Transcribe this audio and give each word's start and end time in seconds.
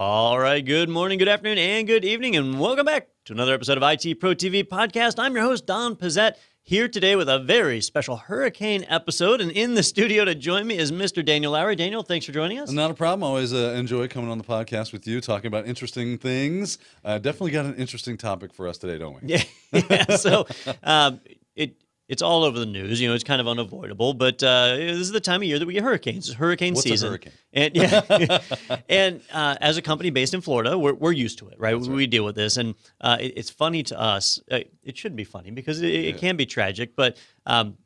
All 0.00 0.38
right, 0.38 0.64
good 0.64 0.88
morning, 0.88 1.18
good 1.18 1.26
afternoon, 1.26 1.58
and 1.58 1.84
good 1.84 2.04
evening, 2.04 2.36
and 2.36 2.60
welcome 2.60 2.86
back 2.86 3.08
to 3.24 3.32
another 3.32 3.52
episode 3.52 3.82
of 3.82 3.82
IT 3.82 4.20
Pro 4.20 4.32
TV 4.32 4.62
Podcast. 4.62 5.16
I'm 5.18 5.34
your 5.34 5.42
host, 5.42 5.66
Don 5.66 5.96
Pezet, 5.96 6.34
here 6.62 6.86
today 6.86 7.16
with 7.16 7.28
a 7.28 7.40
very 7.40 7.80
special 7.80 8.16
hurricane 8.16 8.86
episode. 8.88 9.40
And 9.40 9.50
in 9.50 9.74
the 9.74 9.82
studio 9.82 10.24
to 10.24 10.36
join 10.36 10.68
me 10.68 10.78
is 10.78 10.92
Mr. 10.92 11.24
Daniel 11.24 11.50
Lowry. 11.50 11.74
Daniel, 11.74 12.04
thanks 12.04 12.24
for 12.24 12.30
joining 12.30 12.60
us. 12.60 12.70
Not 12.70 12.92
a 12.92 12.94
problem. 12.94 13.24
Always 13.24 13.52
uh, 13.52 13.74
enjoy 13.76 14.06
coming 14.06 14.30
on 14.30 14.38
the 14.38 14.44
podcast 14.44 14.92
with 14.92 15.04
you, 15.04 15.20
talking 15.20 15.48
about 15.48 15.66
interesting 15.66 16.16
things. 16.16 16.78
Uh, 17.04 17.18
definitely 17.18 17.50
got 17.50 17.66
an 17.66 17.74
interesting 17.74 18.16
topic 18.16 18.54
for 18.54 18.68
us 18.68 18.78
today, 18.78 18.98
don't 18.98 19.20
we? 19.20 19.30
Yeah. 19.30 19.42
yeah. 19.90 20.14
So 20.14 20.46
um, 20.84 21.20
it 21.56 21.74
it's 22.08 22.22
all 22.22 22.42
over 22.44 22.58
the 22.58 22.66
news. 22.66 23.00
You 23.00 23.08
know, 23.08 23.14
it's 23.14 23.22
kind 23.24 23.40
of 23.40 23.46
unavoidable. 23.46 24.14
But 24.14 24.42
uh, 24.42 24.76
this 24.76 24.96
is 24.98 25.12
the 25.12 25.20
time 25.20 25.42
of 25.42 25.44
year 25.44 25.58
that 25.58 25.66
we 25.66 25.74
get 25.74 25.82
hurricanes. 25.82 26.28
It's 26.28 26.36
hurricane 26.38 26.74
What's 26.74 26.86
a 26.86 26.90
season. 26.90 27.08
hurricane? 27.10 27.32
And 27.52 27.76
yeah, 27.76 28.40
and 28.88 29.20
uh, 29.32 29.56
as 29.60 29.76
a 29.76 29.82
company 29.82 30.10
based 30.10 30.34
in 30.34 30.40
Florida, 30.40 30.78
we're, 30.78 30.94
we're 30.94 31.12
used 31.12 31.38
to 31.40 31.48
it, 31.48 31.58
right? 31.58 31.78
We 31.78 32.06
deal 32.06 32.24
with 32.24 32.34
this, 32.34 32.56
and 32.56 32.74
uh, 33.00 33.18
it- 33.20 33.34
it's 33.36 33.50
funny 33.50 33.82
to 33.84 34.00
us. 34.00 34.40
Uh, 34.50 34.60
it 34.82 34.96
shouldn't 34.96 35.16
be 35.16 35.24
funny 35.24 35.50
because 35.50 35.82
it, 35.82 35.92
it 35.92 36.18
can 36.18 36.36
be 36.36 36.46
tragic, 36.46 36.96
but. 36.96 37.16
Um, 37.46 37.76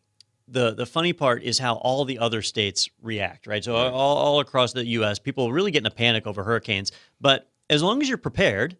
the, 0.49 0.75
the 0.75 0.85
funny 0.85 1.15
part 1.15 1.43
is 1.45 1.59
how 1.59 1.77
all 1.77 2.05
the 2.05 2.19
other 2.19 2.43
states 2.43 2.91
react, 3.01 3.47
right? 3.47 3.65
So 3.65 3.75
all, 3.75 4.17
all 4.19 4.41
across 4.41 4.75
the 4.75 4.85
U.S., 4.85 5.19
people 5.19 5.51
really 5.51 5.71
get 5.71 5.79
in 5.81 5.87
a 5.87 5.91
panic 5.91 6.27
over 6.27 6.45
hurricanes. 6.45 6.93
But 7.23 7.49
as 7.71 7.83
long 7.83 8.03
as 8.03 8.09
you're 8.09 8.19
prepared, 8.19 8.77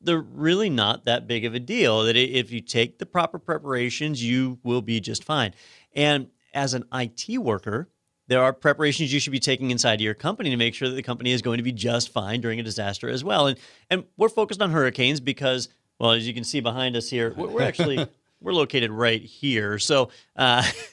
they're 0.00 0.20
really 0.20 0.70
not 0.70 1.04
that 1.04 1.26
big 1.26 1.44
of 1.44 1.54
a 1.54 1.60
deal. 1.60 2.04
That 2.04 2.16
if 2.16 2.50
you 2.50 2.60
take 2.60 2.98
the 2.98 3.06
proper 3.06 3.38
preparations, 3.38 4.22
you 4.22 4.58
will 4.62 4.82
be 4.82 5.00
just 5.00 5.24
fine. 5.24 5.54
And 5.94 6.28
as 6.54 6.74
an 6.74 6.84
IT 6.92 7.38
worker, 7.38 7.88
there 8.28 8.42
are 8.42 8.52
preparations 8.52 9.12
you 9.12 9.20
should 9.20 9.32
be 9.32 9.38
taking 9.38 9.70
inside 9.70 10.00
your 10.00 10.14
company 10.14 10.50
to 10.50 10.56
make 10.56 10.74
sure 10.74 10.88
that 10.88 10.94
the 10.94 11.02
company 11.02 11.32
is 11.32 11.42
going 11.42 11.58
to 11.58 11.62
be 11.62 11.72
just 11.72 12.12
fine 12.12 12.40
during 12.40 12.58
a 12.58 12.62
disaster 12.62 13.08
as 13.08 13.22
well. 13.22 13.46
And 13.46 13.58
and 13.90 14.04
we're 14.16 14.28
focused 14.28 14.60
on 14.60 14.70
hurricanes 14.70 15.20
because, 15.20 15.68
well, 15.98 16.12
as 16.12 16.26
you 16.26 16.34
can 16.34 16.44
see 16.44 16.60
behind 16.60 16.96
us 16.96 17.08
here, 17.08 17.32
we're, 17.36 17.48
we're 17.48 17.62
actually 17.62 18.06
we're 18.40 18.52
located 18.52 18.90
right 18.90 19.22
here. 19.22 19.78
So 19.78 20.10
uh, 20.34 20.62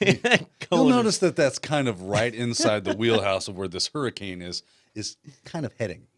You'll 0.72 0.88
notice 0.88 1.18
that 1.18 1.36
that's 1.36 1.58
kind 1.58 1.88
of 1.88 2.02
right 2.02 2.34
inside 2.34 2.84
the 2.84 2.96
wheelhouse 2.96 3.48
of 3.48 3.56
where 3.56 3.68
this 3.68 3.88
hurricane 3.88 4.42
is 4.42 4.62
is 4.94 5.16
kind 5.44 5.66
of 5.66 5.72
heading. 5.78 6.06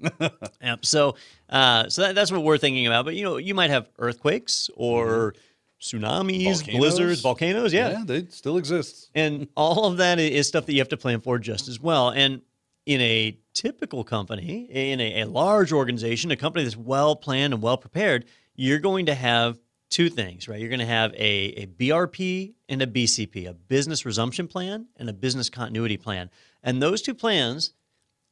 So, 0.83 1.17
uh, 1.49 1.89
so 1.89 2.03
that, 2.03 2.15
that's 2.15 2.33
what 2.33 2.43
we're 2.43 2.59
thinking 2.59 2.87
about. 2.87 3.05
But 3.05 3.15
you 3.15 3.25
know, 3.25 3.37
you 3.37 3.55
might 3.55 3.71
have 3.71 3.89
earthquakes 3.99 4.69
or 4.77 5.35
tsunamis, 5.81 6.45
Volcanoes. 6.57 6.79
blizzards, 6.79 7.21
volcanoes. 7.21 7.73
Yeah. 7.73 8.03
they 8.05 8.27
still 8.27 8.57
exist. 8.57 9.11
and 9.15 9.49
all 9.57 9.87
of 9.87 9.99
that 9.99 10.19
is 10.19 10.49
stuff 10.49 10.67
that 10.67 10.73
you 10.73 10.81
have 10.81 10.89
to 10.89 10.97
plan 10.97 11.21
for 11.21 11.39
just 11.39 11.69
as 11.69 11.81
well. 11.81 12.11
And 12.11 12.43
in 12.85 13.01
a 13.01 13.39
typical 13.53 14.05
company, 14.05 14.69
in 14.71 15.01
a, 15.01 15.23
a 15.23 15.27
large 15.27 15.73
organization, 15.73 16.31
a 16.31 16.37
company 16.37 16.65
that's 16.65 16.77
well 16.77 17.17
planned 17.17 17.53
and 17.55 17.63
well 17.63 17.77
prepared, 17.77 18.25
you're 18.55 18.79
going 18.79 19.07
to 19.07 19.15
have 19.15 19.59
two 19.91 20.09
things, 20.09 20.49
right? 20.49 20.59
You're 20.59 20.69
going 20.69 20.81
to 20.81 20.87
have 20.87 21.13
a, 21.15 21.17
a 21.17 21.67
BRP 21.67 22.55
and 22.69 22.83
a 22.83 22.87
BCP, 22.87 23.49
a 23.49 23.55
business 23.55 24.05
resumption 24.05 24.49
plan 24.49 24.87
and 24.97 25.09
a 25.09 25.13
business 25.13 25.49
continuity 25.49 25.97
plan. 25.97 26.31
And 26.63 26.83
those 26.83 27.03
two 27.03 27.15
plans 27.15 27.73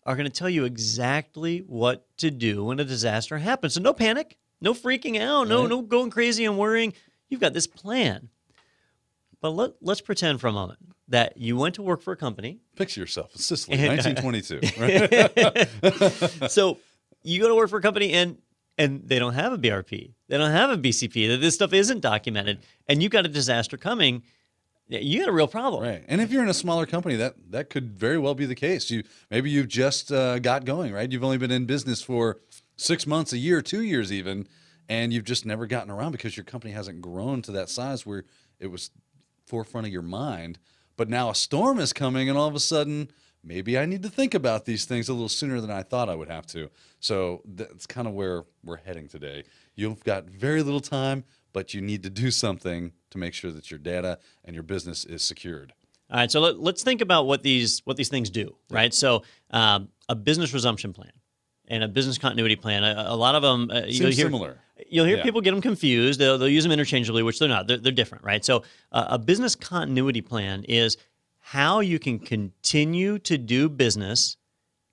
are 0.06 0.16
going 0.16 0.28
to 0.30 0.32
tell 0.32 0.50
you 0.50 0.64
exactly 0.64 1.58
what 1.60 2.06
to 2.18 2.30
do 2.30 2.64
when 2.64 2.78
a 2.80 2.84
disaster 2.84 3.38
happens. 3.38 3.74
So 3.74 3.80
no 3.80 3.92
panic, 3.94 4.36
no 4.60 4.74
freaking 4.74 5.20
out, 5.20 5.48
no 5.48 5.62
Right. 5.62 5.70
no 5.70 5.82
going 5.82 6.10
crazy 6.10 6.44
and 6.44 6.58
worrying. 6.58 6.92
You've 7.28 7.40
got 7.40 7.52
this 7.54 7.66
plan. 7.66 8.28
But 9.40 9.50
let, 9.50 9.72
let's 9.80 10.00
pretend 10.00 10.40
for 10.40 10.46
a 10.48 10.52
moment 10.52 10.78
that 11.08 11.36
you 11.36 11.56
went 11.56 11.74
to 11.76 11.82
work 11.82 12.00
for 12.02 12.12
a 12.12 12.16
company. 12.16 12.60
Picture 12.76 13.00
yourself 13.00 13.32
in 13.34 13.40
Sicily, 13.40 13.78
And- 13.78 13.98
1922. 13.98 14.60
Right? 16.42 16.50
so 16.50 16.78
you 17.22 17.40
go 17.40 17.48
to 17.48 17.54
work 17.54 17.70
for 17.70 17.78
a 17.78 17.82
company 17.82 18.12
and 18.12 18.38
and 18.76 19.08
they 19.08 19.20
don't 19.20 19.34
have 19.34 19.52
a 19.52 19.58
BRP. 19.58 20.14
They 20.28 20.36
don't 20.36 20.50
have 20.50 20.68
a 20.70 20.76
BCP. 20.76 21.28
That 21.28 21.36
This 21.40 21.54
stuff 21.54 21.72
isn't 21.72 22.00
documented. 22.00 22.58
And 22.88 23.00
you've 23.00 23.12
got 23.12 23.24
a 23.24 23.28
disaster 23.28 23.76
coming. 23.76 24.24
You 24.88 25.20
got 25.20 25.28
a 25.28 25.32
real 25.32 25.48
problem. 25.48 25.82
Right. 25.82 26.04
And 26.08 26.20
if 26.20 26.30
you're 26.30 26.42
in 26.42 26.48
a 26.48 26.54
smaller 26.54 26.86
company, 26.86 27.16
that 27.16 27.34
that 27.50 27.70
could 27.70 27.92
very 27.92 28.18
well 28.18 28.34
be 28.34 28.46
the 28.46 28.54
case. 28.54 28.90
You 28.90 29.02
maybe 29.30 29.50
you've 29.50 29.68
just 29.68 30.12
uh, 30.12 30.38
got 30.38 30.64
going, 30.64 30.92
right? 30.92 31.10
You've 31.10 31.24
only 31.24 31.38
been 31.38 31.50
in 31.50 31.64
business 31.64 32.02
for 32.02 32.38
six 32.76 33.06
months, 33.06 33.32
a 33.32 33.38
year, 33.38 33.62
two 33.62 33.82
years, 33.82 34.12
even, 34.12 34.46
and 34.88 35.12
you've 35.12 35.24
just 35.24 35.46
never 35.46 35.66
gotten 35.66 35.90
around 35.90 36.12
because 36.12 36.36
your 36.36 36.44
company 36.44 36.72
hasn't 36.72 37.00
grown 37.00 37.40
to 37.42 37.52
that 37.52 37.70
size 37.70 38.04
where 38.04 38.24
it 38.60 38.66
was 38.66 38.90
forefront 39.46 39.86
of 39.86 39.92
your 39.92 40.02
mind. 40.02 40.58
But 40.96 41.08
now 41.08 41.30
a 41.30 41.34
storm 41.34 41.78
is 41.78 41.92
coming, 41.92 42.28
and 42.28 42.38
all 42.38 42.48
of 42.48 42.54
a 42.54 42.60
sudden, 42.60 43.10
maybe 43.42 43.78
I 43.78 43.86
need 43.86 44.02
to 44.02 44.08
think 44.08 44.34
about 44.34 44.64
these 44.64 44.84
things 44.84 45.08
a 45.08 45.12
little 45.12 45.28
sooner 45.28 45.60
than 45.60 45.70
I 45.70 45.82
thought 45.82 46.08
I 46.08 46.14
would 46.14 46.28
have 46.28 46.46
to. 46.48 46.70
So 47.00 47.42
that's 47.44 47.86
kind 47.86 48.06
of 48.06 48.14
where 48.14 48.44
we're 48.62 48.76
heading 48.76 49.08
today. 49.08 49.44
You've 49.74 50.04
got 50.04 50.26
very 50.26 50.62
little 50.62 50.80
time, 50.80 51.24
but 51.52 51.74
you 51.74 51.80
need 51.80 52.02
to 52.04 52.10
do 52.10 52.30
something 52.30 52.92
to 53.14 53.18
make 53.18 53.32
sure 53.32 53.52
that 53.52 53.70
your 53.70 53.78
data 53.78 54.18
and 54.44 54.54
your 54.54 54.62
business 54.64 55.04
is 55.04 55.22
secured. 55.22 55.72
All 56.10 56.18
right, 56.18 56.30
so 56.30 56.40
let, 56.40 56.58
let's 56.58 56.82
think 56.82 57.00
about 57.00 57.26
what 57.26 57.42
these 57.42 57.80
what 57.84 57.96
these 57.96 58.08
things 58.08 58.28
do, 58.28 58.54
right? 58.70 58.92
So, 58.92 59.22
um, 59.50 59.88
a 60.08 60.14
business 60.14 60.52
resumption 60.52 60.92
plan 60.92 61.12
and 61.68 61.82
a 61.82 61.88
business 61.88 62.18
continuity 62.18 62.56
plan. 62.56 62.84
A, 62.84 63.06
a 63.08 63.16
lot 63.16 63.34
of 63.36 63.42
them 63.42 63.70
uh, 63.70 63.86
you'll 63.86 64.10
hear 64.10 64.26
similar. 64.26 64.58
you'll 64.90 65.06
hear 65.06 65.16
Yeah. 65.16 65.22
people 65.22 65.40
get 65.40 65.52
them 65.52 65.62
confused. 65.62 66.20
They'll, 66.20 66.36
they'll 66.36 66.48
use 66.48 66.64
them 66.64 66.72
interchangeably, 66.72 67.22
which 67.22 67.38
they're 67.38 67.48
not. 67.48 67.66
They're, 67.68 67.78
they're 67.78 67.92
different, 67.92 68.22
right? 68.24 68.44
So, 68.44 68.64
uh, 68.92 69.06
a 69.10 69.18
business 69.18 69.54
continuity 69.54 70.20
plan 70.20 70.64
is 70.64 70.96
how 71.38 71.80
you 71.80 71.98
can 71.98 72.18
continue 72.18 73.18
to 73.20 73.38
do 73.38 73.68
business 73.68 74.36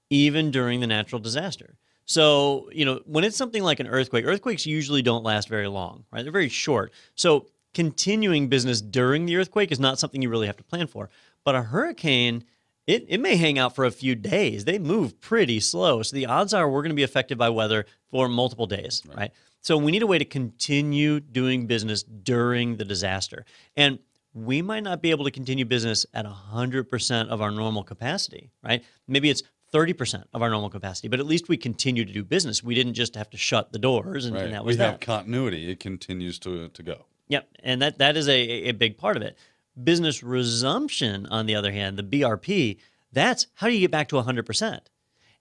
even 0.09 0.51
during 0.51 0.79
the 0.79 0.87
natural 0.87 1.19
disaster. 1.19 1.75
So, 2.05 2.69
you 2.73 2.83
know, 2.85 3.01
when 3.05 3.23
it's 3.23 3.37
something 3.37 3.63
like 3.63 3.79
an 3.79 3.87
earthquake, 3.87 4.25
earthquakes 4.25 4.65
usually 4.65 5.01
don't 5.01 5.23
last 5.23 5.47
very 5.49 5.67
long, 5.67 6.05
right? 6.11 6.23
They're 6.23 6.31
very 6.31 6.49
short. 6.49 6.91
So, 7.15 7.47
continuing 7.73 8.47
business 8.47 8.81
during 8.81 9.25
the 9.25 9.35
earthquake 9.37 9.71
is 9.71 9.79
not 9.79 9.99
something 9.99 10.21
you 10.21 10.29
really 10.29 10.47
have 10.47 10.57
to 10.57 10.63
plan 10.63 10.87
for. 10.87 11.09
But 11.43 11.55
a 11.55 11.61
hurricane, 11.63 12.43
it, 12.87 13.05
it 13.07 13.19
may 13.19 13.35
hang 13.35 13.57
out 13.57 13.75
for 13.75 13.85
a 13.85 13.91
few 13.91 14.15
days. 14.15 14.65
They 14.65 14.79
move 14.79 15.19
pretty 15.21 15.59
slow. 15.59 16.01
So, 16.03 16.15
the 16.15 16.25
odds 16.25 16.53
are 16.53 16.69
we're 16.69 16.81
going 16.81 16.89
to 16.89 16.95
be 16.95 17.03
affected 17.03 17.37
by 17.37 17.49
weather 17.49 17.85
for 18.09 18.27
multiple 18.27 18.67
days, 18.67 19.01
right? 19.15 19.31
So, 19.61 19.77
we 19.77 19.91
need 19.91 20.01
a 20.03 20.07
way 20.07 20.17
to 20.17 20.25
continue 20.25 21.19
doing 21.19 21.67
business 21.67 22.03
during 22.03 22.77
the 22.77 22.85
disaster. 22.85 23.45
And 23.75 23.99
we 24.33 24.61
might 24.61 24.83
not 24.83 25.01
be 25.01 25.11
able 25.11 25.25
to 25.25 25.31
continue 25.31 25.65
business 25.65 26.05
at 26.13 26.25
100% 26.25 27.27
of 27.29 27.41
our 27.41 27.51
normal 27.51 27.83
capacity, 27.83 28.51
right? 28.63 28.83
Maybe 29.07 29.29
it's 29.29 29.43
30% 29.73 30.23
of 30.33 30.41
our 30.41 30.49
normal 30.49 30.69
capacity, 30.69 31.07
but 31.07 31.19
at 31.19 31.25
least 31.25 31.49
we 31.49 31.57
continue 31.57 32.05
to 32.05 32.11
do 32.13 32.23
business. 32.23 32.61
We 32.63 32.75
didn't 32.75 32.93
just 32.93 33.15
have 33.15 33.29
to 33.31 33.37
shut 33.37 33.71
the 33.71 33.79
doors 33.79 34.25
and, 34.25 34.35
Right. 34.35 34.45
and 34.45 34.53
that 34.53 34.63
was 34.65 34.77
we 34.77 34.83
have 34.83 34.99
that. 34.99 35.01
continuity. 35.01 35.69
It 35.71 35.79
continues 35.79 36.39
to, 36.39 36.67
to 36.69 36.83
go. 36.83 37.05
Yep, 37.31 37.47
and 37.63 37.81
that 37.81 37.97
that 37.99 38.17
is 38.17 38.27
a, 38.27 38.39
a 38.67 38.71
big 38.73 38.97
part 38.97 39.15
of 39.15 39.23
it. 39.23 39.37
Business 39.81 40.21
resumption, 40.21 41.25
on 41.27 41.45
the 41.45 41.55
other 41.55 41.71
hand, 41.71 41.97
the 41.97 42.03
BRP, 42.03 42.77
that's 43.13 43.47
how 43.53 43.67
do 43.67 43.73
you 43.73 43.79
get 43.79 43.89
back 43.89 44.09
to 44.09 44.17
100%? 44.17 44.79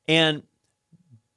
And 0.07 0.45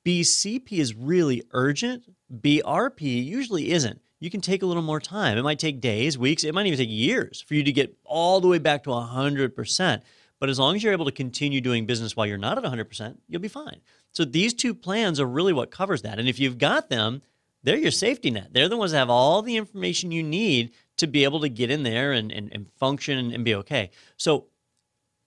BCP 0.06 0.74
is 0.74 0.94
really 0.94 1.42
urgent. 1.54 2.04
BRP 2.32 3.26
usually 3.26 3.72
isn't. 3.72 4.00
You 4.20 4.30
can 4.30 4.42
take 4.42 4.62
a 4.62 4.68
little 4.68 4.84
more 4.84 5.00
time. 5.00 5.40
It 5.40 5.42
might 5.42 5.58
take 5.58 5.82
days, 5.82 6.20
weeks, 6.20 6.44
it 6.44 6.54
might 6.54 6.68
even 6.68 6.78
take 6.78 6.90
years 6.90 7.42
for 7.42 7.56
you 7.56 7.64
to 7.64 7.72
get 7.72 7.98
all 8.04 8.40
the 8.40 8.48
way 8.48 8.60
back 8.60 8.84
to 8.84 8.92
100%. 8.92 10.02
But 10.40 10.50
as 10.50 10.60
long 10.60 10.76
as 10.76 10.84
you're 10.84 10.94
able 10.94 11.06
to 11.06 11.12
continue 11.12 11.62
doing 11.62 11.88
business 11.88 12.16
while 12.16 12.28
you're 12.28 12.38
not 12.38 12.64
at 12.64 12.64
100%, 12.64 13.18
you'll 13.28 13.42
be 13.42 13.48
fine. 13.48 13.82
So 14.12 14.24
these 14.24 14.54
two 14.54 14.76
plans 14.76 15.20
are 15.20 15.26
really 15.26 15.52
what 15.52 15.72
covers 15.72 16.04
that. 16.04 16.20
And 16.20 16.30
if 16.30 16.40
you've 16.40 16.60
got 16.60 16.90
them, 16.90 17.24
they're 17.64 17.78
your 17.78 17.92
safety 17.92 18.30
net. 18.30 18.50
They're 18.52 18.70
the 18.70 18.78
ones 18.78 18.92
that 18.92 19.00
have 19.00 19.10
all 19.10 19.42
the 19.42 19.58
information 19.58 20.12
you 20.12 20.24
need 20.24 20.72
to 20.98 21.08
be 21.08 21.24
able 21.24 21.40
to 21.42 21.50
get 21.50 21.72
in 21.72 21.84
there 21.84 22.12
and, 22.12 22.32
and, 22.32 22.52
and 22.54 22.72
function 22.74 23.34
and, 23.34 23.44
be 23.44 23.56
okay. 23.56 23.90
So, 24.18 24.48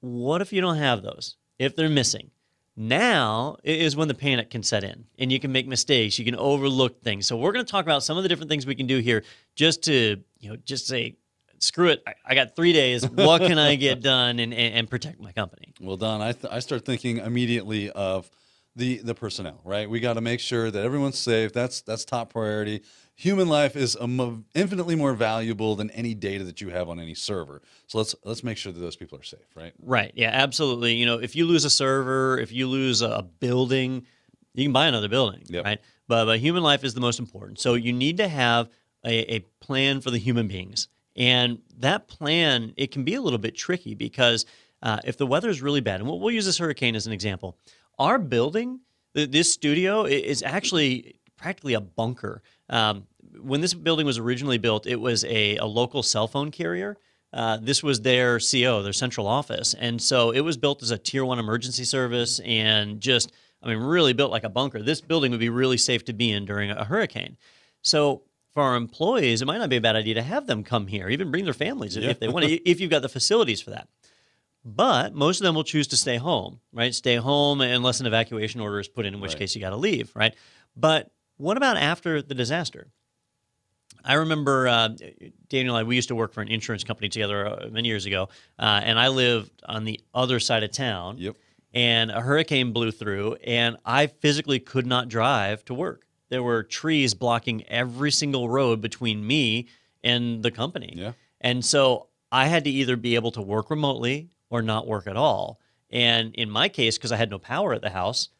what 0.01 0.43
if 0.43 0.53
you 0.53 0.61
don't 0.61 0.77
have 0.77 1.03
those? 1.03 1.37
If 1.59 1.75
they're 1.75 1.89
missing? 1.89 2.31
Now 2.79 3.57
is 3.65 3.97
when 3.97 4.09
the 4.09 4.15
panic 4.15 4.51
can 4.51 4.63
set 4.63 4.85
in 4.85 5.07
and 5.19 5.33
you 5.33 5.41
can 5.41 5.51
make 5.51 5.67
mistakes. 5.67 6.19
You 6.19 6.27
can 6.27 6.37
overlook 6.37 7.03
things. 7.03 7.27
So, 7.27 7.37
we're 7.37 7.53
going 7.53 7.65
to 7.65 7.71
talk 7.71 7.85
about 7.85 8.03
some 8.03 8.17
of 8.17 8.23
the 8.23 8.29
different 8.29 8.51
things 8.51 8.67
we 8.67 8.75
can 8.75 8.87
do 8.87 8.99
here 8.99 9.25
just 9.55 9.83
to, 9.85 10.23
you 10.39 10.51
know, 10.51 10.57
just 10.57 10.87
say, 10.87 11.17
screw 11.59 11.89
it. 11.89 12.03
I, 12.07 12.15
I 12.27 12.35
got 12.35 12.55
three 12.55 12.75
days. 12.75 13.09
What 13.09 13.41
can 13.41 13.59
I 13.59 13.77
get 13.77 14.03
done 14.03 14.39
and, 14.39 14.53
and, 14.53 14.75
and 14.75 14.91
protect 14.91 15.21
my 15.21 15.33
company? 15.33 15.73
Well, 15.81 15.97
Don, 15.97 16.21
I, 16.21 16.33
th- 16.33 16.53
I 16.53 16.59
start 16.59 16.85
thinking 16.85 17.17
immediately 17.19 17.91
of 17.91 18.31
the 18.77 18.99
the 18.99 19.15
personnel. 19.15 19.61
Right, 19.65 19.89
we 19.91 19.99
got 20.01 20.15
to 20.15 20.21
make 20.21 20.39
sure 20.41 20.71
that 20.71 20.85
everyone's 20.85 21.19
safe. 21.19 21.53
That's 21.53 21.81
that's 21.81 22.05
top 22.05 22.33
priority. 22.33 22.83
Human 23.19 23.49
life 23.49 23.77
is 23.77 23.97
mo- 23.99 24.45
infinitely 24.55 24.95
more 24.95 25.15
valuable 25.15 25.75
than 25.75 25.91
any 25.93 26.13
data 26.15 26.45
that 26.45 26.61
you 26.61 26.69
have 26.69 26.91
on 26.91 27.01
any 27.01 27.15
server. 27.15 27.63
So 27.87 27.97
let's 27.99 28.15
let's 28.25 28.45
make 28.45 28.59
sure 28.59 28.73
that 28.73 28.79
those 28.79 28.95
people 28.97 29.19
are 29.19 29.23
safe. 29.23 29.41
Right. 29.57 29.73
Right. 29.83 30.13
Yeah, 30.15 30.31
absolutely. 30.33 30.95
You 30.97 31.07
know, 31.07 31.19
if 31.19 31.35
you 31.35 31.47
lose 31.47 31.65
a 31.65 31.71
server, 31.71 32.39
if 32.39 32.53
you 32.53 32.69
lose 32.69 33.01
a 33.01 33.27
building, 33.41 34.05
you 34.55 34.65
can 34.67 34.73
buy 34.73 34.87
another 34.87 35.09
building, 35.09 35.43
Yep. 35.49 35.65
right? 35.65 35.81
But, 36.09 36.27
but 36.27 36.39
human 36.39 36.63
life 36.63 36.85
is 36.85 36.93
the 36.95 37.01
most 37.01 37.19
important. 37.19 37.59
So 37.59 37.75
you 37.75 37.93
need 37.93 38.19
to 38.19 38.29
have 38.29 38.69
a, 39.05 39.37
a 39.37 39.41
plan 39.61 40.01
for 40.03 40.11
the 40.11 40.19
human 40.19 40.47
beings. 40.47 40.89
And 41.17 41.61
that 41.79 42.09
plan, 42.09 42.75
it 42.77 42.91
can 42.93 43.03
be 43.03 43.15
a 43.15 43.23
little 43.23 43.39
bit 43.39 43.57
tricky 43.57 43.95
because 43.95 44.45
uh, 44.83 44.99
if 45.05 45.17
the 45.17 45.27
weather 45.27 45.49
is 45.49 45.63
really 45.63 45.81
bad, 45.81 46.01
and 46.01 46.09
we'll, 46.09 46.21
we'll 46.21 46.35
use 46.35 46.45
this 46.45 46.59
hurricane 46.59 46.95
as 46.95 47.07
an 47.07 47.13
example, 47.15 47.57
our 47.99 48.19
building, 48.19 48.81
this 49.15 49.53
studio 49.53 50.05
is 50.05 50.43
actually 50.43 51.17
practically 51.37 51.75
a 51.75 51.81
bunker. 51.81 52.43
Um, 52.69 53.07
when 53.41 53.61
this 53.61 53.75
building 53.75 54.07
was 54.07 54.19
originally 54.19 54.59
built, 54.59 54.87
it 54.87 54.97
was 54.97 55.25
a, 55.25 55.57
a 55.57 55.65
local 55.67 56.03
cell 56.03 56.27
phone 56.29 56.51
carrier. 56.51 56.97
Uh, 57.33 57.59
this 57.61 57.83
was 57.83 58.01
their 58.01 58.39
CO, 58.39 58.83
their 58.83 58.93
central 58.93 59.27
office. 59.27 59.75
And 59.75 60.01
so 60.01 60.31
it 60.31 60.41
was 60.41 60.57
built 60.57 60.83
as 60.83 60.91
a 60.91 60.99
tier 60.99 61.25
one 61.25 61.39
emergency 61.39 61.85
service 61.85 62.41
and 62.41 63.01
just, 63.01 63.33
I 63.63 63.69
mean, 63.69 63.79
really 63.79 64.13
built 64.15 64.31
like 64.31 64.45
a 64.45 64.49
bunker. 64.49 64.83
This 64.83 65.01
building 65.01 65.31
would 65.33 65.41
be 65.41 65.51
really 65.51 65.77
safe 65.77 66.05
to 66.07 66.13
be 66.13 66.31
in 66.31 66.45
during 66.47 66.71
a 66.71 66.85
hurricane. 66.85 67.37
So 67.83 68.23
for 68.55 68.63
our 68.63 68.77
employees, 68.77 69.43
it 69.43 69.45
might 69.45 69.59
not 69.59 69.69
be 69.69 69.77
a 69.77 69.81
bad 69.83 69.97
idea 69.97 70.15
to 70.15 70.23
have 70.23 70.47
them 70.47 70.65
come 70.65 70.87
here, 70.87 71.11
even 71.11 71.31
bring 71.31 71.45
their 71.45 71.53
families 71.53 71.97
Yeah. 71.97 72.09
if 72.11 72.21
they 72.21 72.29
want 72.29 72.47
to, 72.47 72.69
if 72.69 72.81
you've 72.81 72.91
got 72.91 73.03
the 73.03 73.09
facilities 73.09 73.61
for 73.61 73.71
that. 73.71 73.89
But 74.69 75.15
most 75.15 75.41
of 75.41 75.45
them 75.45 75.55
will 75.55 75.63
choose 75.63 75.87
to 75.89 75.97
stay 75.97 76.17
home, 76.17 76.59
right? 76.73 76.93
Stay 76.93 77.15
home 77.15 77.61
unless 77.61 78.01
an 78.01 78.07
evacuation 78.07 78.61
order 78.61 78.81
is 78.81 78.89
put 78.89 79.07
in, 79.07 79.15
in 79.15 79.21
which 79.21 79.33
Right. 79.33 79.39
case 79.39 79.55
you 79.55 79.61
got 79.61 79.71
to 79.71 79.77
leave, 79.77 80.11
right? 80.17 80.35
But 80.77 81.13
what 81.37 81.57
about 81.57 81.77
after 81.77 82.21
the 82.21 82.35
disaster? 82.35 82.89
I 84.05 84.15
remember 84.15 84.67
uh, 84.67 84.89
Daniel 85.49 85.77
and 85.77 85.85
I, 85.85 85.89
we 85.89 85.95
used 85.95 86.09
to 86.09 86.17
work 86.17 86.33
for 86.33 86.41
an 86.41 86.49
insurance 86.49 86.83
company 86.83 87.09
together 87.09 87.47
uh, 87.47 87.69
many 87.71 87.87
years 87.87 88.07
ago, 88.07 88.29
uh, 88.59 88.81
and 88.83 88.99
I 88.99 89.07
lived 89.07 89.63
on 89.67 89.85
the 89.85 90.01
other 90.13 90.41
side 90.41 90.65
of 90.65 90.73
town. 90.73 91.19
Yep. 91.19 91.37
And 91.73 92.11
a 92.11 92.21
hurricane 92.21 92.73
blew 92.73 92.91
through, 92.91 93.35
and 93.45 93.77
I 93.85 94.09
physically 94.09 94.59
could 94.59 94.87
not 94.87 95.09
drive 95.09 95.65
to 95.67 95.75
work. 95.75 96.07
There 96.29 96.43
were 96.43 96.65
trees 96.65 97.15
blocking 97.15 97.65
every 97.69 98.11
single 98.11 98.49
road 98.49 98.81
between 98.81 99.25
me 99.25 99.69
and 100.03 100.43
the 100.43 100.51
company. 100.51 100.95
Yeah. 100.97 101.13
And 101.41 101.65
so 101.65 102.09
I 102.33 102.47
had 102.47 102.65
to 102.65 102.71
either 102.71 102.97
be 102.97 103.15
able 103.15 103.31
to 103.33 103.43
work 103.43 103.71
remotely 103.71 104.31
or 104.57 104.63
not 104.63 104.87
work 104.87 105.07
at 105.07 105.17
all. 105.17 105.61
And 105.91 106.35
in 106.35 106.51
my 106.51 106.69
case, 106.69 106.97
because 106.99 107.13
I 107.13 107.17
had 107.17 107.31
no 107.31 107.39
power 107.39 107.73
at 107.75 107.83
the 107.83 107.91
house, 107.91 108.31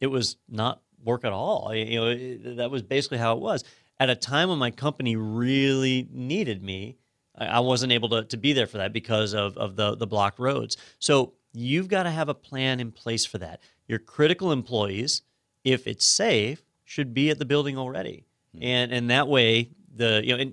it 0.00 0.08
was 0.08 0.36
not 0.48 0.82
work 1.04 1.24
at 1.24 1.32
all. 1.32 1.72
You 1.74 2.00
know, 2.00 2.06
it- 2.08 2.56
that 2.56 2.70
was 2.70 2.82
basically 2.82 3.18
how 3.18 3.36
it 3.36 3.40
was. 3.40 3.62
At 3.98 4.10
a 4.10 4.16
time 4.16 4.48
when 4.48 4.58
my 4.58 4.70
company 4.70 5.16
really 5.16 6.08
needed 6.10 6.62
me, 6.62 6.96
I 7.36 7.46
I 7.46 7.60
wasn't 7.60 7.92
able 7.92 8.08
to, 8.10 8.24
to 8.24 8.36
be 8.36 8.52
there 8.52 8.66
for 8.66 8.78
that 8.78 8.92
because 8.92 9.34
of, 9.34 9.56
of 9.56 9.76
the, 9.76 9.94
the 9.96 10.06
blocked 10.06 10.38
roads. 10.38 10.76
So 10.98 11.34
you've 11.52 11.88
got 11.88 12.04
to 12.04 12.10
have 12.10 12.28
a 12.28 12.34
plan 12.34 12.80
in 12.80 12.92
place 12.92 13.24
for 13.24 13.38
that. 13.38 13.60
Your 13.88 13.98
critical 13.98 14.52
employees, 14.52 15.22
if 15.64 15.86
it's 15.86 16.04
safe, 16.06 16.62
should 16.84 17.14
be 17.14 17.30
at 17.30 17.38
the 17.38 17.44
building 17.44 17.78
already. 17.78 18.26
Hmm. 18.54 18.62
And 18.62 18.92
and 18.92 19.10
that 19.10 19.28
way 19.28 19.70
the 19.94 20.22
you 20.24 20.34
know 20.34 20.42
and 20.42 20.52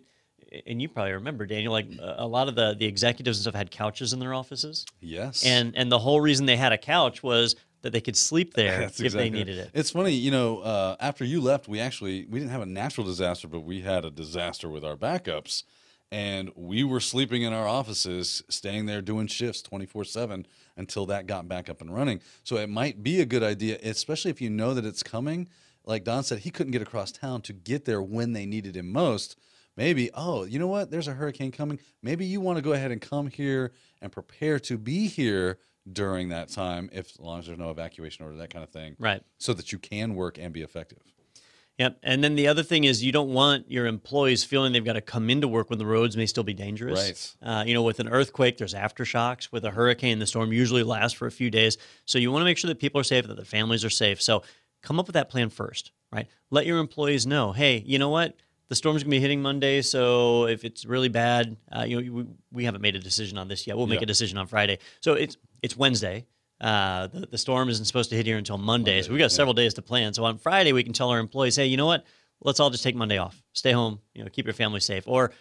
and 0.66 0.82
you 0.82 0.90
probably 0.90 1.14
remember 1.14 1.46
Daniel 1.46 1.72
like 1.72 1.88
a 2.00 2.26
lot 2.26 2.48
of 2.48 2.56
the 2.56 2.76
the 2.78 2.86
executives 2.86 3.38
and 3.38 3.44
stuff 3.44 3.56
had 3.56 3.72
couches 3.72 4.14
in 4.14 4.20
their 4.20 4.34
offices. 4.34 4.86
Yes. 5.02 5.46
And 5.46 5.76
and 5.76 5.92
the 5.92 6.00
whole 6.00 6.22
reason 6.22 6.46
they 6.46 6.58
had 6.58 6.72
a 6.72 6.78
couch 6.78 7.24
was 7.24 7.56
that 7.82 7.92
they 7.92 8.02
could 8.02 8.18
sleep 8.18 8.54
there 8.56 8.80
That's 8.80 9.00
if 9.00 9.06
exactly 9.08 9.30
they 9.30 9.38
needed 9.38 9.58
it. 9.58 9.72
It's 9.74 9.92
funny, 9.92 10.12
you 10.12 10.32
know, 10.32 10.60
uh, 10.60 10.96
after 11.00 11.24
you 11.24 11.42
left, 11.42 11.68
we 11.68 11.80
actually 11.80 12.26
we 12.26 12.40
didn't 12.40 12.52
have 12.52 12.62
a 12.62 12.68
natural 12.68 13.06
disaster, 13.06 13.48
but 13.48 13.62
we 13.62 13.82
had 13.82 14.06
a 14.06 14.10
disaster 14.10 14.70
with 14.70 14.84
our 14.84 14.96
backups, 14.96 15.64
and 16.12 16.52
we 16.56 16.84
were 16.84 17.00
sleeping 17.00 17.44
in 17.44 17.54
our 17.54 17.68
offices, 17.68 18.44
staying 18.50 18.86
there 18.86 19.02
doing 19.02 19.28
shifts 19.28 19.62
twenty 19.62 19.86
four 19.86 20.04
seven 20.04 20.48
until 20.76 21.06
that 21.06 21.28
got 21.28 21.48
back 21.48 21.70
up 21.70 21.82
and 21.82 21.94
running. 21.94 22.20
So 22.44 22.58
it 22.58 22.70
might 22.70 23.04
be 23.04 23.22
a 23.22 23.26
good 23.26 23.44
idea, 23.44 23.78
especially 23.84 24.32
if 24.32 24.42
you 24.42 24.50
know 24.50 24.74
that 24.74 24.86
it's 24.86 25.04
coming. 25.04 25.48
Like 25.86 26.06
Don 26.06 26.24
said, 26.24 26.40
he 26.40 26.50
couldn't 26.50 26.72
get 26.72 26.82
across 26.82 27.12
town 27.12 27.42
to 27.42 27.52
get 27.54 27.84
there 27.84 28.02
when 28.02 28.32
they 28.32 28.46
needed 28.46 28.78
him 28.78 28.90
most. 28.90 29.36
Maybe, 29.76 30.10
oh, 30.14 30.44
you 30.44 30.60
know 30.60 30.68
what? 30.68 30.92
There's 30.92 31.08
a 31.08 31.14
hurricane 31.14 31.52
coming. 31.52 31.80
Maybe 32.02 32.26
you 32.26 32.42
want 32.42 32.58
to 32.58 32.62
go 32.62 32.74
ahead 32.74 32.92
and 32.92 33.02
come 33.02 33.28
here 33.28 33.72
and 34.02 34.12
prepare 34.12 34.60
to 34.62 34.78
be 34.78 35.08
here 35.08 35.58
during 35.92 36.30
that 36.30 36.50
time, 36.50 36.90
if 36.94 37.10
as 37.12 37.20
long 37.20 37.40
as 37.40 37.48
there's 37.48 37.58
no 37.60 37.70
evacuation 37.72 38.24
order, 38.24 38.38
that 38.38 38.50
kind 38.54 38.64
of 38.64 38.70
thing 38.70 38.96
Right. 39.00 39.22
so 39.38 39.54
that 39.54 39.72
you 39.72 39.80
can 39.80 40.16
work 40.16 40.38
and 40.38 40.54
be 40.54 40.62
effective. 40.62 41.00
Yep. 41.80 41.98
And 42.04 42.24
then 42.24 42.36
the 42.36 42.48
other 42.48 42.62
thing 42.62 42.84
is 42.84 43.04
you 43.04 43.12
don't 43.12 43.34
want 43.34 43.70
your 43.70 43.88
employees 43.88 44.44
feeling 44.44 44.74
they've 44.74 44.86
got 44.86 44.94
to 44.94 45.02
come 45.02 45.32
into 45.32 45.48
work 45.48 45.72
when 45.72 45.80
the 45.80 45.86
roads 45.88 46.16
may 46.16 46.28
still 46.28 46.44
be 46.44 46.54
dangerous. 46.54 47.36
Right. 47.42 47.50
Uh, 47.50 47.64
you 47.66 47.74
know, 47.74 47.82
with 47.82 48.00
an 48.00 48.08
earthquake, 48.08 48.58
there's 48.60 48.76
aftershocks. 48.76 49.52
With 49.52 49.66
a 49.66 49.72
hurricane, 49.72 50.20
the 50.20 50.28
storm 50.28 50.54
usually 50.54 50.84
lasts 50.84 51.18
for 51.18 51.26
a 51.26 51.32
few 51.32 51.50
days. 51.50 51.78
So 52.06 52.20
you 52.20 52.32
want 52.32 52.42
to 52.42 52.46
make 52.46 52.60
sure 52.60 52.68
that 52.68 52.80
people 52.80 53.02
are 53.02 53.04
safe, 53.04 53.28
that 53.28 53.36
their 53.36 53.44
families 53.44 53.84
are 53.84 53.90
safe. 53.90 54.22
So 54.22 54.44
come 54.84 55.00
up 55.00 55.08
with 55.08 55.16
that 55.16 55.30
plan 55.30 55.50
first, 55.50 55.92
right? 56.12 56.28
Let 56.52 56.68
your 56.68 56.78
employees 56.78 57.26
know, 57.26 57.54
hey, 57.54 57.82
you 57.88 57.98
know 57.98 58.10
what? 58.10 58.36
The 58.70 58.76
storm's 58.76 59.04
going 59.04 59.12
to 59.12 59.18
be 59.18 59.20
hitting 59.20 59.42
Monday, 59.42 59.82
so 59.82 60.46
if 60.48 60.64
it's 60.64 60.86
really 60.86 61.10
bad, 61.10 61.58
uh, 61.76 61.84
you 61.84 62.02
know, 62.02 62.14
we, 62.14 62.26
we 62.52 62.66
haven't 62.66 62.82
made 62.82 62.96
a 62.96 63.00
decision 63.00 63.38
on 63.38 63.48
this 63.48 63.68
yet. 63.68 63.78
We'll 63.78 63.88
make 63.88 64.00
Yeah. 64.00 64.04
a 64.04 64.08
decision 64.08 64.38
on 64.38 64.48
Friday. 64.48 64.80
So 65.02 65.14
it's 65.14 65.38
it's 65.62 65.76
Wednesday. 65.78 66.26
Uh, 66.62 67.08
the, 67.08 67.28
the 67.28 67.38
storm 67.38 67.68
isn't 67.70 67.86
supposed 67.86 68.10
to 68.10 68.16
hit 68.16 68.26
here 68.26 68.38
until 68.38 68.58
Monday, 68.58 69.02
so 69.02 69.12
we 69.12 69.20
got 69.20 69.32
several 69.32 69.54
days 69.54 69.74
to 69.76 69.82
plan. 69.82 70.14
So 70.14 70.24
on 70.24 70.38
Friday, 70.38 70.72
we 70.72 70.84
can 70.84 70.94
tell 70.94 71.10
our 71.10 71.20
employees, 71.20 71.56
hey, 71.58 71.66
you 71.66 71.78
know 71.78 71.86
what? 71.86 72.06
Let's 72.42 72.60
all 72.60 72.70
just 72.70 72.84
take 72.84 72.96
Monday 72.96 73.18
off. 73.18 73.42
Stay 73.54 73.72
home. 73.74 74.00
You 74.14 74.24
know, 74.24 74.30
keep 74.30 74.46
your 74.46 74.54
family 74.54 74.80
safe. 74.80 75.04
Or 75.08 75.32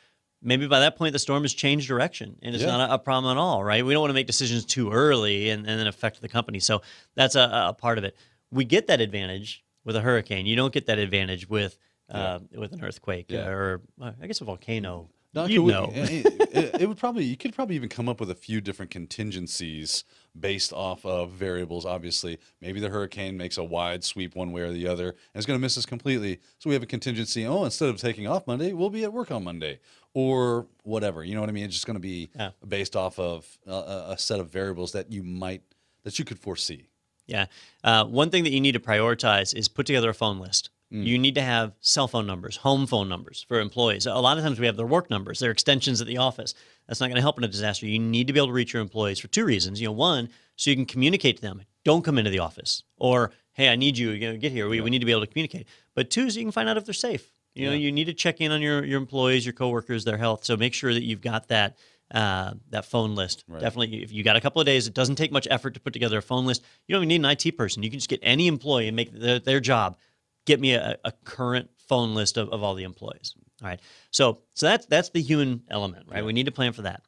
maybe 0.42 0.66
by 0.66 0.80
that 0.80 0.96
point, 0.96 1.12
the 1.12 1.18
storm 1.20 1.42
has 1.42 1.54
changed 1.54 1.86
direction 1.88 2.36
and 2.42 2.54
it's 2.54 2.62
Yeah. 2.64 2.76
not 2.76 2.90
a, 2.90 2.94
a 2.94 2.98
problem 2.98 3.36
at 3.36 3.40
all, 3.40 3.62
right? 3.62 3.84
We 3.86 3.92
don't 3.92 4.00
want 4.00 4.10
to 4.10 4.14
make 4.14 4.26
decisions 4.26 4.64
too 4.64 4.90
early 4.90 5.50
and, 5.50 5.64
and 5.66 5.78
then 5.78 5.86
affect 5.86 6.20
the 6.20 6.28
company. 6.28 6.58
So 6.60 6.82
that's 7.14 7.34
a, 7.36 7.66
a 7.68 7.72
part 7.72 7.98
of 7.98 8.04
it. 8.04 8.16
We 8.50 8.64
get 8.64 8.88
that 8.88 9.00
advantage 9.00 9.64
with 9.84 9.94
a 9.96 10.00
hurricane. 10.00 10.46
You 10.46 10.56
don't 10.56 10.72
get 10.72 10.86
that 10.86 10.98
advantage 10.98 11.48
with 11.48 11.78
uh, 12.12 12.38
with 12.56 12.72
an 12.72 12.84
earthquake 12.84 13.26
Yeah. 13.28 13.48
or 13.48 13.80
uh, 14.00 14.12
I 14.22 14.26
guess 14.26 14.40
a 14.40 14.44
volcano. 14.44 15.08
Now, 15.34 15.46
you 15.46 15.64
know. 15.66 15.90
it, 15.94 16.26
it- 16.26 16.80
it 16.82 16.86
would 16.88 16.98
probably 16.98 17.24
you 17.24 17.36
could 17.38 17.54
probably 17.54 17.74
even 17.76 17.88
come 17.88 18.06
up 18.08 18.20
with 18.20 18.30
a 18.30 18.34
few 18.34 18.60
different 18.60 18.90
contingencies 18.90 20.04
based 20.38 20.72
off 20.72 21.04
of 21.06 21.30
variables. 21.30 21.86
Obviously, 21.86 22.38
maybe 22.60 22.80
the 22.80 22.90
hurricane 22.90 23.36
makes 23.38 23.56
a 23.56 23.64
wide 23.64 24.04
sweep 24.04 24.34
one 24.34 24.52
way 24.52 24.60
or 24.62 24.70
the 24.72 24.86
other, 24.86 25.08
and 25.08 25.16
it's 25.34 25.46
going 25.46 25.58
to 25.58 25.60
miss 25.62 25.78
us 25.78 25.86
completely. 25.86 26.40
So 26.58 26.68
we 26.68 26.74
have 26.74 26.82
a 26.82 26.86
contingency. 26.86 27.46
Oh, 27.46 27.64
instead 27.64 27.88
of 27.88 27.96
taking 27.98 28.26
off 28.26 28.46
Monday, 28.46 28.72
we'll 28.74 28.90
be 28.90 29.04
at 29.04 29.12
work 29.12 29.30
on 29.30 29.44
Monday, 29.44 29.80
or 30.12 30.66
whatever. 30.82 31.24
You 31.24 31.34
know 31.34 31.40
what 31.40 31.48
I 31.48 31.52
mean? 31.52 31.64
It's 31.64 31.74
just 31.74 31.86
going 31.86 31.96
to 31.96 32.00
be 32.00 32.28
Yeah. 32.36 32.50
based 32.68 32.94
off 32.96 33.18
of 33.18 33.46
a, 33.66 33.72
a 33.72 34.06
a 34.10 34.18
set 34.18 34.40
of 34.40 34.50
variables 34.50 34.92
that 34.92 35.10
you 35.10 35.22
might 35.22 35.62
that 36.04 36.18
you 36.18 36.24
could 36.26 36.38
foresee. 36.38 36.88
Yeah. 37.26 37.46
Uh, 37.84 38.04
one 38.04 38.28
thing 38.30 38.44
that 38.44 38.50
you 38.52 38.60
need 38.60 38.72
to 38.72 38.80
prioritize 38.80 39.54
is 39.54 39.68
put 39.68 39.86
together 39.86 40.10
a 40.10 40.14
phone 40.14 40.38
list. 40.40 40.68
You 40.92 41.18
need 41.18 41.34
to 41.36 41.42
have 41.42 41.72
cell 41.80 42.06
phone 42.06 42.26
numbers, 42.26 42.56
home 42.56 42.86
phone 42.86 43.08
numbers 43.08 43.44
for 43.48 43.60
employees. 43.60 44.04
A 44.06 44.14
lot 44.14 44.36
of 44.36 44.44
times 44.44 44.60
we 44.60 44.66
have 44.66 44.76
their 44.76 44.86
work 44.86 45.08
numbers, 45.08 45.38
their 45.38 45.50
extensions 45.50 46.00
at 46.02 46.06
the 46.06 46.18
office. 46.18 46.54
That's 46.86 47.00
not 47.00 47.06
going 47.06 47.16
to 47.16 47.22
help 47.22 47.38
in 47.38 47.44
a 47.44 47.48
disaster. 47.48 47.86
You 47.86 47.98
need 47.98 48.26
to 48.26 48.32
be 48.34 48.38
able 48.38 48.48
to 48.48 48.52
reach 48.52 48.74
your 48.74 48.82
employees 48.82 49.18
for 49.18 49.28
two 49.28 49.44
reasons. 49.46 49.80
You 49.80 49.86
know, 49.88 49.92
one, 49.92 50.28
so 50.56 50.68
you 50.70 50.76
can 50.76 50.84
communicate 50.84 51.36
to 51.36 51.42
them. 51.42 51.62
Don't 51.84 52.04
come 52.04 52.18
into 52.18 52.30
the 52.30 52.40
office, 52.40 52.82
or 52.98 53.32
hey, 53.54 53.68
I 53.70 53.76
need 53.76 53.96
you. 53.96 54.10
You 54.10 54.32
know, 54.32 54.36
get 54.38 54.52
here. 54.52 54.68
We, 54.68 54.80
we 54.82 54.90
need 54.90 54.98
to 55.00 55.06
be 55.06 55.12
able 55.12 55.22
to 55.22 55.26
communicate. 55.26 55.66
But 55.94 56.10
two, 56.10 56.28
so 56.30 56.38
you 56.38 56.44
can 56.44 56.52
find 56.52 56.68
out 56.68 56.76
if 56.76 56.84
they're 56.84 56.92
safe. 56.94 57.32
You 57.54 57.66
know, 57.66 57.72
Yeah. 57.72 57.78
you 57.78 57.92
need 57.92 58.04
to 58.06 58.14
check 58.14 58.40
in 58.40 58.52
on 58.52 58.60
your 58.60 58.84
your 58.84 58.98
employees, 58.98 59.44
your 59.46 59.52
coworkers, 59.54 60.04
their 60.04 60.18
health. 60.18 60.44
So 60.44 60.56
make 60.56 60.74
sure 60.74 60.92
that 60.92 61.02
you've 61.02 61.20
got 61.22 61.48
that 61.48 61.76
uh, 62.10 62.52
that 62.70 62.84
phone 62.84 63.14
list. 63.14 63.44
Right. 63.48 63.60
Definitely, 63.60 64.02
if 64.02 64.12
you 64.12 64.22
got 64.22 64.36
a 64.36 64.40
couple 64.40 64.60
of 64.60 64.66
days, 64.66 64.86
it 64.86 64.92
doesn't 64.94 65.16
take 65.16 65.32
much 65.32 65.48
effort 65.50 65.72
to 65.74 65.80
put 65.80 65.92
together 65.94 66.18
a 66.18 66.22
phone 66.22 66.44
list. 66.44 66.62
You 66.86 66.94
don't 66.94 67.04
even 67.04 67.08
need 67.08 67.26
an 67.28 67.36
IT 67.38 67.56
person. 67.56 67.82
You 67.82 67.88
can 67.90 67.98
just 67.98 68.10
get 68.10 68.20
any 68.22 68.46
employee 68.48 68.86
and 68.88 68.94
make 68.96 69.10
their, 69.12 69.38
their 69.38 69.60
job. 69.60 69.96
Get 70.44 70.60
me 70.60 70.74
a, 70.74 70.98
a 71.04 71.12
current 71.24 71.70
phone 71.88 72.14
list 72.14 72.36
of, 72.36 72.48
of 72.50 72.62
all 72.62 72.74
the 72.74 72.84
employees. 72.84 73.34
All 73.62 73.68
right. 73.68 73.80
So 74.10 74.40
so 74.54 74.66
that's 74.66 74.86
that's 74.86 75.10
the 75.10 75.22
human 75.22 75.62
element, 75.70 76.06
right? 76.10 76.24
We 76.24 76.32
need 76.32 76.46
to 76.46 76.52
plan 76.52 76.72
for 76.72 76.82
that. 76.82 77.02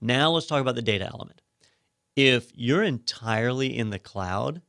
Now 0.00 0.30
let's 0.30 0.46
talk 0.46 0.60
about 0.60 0.74
the 0.74 0.82
data 0.82 1.06
element. 1.06 1.40
If 2.16 2.50
you're 2.54 2.82
entirely 2.82 3.76
in 3.76 3.90
the 3.90 3.98
cloud, 3.98 4.62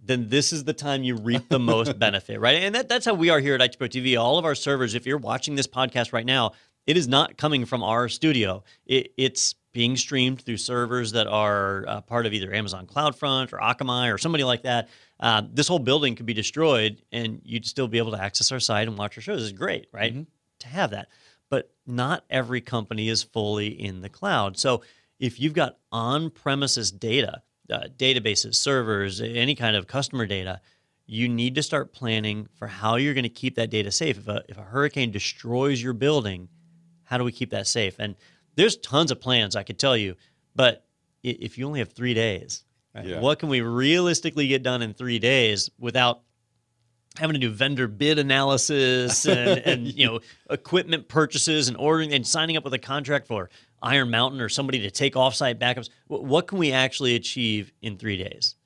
then 0.00 0.28
this 0.28 0.52
is 0.52 0.64
the 0.64 0.72
time 0.72 1.02
you 1.02 1.16
reap 1.16 1.48
the 1.48 1.58
most 1.58 1.98
benefit, 1.98 2.40
right? 2.40 2.62
And 2.62 2.74
that, 2.74 2.88
that's 2.88 3.06
how 3.06 3.14
we 3.14 3.30
are 3.30 3.40
here 3.40 3.54
at 3.54 3.62
IT 3.62 3.78
Pro 3.78 3.88
TV. 3.88 4.18
All 4.18 4.38
of 4.38 4.44
our 4.44 4.54
servers, 4.54 4.94
if 4.94 5.06
you're 5.06 5.18
watching 5.18 5.54
this 5.54 5.66
podcast 5.66 6.12
right 6.12 6.26
now, 6.26 6.52
it 6.86 6.96
is 6.96 7.08
not 7.08 7.36
coming 7.36 7.64
from 7.64 7.82
our 7.82 8.08
studio. 8.08 8.62
It, 8.86 9.12
it's 9.16 9.54
being 9.72 9.96
streamed 9.96 10.42
through 10.42 10.58
servers 10.58 11.12
that 11.12 11.26
are 11.26 11.84
uh, 11.88 12.00
part 12.02 12.26
of 12.26 12.32
either 12.32 12.52
Amazon 12.52 12.86
CloudFront 12.86 13.52
or 13.52 13.58
Akamai 13.58 14.12
or 14.12 14.18
somebody 14.18 14.44
like 14.44 14.62
that. 14.62 14.88
Uh, 15.20 15.42
this 15.52 15.68
whole 15.68 15.78
building 15.78 16.16
could 16.16 16.26
be 16.26 16.34
destroyed, 16.34 17.02
and 17.12 17.40
you'd 17.44 17.66
still 17.66 17.88
be 17.88 17.98
able 17.98 18.10
to 18.10 18.20
access 18.20 18.50
our 18.52 18.60
site 18.60 18.88
and 18.88 18.98
watch 18.98 19.16
our 19.16 19.22
shows. 19.22 19.42
It's 19.42 19.56
great, 19.56 19.86
right? 19.92 20.26
To 20.60 20.66
have 20.68 20.90
that, 20.90 21.08
but 21.50 21.70
not 21.86 22.24
every 22.30 22.60
company 22.60 23.08
is 23.08 23.22
fully 23.22 23.68
in 23.68 24.00
the 24.00 24.08
cloud. 24.08 24.58
So 24.58 24.82
if 25.18 25.40
you've 25.40 25.52
got 25.52 25.78
on-premises 25.92 26.90
data, 26.90 27.42
uh, 27.70 27.88
databases, 27.96 28.56
servers, 28.56 29.20
any 29.20 29.54
kind 29.54 29.76
of 29.76 29.86
customer 29.86 30.26
data, 30.26 30.60
you 31.06 31.28
need 31.28 31.54
to 31.54 31.62
start 31.62 31.92
planning 31.92 32.48
for 32.54 32.66
how 32.66 32.96
you're 32.96 33.14
going 33.14 33.24
to 33.24 33.28
keep 33.28 33.56
that 33.56 33.70
data 33.70 33.90
safe. 33.90 34.18
If 34.18 34.28
a, 34.28 34.42
if 34.48 34.58
a 34.58 34.62
hurricane 34.62 35.10
destroys 35.10 35.82
your 35.82 35.92
building, 35.92 36.48
how 37.04 37.18
do 37.18 37.24
we 37.24 37.32
keep 37.32 37.50
that 37.50 37.66
safe? 37.66 37.96
And 37.98 38.16
there's 38.56 38.76
tons 38.78 39.10
of 39.10 39.20
plans 39.20 39.54
I 39.54 39.64
could 39.64 39.78
tell 39.78 39.96
you, 39.96 40.16
but 40.54 40.84
if 41.22 41.58
you 41.58 41.66
only 41.66 41.80
have 41.80 41.92
three 41.92 42.14
days, 42.14 42.64
right, 42.94 43.04
Yeah. 43.06 43.20
what 43.20 43.38
can 43.38 43.48
we 43.48 43.60
realistically 43.60 44.46
get 44.48 44.62
done 44.62 44.82
in 44.82 44.94
three 44.94 45.18
days 45.18 45.70
without 45.78 46.20
having 47.16 47.34
to 47.34 47.40
do 47.40 47.50
vendor 47.50 47.86
bid 47.86 48.18
analysis 48.18 49.24
and, 49.26 49.58
and 49.60 49.86
you 49.86 50.06
know 50.06 50.20
equipment 50.50 51.08
purchases 51.08 51.68
and 51.68 51.76
ordering 51.76 52.12
and 52.12 52.26
signing 52.26 52.56
up 52.56 52.64
with 52.64 52.74
a 52.74 52.78
contract 52.78 53.26
for 53.26 53.50
Iron 53.82 54.10
Mountain 54.10 54.40
or 54.40 54.48
somebody 54.48 54.80
to 54.80 54.90
take 54.90 55.14
offsite 55.14 55.56
backups? 55.56 55.90
What 56.08 56.46
can 56.46 56.58
we 56.58 56.72
actually 56.72 57.14
achieve 57.16 57.70
in 57.82 57.98
three 57.98 58.16
days? 58.16 58.56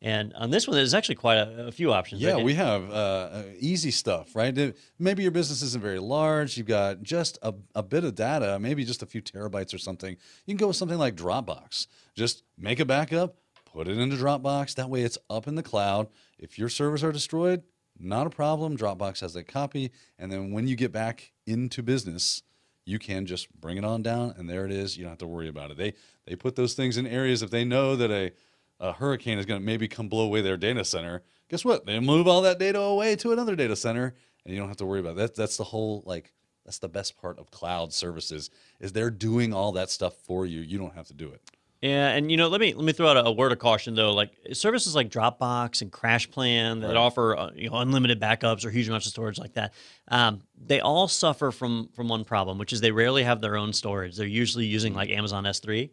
And 0.00 0.32
on 0.34 0.50
this 0.50 0.68
one, 0.68 0.76
there's 0.76 0.94
actually 0.94 1.16
quite 1.16 1.38
a, 1.38 1.66
a 1.66 1.72
few 1.72 1.92
options. 1.92 2.20
Yeah, 2.22 2.34
Okay. 2.34 2.44
we 2.44 2.54
have 2.54 2.88
uh, 2.88 2.92
uh, 2.92 3.42
easy 3.58 3.90
stuff, 3.90 4.34
right? 4.36 4.74
Maybe 4.98 5.22
your 5.24 5.32
business 5.32 5.60
isn't 5.62 5.82
very 5.82 5.98
large. 5.98 6.56
You've 6.56 6.68
got 6.68 7.02
just 7.02 7.36
a, 7.42 7.52
a 7.74 7.82
bit 7.82 8.04
of 8.04 8.14
data, 8.14 8.58
maybe 8.60 8.84
just 8.84 9.02
a 9.02 9.06
few 9.06 9.20
terabytes 9.22 9.74
or 9.74 9.78
something. 9.78 10.10
You 10.46 10.54
can 10.54 10.56
go 10.56 10.68
with 10.68 10.76
something 10.76 10.98
like 10.98 11.16
Dropbox. 11.16 11.88
Just 12.14 12.44
make 12.56 12.78
a 12.78 12.84
backup, 12.84 13.36
put 13.72 13.88
it 13.88 13.98
into 13.98 14.16
Dropbox. 14.16 14.74
That 14.74 14.90
way 14.90 15.02
it's 15.02 15.18
up 15.28 15.46
in 15.46 15.54
the 15.54 15.62
cloud. 15.62 16.08
If 16.38 16.58
your 16.58 16.68
servers 16.68 17.02
are 17.04 17.12
destroyed, 17.12 17.62
not 17.98 18.26
a 18.26 18.30
problem. 18.30 18.76
Dropbox 18.76 19.20
has 19.20 19.36
a 19.36 19.42
copy. 19.42 19.90
And 20.18 20.30
then 20.30 20.52
when 20.52 20.66
you 20.68 20.76
get 20.76 20.92
back 20.92 21.32
into 21.46 21.82
business, 21.82 22.42
you 22.84 22.98
can 22.98 23.26
just 23.26 23.52
bring 23.60 23.76
it 23.76 23.84
on 23.84 24.02
down 24.02 24.34
and 24.38 24.48
there 24.48 24.64
it 24.64 24.72
is. 24.72 24.96
You 24.96 25.04
don't 25.04 25.10
have 25.12 25.18
to 25.18 25.26
worry 25.26 25.48
about 25.48 25.70
it. 25.70 25.76
They 25.76 25.94
they 26.26 26.36
put 26.36 26.56
those 26.56 26.74
things 26.74 26.96
in 26.96 27.06
areas 27.06 27.42
if 27.42 27.50
they 27.50 27.64
know 27.64 27.96
that 27.96 28.10
a 28.10 28.32
a 28.80 28.92
hurricane 28.92 29.38
is 29.38 29.46
going 29.46 29.60
to 29.60 29.66
maybe 29.66 29.88
come 29.88 30.08
blow 30.08 30.24
away 30.24 30.40
their 30.40 30.56
data 30.56 30.84
center, 30.84 31.22
guess 31.48 31.64
what? 31.64 31.84
They 31.84 31.98
move 31.98 32.28
all 32.28 32.42
that 32.42 32.58
data 32.58 32.80
away 32.80 33.16
to 33.16 33.32
another 33.32 33.56
data 33.56 33.74
center, 33.74 34.14
and 34.44 34.54
you 34.54 34.60
don't 34.60 34.68
have 34.68 34.76
to 34.76 34.86
worry 34.86 35.00
about 35.00 35.16
that. 35.16 35.34
That's 35.34 35.56
the 35.56 35.64
whole 35.64 36.02
like 36.06 36.32
that's 36.64 36.78
the 36.78 36.88
best 36.88 37.16
part 37.20 37.38
of 37.38 37.50
cloud 37.50 37.92
services 37.92 38.50
is 38.78 38.92
they're 38.92 39.10
doing 39.10 39.52
all 39.52 39.72
that 39.72 39.90
stuff 39.90 40.14
for 40.16 40.46
you. 40.46 40.60
You 40.60 40.78
don't 40.78 40.94
have 40.94 41.06
to 41.08 41.14
do 41.14 41.30
it. 41.30 41.42
Yeah, 41.80 42.08
and 42.08 42.28
you 42.28 42.36
know, 42.36 42.48
let 42.48 42.60
me 42.60 42.74
let 42.74 42.84
me 42.84 42.92
throw 42.92 43.08
out 43.08 43.16
a, 43.16 43.26
a 43.26 43.32
word 43.32 43.52
of 43.52 43.60
caution 43.60 43.94
though. 43.94 44.12
Like 44.12 44.30
services 44.52 44.96
like 44.96 45.10
Dropbox 45.10 45.80
and 45.80 45.92
CrashPlan 45.92 46.80
that 46.80 46.88
Right. 46.88 46.96
offer 46.96 47.36
uh, 47.36 47.50
you 47.54 47.70
know 47.70 47.76
unlimited 47.76 48.20
backups 48.20 48.64
or 48.64 48.70
huge 48.70 48.88
amounts 48.88 49.06
of 49.06 49.12
storage 49.12 49.38
like 49.38 49.52
that, 49.54 49.74
um, 50.08 50.42
they 50.60 50.80
all 50.80 51.06
suffer 51.06 51.52
from 51.52 51.88
from 51.94 52.08
one 52.08 52.24
problem, 52.24 52.58
which 52.58 52.72
is 52.72 52.80
they 52.80 52.90
rarely 52.90 53.22
have 53.22 53.40
their 53.40 53.56
own 53.56 53.72
storage. 53.72 54.16
They're 54.16 54.26
usually 54.26 54.66
using 54.66 54.92
like 54.94 55.08
Amazon 55.10 55.44
S3, 55.44 55.90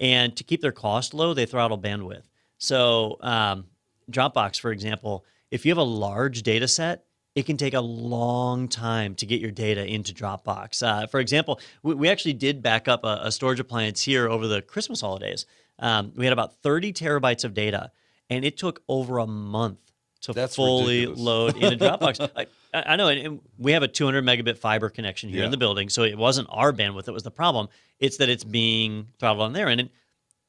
and 0.00 0.34
to 0.36 0.42
keep 0.44 0.62
their 0.62 0.72
cost 0.72 1.12
low, 1.12 1.34
they 1.34 1.44
throttle 1.44 1.78
bandwidth. 1.78 2.24
So 2.56 3.18
um, 3.20 3.66
Dropbox, 4.10 4.58
for 4.58 4.70
example, 4.70 5.26
if 5.50 5.66
you 5.66 5.70
have 5.70 5.78
a 5.78 5.82
large 5.82 6.42
data 6.44 6.66
set, 6.66 7.04
it 7.36 7.44
can 7.46 7.56
take 7.56 7.74
a 7.74 7.80
long 7.80 8.66
time 8.66 9.14
to 9.14 9.26
get 9.26 9.40
your 9.40 9.50
data 9.52 9.86
into 9.86 10.12
Dropbox. 10.12 10.82
Uh, 10.82 11.06
for 11.06 11.20
example, 11.20 11.60
we, 11.82 11.94
we 11.94 12.08
actually 12.08 12.32
did 12.32 12.62
back 12.62 12.88
up 12.88 13.04
a, 13.04 13.20
a 13.24 13.30
storage 13.30 13.60
appliance 13.60 14.02
here 14.02 14.28
over 14.28 14.48
the 14.48 14.62
Christmas 14.62 15.02
holidays. 15.02 15.44
Um, 15.78 16.12
we 16.16 16.24
had 16.24 16.32
about 16.32 16.56
30 16.62 16.94
terabytes 16.94 17.44
of 17.44 17.52
data, 17.52 17.92
and 18.30 18.44
it 18.44 18.56
took 18.56 18.82
over 18.88 19.18
a 19.18 19.26
month 19.26 19.78
to 20.22 20.32
That's 20.32 20.56
fully 20.56 21.00
ridiculous. 21.06 21.20
load 21.20 21.56
into 21.58 21.76
Dropbox. 21.84 22.30
I, 22.34 22.46
I 22.74 22.96
know, 22.96 23.08
and, 23.08 23.40
we 23.58 23.72
have 23.72 23.82
a 23.82 23.88
200 23.88 24.24
megabit 24.24 24.56
fiber 24.56 24.88
connection 24.88 25.28
here 25.28 25.40
Yeah. 25.40 25.44
in 25.44 25.50
the 25.50 25.58
building, 25.58 25.90
so 25.90 26.02
it 26.04 26.16
wasn't 26.16 26.48
our 26.50 26.72
bandwidth 26.72 27.04
that 27.04 27.12
was 27.12 27.22
the 27.22 27.30
problem. 27.30 27.68
It's 28.00 28.16
that 28.16 28.30
it's 28.30 28.44
being 28.44 29.08
throttled 29.18 29.42
on 29.42 29.52
there, 29.52 29.68
and 29.68 29.82
it, 29.82 29.90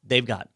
they've 0.05 0.25
got 0.25 0.49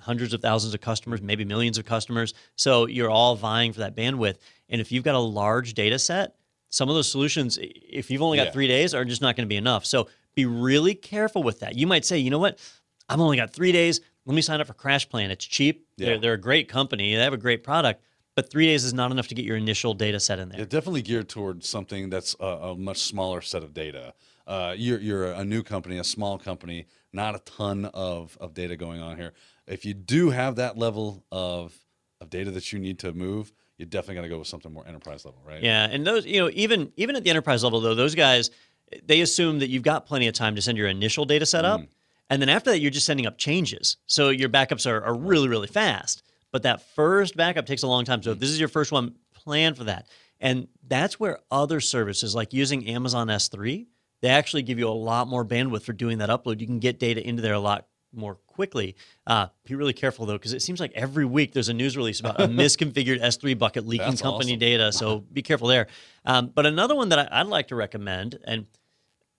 hundreds 0.00 0.32
of 0.34 0.40
thousands 0.42 0.74
of 0.74 0.80
customers, 0.80 1.20
maybe 1.22 1.44
millions 1.44 1.78
of 1.78 1.84
customers. 1.84 2.34
So 2.56 2.86
you're 2.86 3.10
all 3.10 3.36
vying 3.36 3.72
for 3.72 3.80
that 3.80 3.96
bandwidth. 3.96 4.36
And 4.68 4.80
if 4.80 4.90
you've 4.92 5.04
got 5.04 5.14
a 5.14 5.18
large 5.20 5.74
data 5.74 5.98
set, 5.98 6.34
some 6.68 6.88
of 6.88 6.94
those 6.94 7.10
solutions, 7.10 7.58
if 7.60 8.10
you've 8.10 8.22
only 8.22 8.36
got 8.38 8.46
Yeah. 8.46 8.52
three 8.52 8.68
days, 8.68 8.94
are 8.94 9.04
just 9.04 9.22
not 9.22 9.36
going 9.36 9.46
to 9.46 9.48
be 9.48 9.56
enough. 9.56 9.84
So 9.84 10.08
be 10.34 10.46
really 10.46 10.94
careful 10.94 11.42
with 11.42 11.60
that. 11.60 11.76
You 11.76 11.86
might 11.86 12.04
say, 12.04 12.18
you 12.18 12.30
know 12.30 12.38
what? 12.38 12.58
I've 13.08 13.20
only 13.20 13.36
got 13.36 13.52
three 13.52 13.72
days. 13.72 14.00
Let 14.26 14.34
me 14.34 14.42
sign 14.42 14.60
up 14.60 14.66
for 14.68 14.74
Crash 14.74 15.08
Plan. 15.08 15.30
It's 15.30 15.44
cheap. 15.44 15.86
Yeah. 15.96 16.06
They're, 16.06 16.18
they're 16.18 16.32
a 16.34 16.40
great 16.40 16.68
company. 16.68 17.14
They 17.16 17.22
have 17.22 17.32
a 17.32 17.36
great 17.38 17.64
product. 17.64 18.02
But 18.36 18.48
three 18.50 18.66
days 18.66 18.84
is 18.84 18.94
not 18.94 19.10
enough 19.10 19.26
to 19.28 19.34
get 19.34 19.44
your 19.44 19.56
initial 19.56 19.92
data 19.92 20.20
set 20.20 20.38
in 20.38 20.48
there. 20.50 20.60
Yeah, 20.60 20.64
definitely 20.66 21.02
geared 21.02 21.28
towards 21.28 21.68
something 21.68 22.08
that's 22.10 22.36
a, 22.38 22.46
a 22.46 22.76
much 22.76 22.98
smaller 22.98 23.40
set 23.40 23.64
of 23.64 23.74
data. 23.74 24.14
Uh, 24.46 24.74
you're 24.76 25.00
you're 25.00 25.32
a 25.32 25.44
new 25.44 25.62
company, 25.64 25.98
a 25.98 26.04
small 26.04 26.38
company, 26.38 26.86
not 27.12 27.34
a 27.34 27.40
ton 27.40 27.86
of, 27.86 28.38
of 28.40 28.54
data 28.54 28.76
going 28.76 29.00
on 29.00 29.16
here. 29.16 29.32
If 29.70 29.84
you 29.84 29.94
do 29.94 30.30
have 30.30 30.56
that 30.56 30.76
level 30.76 31.24
of 31.30 31.74
of 32.20 32.28
data 32.28 32.50
that 32.50 32.72
you 32.72 32.78
need 32.78 32.98
to 32.98 33.12
move, 33.12 33.52
you're 33.78 33.86
definitely 33.86 34.16
got 34.16 34.22
to 34.22 34.28
go 34.28 34.38
with 34.38 34.48
something 34.48 34.70
more 34.72 34.86
enterprise 34.86 35.24
level, 35.24 35.40
right? 35.46 35.62
Yeah, 35.62 35.88
and 35.90 36.06
those, 36.06 36.26
you 36.26 36.38
know, 36.38 36.50
even 36.52 36.92
even 36.96 37.16
at 37.16 37.24
the 37.24 37.30
enterprise 37.30 37.64
level 37.64 37.80
though, 37.80 37.94
those 37.94 38.14
guys 38.14 38.50
they 39.06 39.20
assume 39.20 39.60
that 39.60 39.68
you've 39.68 39.84
got 39.84 40.04
plenty 40.04 40.26
of 40.26 40.34
time 40.34 40.56
to 40.56 40.62
send 40.62 40.76
your 40.76 40.88
initial 40.88 41.24
data 41.24 41.46
set 41.46 41.64
up, 41.64 41.80
mm. 41.80 41.88
and 42.28 42.42
then 42.42 42.48
after 42.48 42.70
that 42.70 42.80
you're 42.80 42.90
just 42.90 43.06
sending 43.06 43.26
up 43.26 43.38
changes. 43.38 43.96
So 44.06 44.30
your 44.30 44.48
backups 44.48 44.90
are, 44.90 45.02
are 45.02 45.14
really 45.14 45.48
really 45.48 45.68
fast. 45.68 46.22
But 46.52 46.64
that 46.64 46.82
first 46.94 47.36
backup 47.36 47.66
takes 47.66 47.84
a 47.84 47.86
long 47.86 48.04
time. 48.04 48.22
So 48.22 48.32
if 48.32 48.38
mm. 48.38 48.40
this 48.40 48.50
is 48.50 48.58
your 48.58 48.68
first 48.68 48.92
one, 48.92 49.14
plan 49.32 49.74
for 49.74 49.84
that. 49.84 50.08
And 50.40 50.68
that's 50.86 51.20
where 51.20 51.38
other 51.50 51.80
services 51.80 52.34
like 52.34 52.52
using 52.52 52.88
Amazon 52.88 53.28
S3, 53.28 53.86
they 54.22 54.28
actually 54.28 54.62
give 54.62 54.78
you 54.78 54.88
a 54.88 54.90
lot 54.90 55.28
more 55.28 55.44
bandwidth 55.44 55.82
for 55.82 55.92
doing 55.92 56.18
that 56.18 56.30
upload. 56.30 56.60
You 56.60 56.66
can 56.66 56.78
get 56.78 56.98
data 56.98 57.26
into 57.26 57.42
there 57.42 57.54
a 57.54 57.60
lot 57.60 57.86
more 58.12 58.36
quickly. 58.46 58.96
Uh, 59.26 59.46
be 59.64 59.74
really 59.74 59.92
careful 59.92 60.26
though, 60.26 60.34
because 60.34 60.52
it 60.52 60.62
seems 60.62 60.80
like 60.80 60.92
every 60.94 61.24
week 61.24 61.52
there's 61.52 61.68
a 61.68 61.74
news 61.74 61.96
release 61.96 62.20
about 62.20 62.40
a 62.40 62.46
misconfigured 62.48 63.20
S3 63.22 63.58
bucket 63.58 63.86
leaking 63.86 64.08
That's 64.08 64.22
company 64.22 64.52
awesome. 64.52 64.58
data. 64.58 64.92
So 64.92 65.18
be 65.32 65.42
careful 65.42 65.68
there. 65.68 65.86
Um, 66.24 66.48
but 66.54 66.66
another 66.66 66.94
one 66.94 67.08
that 67.10 67.18
I, 67.32 67.40
I'd 67.40 67.46
like 67.46 67.68
to 67.68 67.74
recommend, 67.76 68.38
and 68.44 68.66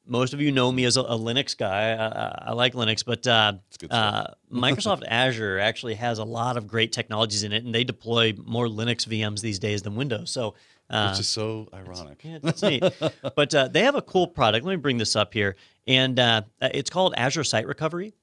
most 0.05 0.33
of 0.33 0.41
you 0.41 0.51
know 0.51 0.71
me 0.71 0.85
as 0.85 0.97
a, 0.97 1.01
a 1.01 1.17
Linux 1.17 1.55
guy. 1.55 1.91
I, 1.91 2.05
I- 2.07 2.37
I 2.47 2.53
like 2.53 2.73
Linux, 2.73 3.05
but 3.05 3.25
uh, 3.27 3.53
uh, 3.89 4.25
Microsoft 4.51 5.03
Azure 5.07 5.59
actually 5.59 5.93
has 5.95 6.17
a 6.17 6.23
lot 6.23 6.57
of 6.57 6.67
great 6.67 6.91
technologies 6.91 7.43
in 7.43 7.53
it, 7.53 7.63
and 7.63 7.73
they 7.73 7.83
deploy 7.83 8.33
more 8.43 8.65
Linux 8.67 9.07
VMs 9.07 9.41
these 9.41 9.59
days 9.59 9.81
than 9.83 9.95
Windows. 9.95 10.31
So. 10.31 10.55
Uh, 10.89 11.11
Which 11.11 11.21
is 11.21 11.29
so 11.29 11.69
ironic. 11.73 12.19
yeah, 12.21 12.39
that's 12.43 12.61
neat. 12.61 12.83
but 13.33 13.55
uh, 13.55 13.69
they 13.69 13.83
have 13.83 13.95
a 13.95 14.01
cool 14.01 14.27
product. 14.27 14.65
Let 14.65 14.71
me 14.73 14.75
bring 14.75 14.97
this 14.97 15.15
up 15.15 15.33
here, 15.33 15.55
and 15.87 16.19
uh, 16.19 16.41
it's 16.59 16.89
called 16.89 17.13
Azure 17.15 17.45
Site 17.45 17.65
Recovery. 17.65 18.13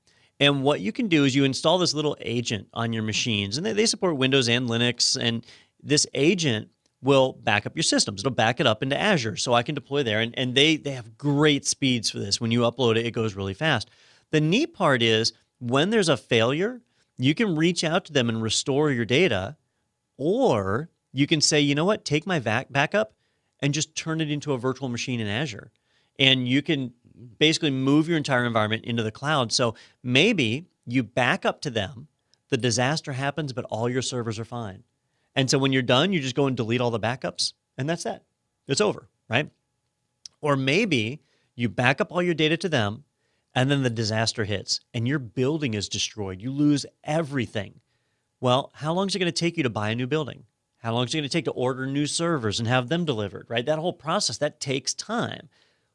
And 0.41 0.63
what 0.63 0.81
you 0.81 0.93
can 0.93 1.09
do 1.09 1.25
is 1.25 1.35
you 1.35 1.45
install 1.45 1.79
this 1.79 1.95
little 1.95 2.17
agent 2.21 2.69
on 2.73 2.93
your 2.93 3.03
machines, 3.03 3.57
and 3.57 3.67
they, 3.67 3.73
they 3.73 3.87
support 3.87 4.17
Windows 4.17 4.49
and 4.49 4.69
Linux. 4.69 5.17
And 5.21 5.45
this 5.83 6.07
agent 6.15 6.69
will 7.03 7.33
back 7.33 7.67
up 7.67 7.77
your 7.77 7.83
systems. 7.83 8.21
It'll 8.21 8.31
back 8.31 8.61
it 8.61 8.67
up 8.67 8.83
into 8.83 8.99
Azure, 8.99 9.37
so 9.37 9.53
I 9.53 9.63
can 9.63 9.75
deploy 9.75 10.03
there. 10.03 10.21
And, 10.21 10.35
and 10.39 10.55
they 10.55 10.77
they 10.77 10.93
have 10.93 11.19
great 11.19 11.67
speeds 11.67 12.11
for 12.11 12.19
this. 12.19 12.41
When 12.41 12.51
you 12.51 12.61
upload 12.61 12.97
it, 12.97 13.07
it 13.07 13.13
goes 13.13 13.35
really 13.35 13.55
fast. 13.55 13.91
The 14.31 14.41
neat 14.41 14.75
part 14.75 15.03
is 15.03 15.33
when 15.59 15.91
there's 15.91 16.09
a 16.09 16.17
failure, 16.17 16.83
you 17.17 17.35
can 17.35 17.57
reach 17.57 17.83
out 17.83 18.05
to 18.07 18.13
them 18.13 18.29
and 18.29 18.43
restore 18.43 18.91
your 18.91 19.05
data, 19.05 19.57
or 20.17 20.91
you 21.13 21.27
can 21.27 21.41
say, 21.41 21.61
you 21.61 21.75
know 21.75 21.85
what, 21.85 22.05
take 22.05 22.27
my 22.27 22.39
vac- 22.39 22.71
backup 22.71 23.15
and 23.61 23.75
just 23.75 23.95
turn 23.97 24.21
it 24.21 24.31
into 24.31 24.53
a 24.53 24.59
virtual 24.59 24.89
machine 24.89 25.19
in 25.19 25.27
Azure. 25.27 25.73
And 26.19 26.47
you 26.47 26.63
can 26.63 26.93
basically 27.39 27.71
move 27.71 28.09
your 28.09 28.17
entire 28.17 28.45
environment 28.45 28.85
into 28.85 29.03
the 29.03 29.11
cloud. 29.11 29.53
So 29.53 29.75
maybe 30.03 30.67
you 30.87 31.03
back 31.03 31.45
up 31.45 31.61
to 31.63 31.71
them, 31.71 32.09
the 32.49 32.57
disaster 32.57 33.13
happens, 33.13 33.53
but 33.53 33.65
all 33.67 33.89
your 33.89 34.03
servers 34.03 34.39
are 34.39 34.45
fine. 34.45 34.85
And 35.35 35.51
so 35.51 35.59
when 35.59 35.73
you're 35.73 35.83
done, 35.83 36.13
you 36.13 36.21
just 36.21 36.35
go 36.35 36.47
and 36.47 36.57
delete 36.57 36.81
all 36.81 36.91
the 36.91 36.99
backups, 36.99 37.53
and 37.77 37.89
that's 37.89 38.05
that. 38.05 38.25
It's 38.67 38.81
over, 38.81 39.09
right? 39.29 39.51
Or 40.41 40.57
maybe 40.57 41.21
you 41.55 41.69
back 41.69 42.01
up 42.01 42.11
all 42.11 42.23
your 42.23 42.35
data 42.35 42.57
to 42.57 42.69
them, 42.69 43.05
and 43.55 43.71
then 43.71 43.83
the 43.83 43.91
disaster 43.91 44.45
hits, 44.45 44.81
and 44.95 45.07
your 45.07 45.19
building 45.19 45.75
is 45.75 45.89
destroyed. 45.89 46.41
You 46.41 46.51
lose 46.51 46.87
everything. 47.05 47.81
Well, 48.41 48.71
how 48.75 48.93
long 48.93 49.09
is 49.09 49.15
it 49.15 49.19
going 49.19 49.33
to 49.33 49.41
take 49.41 49.57
you 49.57 49.63
to 49.65 49.71
buy 49.71 49.91
a 49.91 49.95
new 49.95 50.07
building? 50.07 50.45
How 50.79 50.93
long 50.93 51.05
is 51.05 51.15
it 51.15 51.19
going 51.19 51.29
to 51.29 51.29
take 51.29 51.45
to 51.47 51.51
order 51.51 51.87
new 51.87 52.07
servers 52.07 52.61
and 52.61 52.69
have 52.69 52.89
them 52.89 53.05
delivered, 53.05 53.47
right? 53.49 53.67
That 53.67 53.81
whole 53.81 53.93
process, 53.93 54.39
that 54.39 54.61
takes 54.61 54.95
time. 54.95 55.49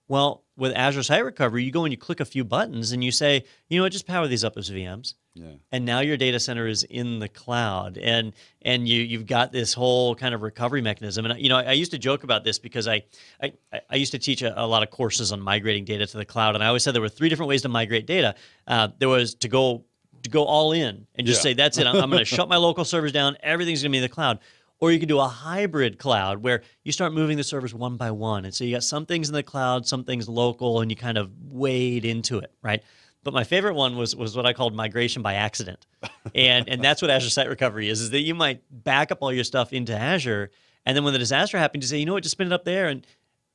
Well, 0.08 0.44
with 0.58 0.74
Azure 0.76 1.04
Site 1.04 1.24
Recovery, 1.26 1.64
you 1.64 1.72
go 1.72 1.86
and 1.86 1.92
you 1.92 1.98
click 1.98 2.20
a 2.20 2.26
few 2.26 2.44
buttons 2.44 2.92
and 2.92 3.04
you 3.04 3.12
say, 3.12 3.44
you 3.70 3.78
know 3.78 3.84
what, 3.84 3.92
just 3.92 4.06
power 4.06 4.28
these 4.28 4.44
up 4.44 4.58
as 4.58 4.70
VMs. 4.70 5.16
Yeah. 5.36 5.54
And 5.72 5.84
now 5.86 6.02
your 6.02 6.16
data 6.18 6.40
center 6.40 6.68
is 6.68 6.84
in 6.84 7.18
the 7.18 7.28
cloud, 7.28 7.98
and 7.98 8.34
and 8.62 8.88
you 8.88 9.02
you've 9.02 9.26
got 9.26 9.52
this 9.52 9.74
whole 9.74 10.14
kind 10.14 10.36
of 10.36 10.44
recovery 10.44 10.82
mechanism. 10.84 11.26
And 11.26 11.40
you 11.42 11.50
know, 11.50 11.58
I, 11.58 11.64
I 11.64 11.72
used 11.72 11.90
to 11.92 11.98
joke 11.98 12.24
about 12.24 12.44
this 12.44 12.60
because 12.60 12.88
I 12.88 13.04
I, 13.42 13.54
I 13.90 13.96
used 13.96 14.12
to 14.12 14.20
teach 14.20 14.44
a, 14.44 14.62
a 14.62 14.68
lot 14.68 14.84
of 14.84 14.92
courses 14.92 15.32
on 15.32 15.42
migrating 15.42 15.86
data 15.86 16.06
to 16.06 16.18
the 16.18 16.26
cloud, 16.26 16.54
and 16.54 16.64
I 16.64 16.68
always 16.68 16.84
said 16.84 16.94
there 16.94 17.02
were 17.02 17.10
three 17.10 17.30
different 17.30 17.50
ways 17.50 17.64
to 17.64 17.70
migrate 17.70 18.06
data. 18.06 18.36
Uh, 18.68 18.90
there 19.00 19.10
was 19.10 19.34
to 19.36 19.48
go 19.48 19.86
to 20.22 20.30
go 20.30 20.44
all 20.46 20.72
in 20.72 21.08
and 21.16 21.26
just 21.26 21.40
Yeah. 21.40 21.50
say 21.50 21.54
that's 21.56 21.80
it. 21.80 21.88
I'm, 21.88 21.96
I'm 21.96 22.12
going 22.12 22.20
to 22.20 22.26
shut 22.26 22.48
my 22.48 22.58
local 22.58 22.86
servers 22.86 23.12
down. 23.12 23.36
Everything's 23.42 23.82
going 23.82 23.92
to 23.92 23.94
be 23.94 23.98
in 23.98 24.04
the 24.04 24.10
cloud. 24.10 24.38
Or 24.84 24.92
you 24.92 25.00
can 25.00 25.08
do 25.08 25.22
a 25.22 25.30
hybrid 25.30 25.98
cloud 25.98 26.44
where 26.44 26.62
you 26.84 26.92
start 26.92 27.13
moving 27.13 27.38
the 27.38 27.44
servers 27.46 27.74
one 27.74 27.96
by 27.96 28.12
one. 28.12 28.44
And 28.44 28.54
so 28.54 28.66
you 28.66 28.75
got 28.75 28.84
some 28.84 29.06
things 29.06 29.30
in 29.30 29.34
the 29.34 29.42
cloud, 29.42 29.88
some 29.88 30.04
things 30.04 30.28
local, 30.28 30.82
and 30.82 30.92
you 30.92 30.98
kind 30.98 31.18
of 31.18 31.32
wade 31.42 32.04
into 32.04 32.40
it, 32.40 32.52
right? 32.62 32.84
But 33.24 33.34
my 33.34 33.46
favorite 33.46 33.75
one 33.75 33.96
was 33.96 34.13
was 34.13 34.36
what 34.36 34.46
I 34.46 34.52
called 34.52 34.75
migration 34.75 35.22
by 35.22 35.36
accident. 35.36 35.88
And 36.36 36.68
and 36.68 36.82
that's 36.82 37.02
what 37.02 37.10
Azure 37.12 37.30
Site 37.30 37.48
Recovery 37.48 37.88
is, 37.88 38.02
is 38.02 38.10
that 38.10 38.22
you 38.22 38.36
might 38.36 38.62
back 38.70 39.10
up 39.10 39.20
all 39.22 39.32
your 39.32 39.46
stuff 39.46 39.72
into 39.72 39.96
Azure, 39.98 40.52
and 40.86 40.98
then 40.98 41.06
when 41.06 41.13
the 41.13 41.20
disaster 41.20 41.58
happens, 41.58 41.86
you 41.86 41.88
say, 41.88 42.00
you 42.00 42.06
know 42.06 42.13
what, 42.13 42.24
just 42.24 42.34
spin 42.34 42.48
it 42.48 42.54
up 42.54 42.66
there. 42.66 42.88
And 42.88 43.08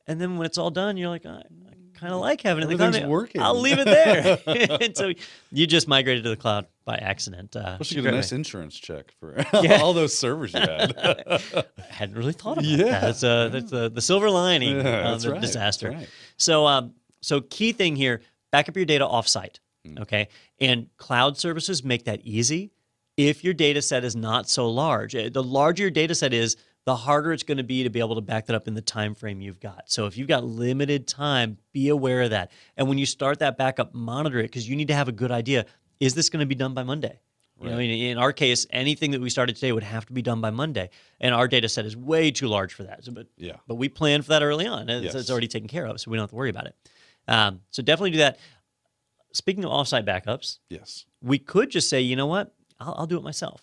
and 0.07 0.19
then 0.19 0.39
when 0.39 0.47
it's 0.47 0.57
all 0.57 0.71
done, 0.71 0.97
you're 0.97 1.11
like, 1.11 1.27
I, 1.27 1.43
I 1.43 1.68
kind 1.99 2.13
of 2.13 2.21
like 2.21 2.41
having 2.43 2.63
it 2.65 2.71
in 2.71 2.77
the 2.77 2.91
cloud. 2.99 3.09
Working. 3.09 3.41
I'll 3.43 3.61
leave 3.61 3.79
it 3.79 3.85
there. 3.87 4.39
and 4.81 4.97
so 4.97 5.13
you 5.51 5.67
just 5.67 5.89
migrated 5.89 6.25
to 6.25 6.31
the 6.31 6.37
cloud 6.37 6.67
by 6.85 6.97
accident. 6.97 7.55
Uh, 7.57 7.77
Plus, 7.77 7.81
it's 7.81 7.93
you 7.93 8.03
get 8.03 8.13
a 8.15 8.17
nice 8.17 8.33
way. 8.33 8.37
insurance 8.37 8.77
check 8.79 9.13
for 9.21 9.45
Yeah. 9.63 9.81
all 9.83 9.93
those 9.93 10.17
servers 10.17 10.53
you 10.55 10.61
had. 10.61 10.97
I 10.97 11.41
hadn't 11.91 12.17
really 12.17 12.33
thought 12.33 12.53
about 12.59 12.65
Yeah. 12.65 12.85
that. 12.85 13.01
That's, 13.03 13.25
uh, 13.25 13.49
that's 13.49 13.73
uh, 13.73 13.89
the 13.89 14.01
silver 14.01 14.31
lining 14.31 14.77
Yeah, 14.77 14.79
of 14.81 14.85
that's 15.13 15.25
the 15.25 15.33
right. 15.33 15.41
disaster. 15.41 15.91
Right. 15.91 16.09
So, 16.37 16.67
um, 16.67 16.95
so 17.21 17.41
key 17.41 17.73
thing 17.73 17.97
here: 17.97 18.23
back 18.53 18.69
up 18.69 18.77
your 18.77 18.85
data 18.87 19.05
offsite. 19.05 19.59
Hmm. 19.87 19.99
Okay, 20.03 20.29
and 20.61 20.89
cloud 20.97 21.37
services 21.39 21.85
make 21.85 22.05
that 22.05 22.21
easy. 22.25 22.71
if 23.17 23.43
your 23.43 23.53
data 23.55 23.83
set 23.83 24.05
is 24.05 24.15
not 24.15 24.49
so 24.49 24.71
large. 24.71 25.13
Uh, 25.17 25.29
The 25.29 25.43
larger 25.43 25.83
your 25.85 25.91
data 25.91 26.15
set 26.15 26.33
is, 26.33 26.57
the 26.89 26.97
harder 26.97 27.35
it's 27.35 27.43
going 27.43 27.59
to 27.59 27.63
be 27.65 27.83
to 27.83 27.91
be 27.91 27.99
able 27.99 28.15
to 28.15 28.23
back 28.23 28.47
that 28.47 28.57
up 28.57 28.67
in 28.67 28.73
the 28.73 28.81
time 28.81 29.15
frame 29.15 29.43
you've 29.43 29.61
got. 29.61 29.83
So 29.91 30.07
if 30.07 30.17
you've 30.17 30.27
got 30.27 30.43
limited 30.43 31.07
time, 31.07 31.59
be 31.73 31.91
aware 31.91 32.23
of 32.23 32.31
that. 32.31 32.51
And 32.79 32.89
when 32.89 32.97
you 32.97 33.05
start 33.05 33.41
that 33.41 33.59
backup, 33.59 33.93
monitor 33.95 34.39
it 34.39 34.45
because 34.45 34.67
you 34.67 34.75
need 34.75 34.89
to 34.89 34.95
have 34.95 35.07
a 35.07 35.13
good 35.13 35.31
idea. 35.31 35.67
Is 36.01 36.15
this 36.15 36.31
going 36.31 36.41
to 36.41 36.47
be 36.47 36.55
done 36.55 36.73
by 36.73 36.85
Monday? 36.85 37.21
You 37.61 37.69
know, 37.69 37.77
Right. 37.77 37.91
in, 37.91 37.91
in 37.91 38.17
our 38.17 38.33
case, 38.33 38.67
anything 38.71 39.11
that 39.11 39.21
we 39.21 39.29
started 39.29 39.55
today 39.57 39.71
would 39.71 39.83
have 39.83 40.07
to 40.07 40.15
be 40.15 40.23
done 40.23 40.41
by 40.41 40.49
Monday, 40.49 40.89
and 41.21 41.35
our 41.35 41.47
data 41.47 41.69
set 41.69 41.85
is 41.85 41.95
way 41.95 42.31
too 42.31 42.49
large 42.49 42.73
for 42.73 42.85
that. 42.85 43.05
So, 43.05 43.13
but 43.13 43.27
Yeah. 43.37 43.57
but 43.67 43.75
we 43.75 43.91
planned 43.91 44.25
for 44.25 44.31
that 44.31 44.43
early 44.43 44.67
on. 44.67 44.89
It's, 44.89 45.05
Yes. 45.05 45.15
it's 45.15 45.31
already 45.31 45.49
taken 45.49 45.69
care 45.69 45.85
of, 45.87 46.01
so 46.01 46.11
we 46.11 46.17
don't 46.17 46.23
have 46.23 46.31
to 46.31 46.37
worry 46.37 46.49
about 46.51 46.69
it. 46.69 46.77
Um, 47.27 47.61
so 47.71 47.83
definitely 47.83 48.13
do 48.13 48.19
that. 48.19 48.39
Speaking 49.35 49.63
of 49.67 49.71
offsite 49.73 50.07
backups, 50.07 50.59
Yes. 50.71 51.05
we 51.21 51.39
could 51.39 51.69
just 51.69 51.91
say, 51.91 52.01
you 52.01 52.17
know 52.17 52.27
what, 52.29 52.55
I'll, 52.81 52.95
I'll 53.01 53.07
do 53.07 53.19
it 53.19 53.23
myself. 53.23 53.61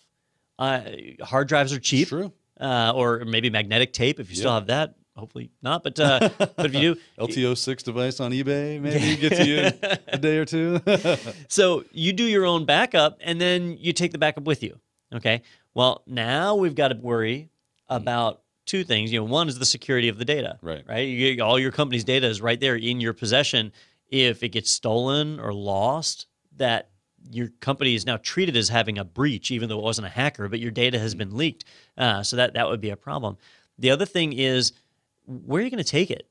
Uh, 0.59 0.81
hard 1.21 1.47
drives 1.47 1.73
are 1.73 1.79
cheap, 1.79 2.09
True. 2.09 2.31
Uh, 2.59 2.93
or 2.95 3.25
maybe 3.25 3.49
magnetic 3.49 3.93
tape 3.93 4.19
if 4.19 4.29
you 4.29 4.35
still 4.35 4.53
have 4.53 4.67
that. 4.67 4.95
Hopefully 5.15 5.49
not, 5.61 5.81
but 5.81 5.97
uh, 5.99 6.29
but 6.37 6.65
if 6.65 6.73
you 6.73 6.95
do, 6.95 7.01
LTO 7.19 7.57
six 7.57 7.83
device 7.83 8.19
on 8.19 8.31
eBay 8.31 8.81
maybe 8.81 9.15
get 9.15 9.29
to 9.33 9.47
you 9.47 9.71
a 10.07 10.17
day 10.17 10.37
or 10.37 10.45
two. 10.45 10.81
So 11.47 11.85
you 11.91 12.11
do 12.11 12.23
your 12.23 12.45
own 12.45 12.65
backup 12.65 13.17
and 13.21 13.39
then 13.39 13.77
you 13.79 13.93
take 13.93 14.11
the 14.11 14.17
backup 14.17 14.43
with 14.43 14.61
you. 14.61 14.79
Okay. 15.13 15.41
Well, 15.73 16.03
now 16.05 16.55
we've 16.55 16.75
got 16.75 16.89
to 16.89 16.95
worry 16.95 17.49
about 17.87 18.41
two 18.65 18.83
things. 18.83 19.11
You 19.13 19.19
know, 19.19 19.25
one 19.25 19.47
is 19.47 19.57
the 19.57 19.65
security 19.65 20.09
of 20.09 20.17
the 20.17 20.25
data. 20.25 20.57
Right. 20.61 20.83
Right. 20.87 21.07
You, 21.07 21.41
all 21.43 21.59
your 21.59 21.71
company's 21.71 22.03
data 22.03 22.27
is 22.27 22.41
right 22.41 22.59
there 22.59 22.75
in 22.75 22.99
your 22.99 23.13
possession. 23.13 23.71
If 24.09 24.43
it 24.43 24.49
gets 24.49 24.71
stolen 24.71 25.39
or 25.39 25.53
lost, 25.53 26.27
that 26.57 26.89
your 27.31 27.49
company 27.59 27.95
is 27.95 28.05
now 28.05 28.17
treated 28.17 28.55
as 28.55 28.69
having 28.69 28.97
a 28.97 29.03
breach, 29.03 29.51
even 29.51 29.69
though 29.69 29.79
it 29.79 29.83
wasn't 29.83 30.07
a 30.07 30.09
hacker, 30.09 30.47
but 30.47 30.59
your 30.59 30.71
data 30.71 30.99
has 30.99 31.15
been 31.15 31.35
leaked. 31.35 31.65
Uh, 31.97 32.23
so 32.23 32.35
that 32.35 32.53
that 32.53 32.67
would 32.67 32.81
be 32.81 32.89
a 32.89 32.95
problem. 32.97 33.37
The 33.77 33.91
other 33.91 34.05
thing 34.05 34.33
is, 34.33 34.73
where 35.25 35.61
are 35.61 35.63
you 35.63 35.71
going 35.71 35.83
to 35.83 35.89
take 35.89 36.11
it? 36.11 36.27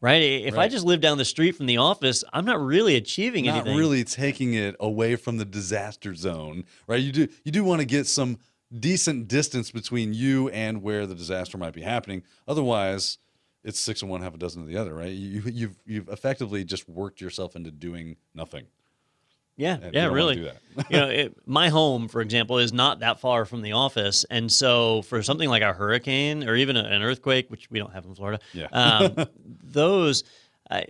Right. 0.00 0.22
If 0.22 0.58
I 0.58 0.68
just 0.68 0.84
live 0.84 1.00
down 1.00 1.16
the 1.16 1.24
street 1.24 1.52
from 1.56 1.64
the 1.64 1.78
office, 1.78 2.22
I'm 2.32 2.44
not 2.44 2.60
really 2.60 2.96
achieving 2.96 3.46
Not 3.46 3.54
anything. 3.56 3.78
really 3.78 4.04
taking 4.04 4.52
it 4.52 4.76
away 4.78 5.16
from 5.16 5.38
the 5.38 5.46
disaster 5.46 6.14
zone, 6.14 6.64
right? 6.86 7.00
You 7.00 7.12
do 7.12 7.28
you 7.44 7.50
do 7.50 7.64
want 7.64 7.80
to 7.80 7.86
get 7.86 8.06
some 8.06 8.38
decent 8.78 9.26
distance 9.26 9.70
between 9.70 10.12
you 10.12 10.48
and 10.50 10.82
where 10.82 11.06
the 11.06 11.14
disaster 11.14 11.56
might 11.56 11.72
be 11.72 11.80
happening. 11.80 12.22
Otherwise, 12.46 13.16
it's 13.64 13.80
six 13.80 14.02
and 14.02 14.10
one, 14.10 14.20
half 14.20 14.34
a 14.34 14.38
dozen 14.38 14.60
of 14.62 14.68
the 14.68 14.76
other, 14.76 14.94
right? 14.94 15.10
You, 15.10 15.42
you've 15.46 15.76
you've 15.86 16.08
effectively 16.08 16.62
just 16.62 16.88
worked 16.88 17.20
yourself 17.20 17.56
into 17.56 17.70
doing 17.70 18.16
nothing. 18.34 18.66
Yeah, 19.56 19.78
And 19.82 19.94
yeah, 19.94 20.06
really. 20.06 20.36
you 20.90 20.96
know, 20.98 21.08
it, 21.08 21.36
my 21.46 21.68
home, 21.70 22.08
for 22.08 22.20
example, 22.20 22.58
is 22.58 22.72
not 22.72 23.00
that 23.00 23.20
far 23.20 23.44
from 23.46 23.62
the 23.62 23.72
office, 23.72 24.24
and 24.30 24.52
so 24.52 25.02
for 25.02 25.22
something 25.22 25.48
like 25.48 25.62
a 25.62 25.72
hurricane 25.72 26.46
or 26.48 26.54
even 26.56 26.76
a, 26.76 26.84
an 26.84 27.02
earthquake, 27.02 27.50
which 27.50 27.70
we 27.70 27.78
don't 27.78 27.92
have 27.92 28.04
in 28.04 28.14
Florida, 28.14 28.38
Yeah. 28.52 28.66
um, 28.72 29.26
those 29.64 30.24
I, 30.70 30.84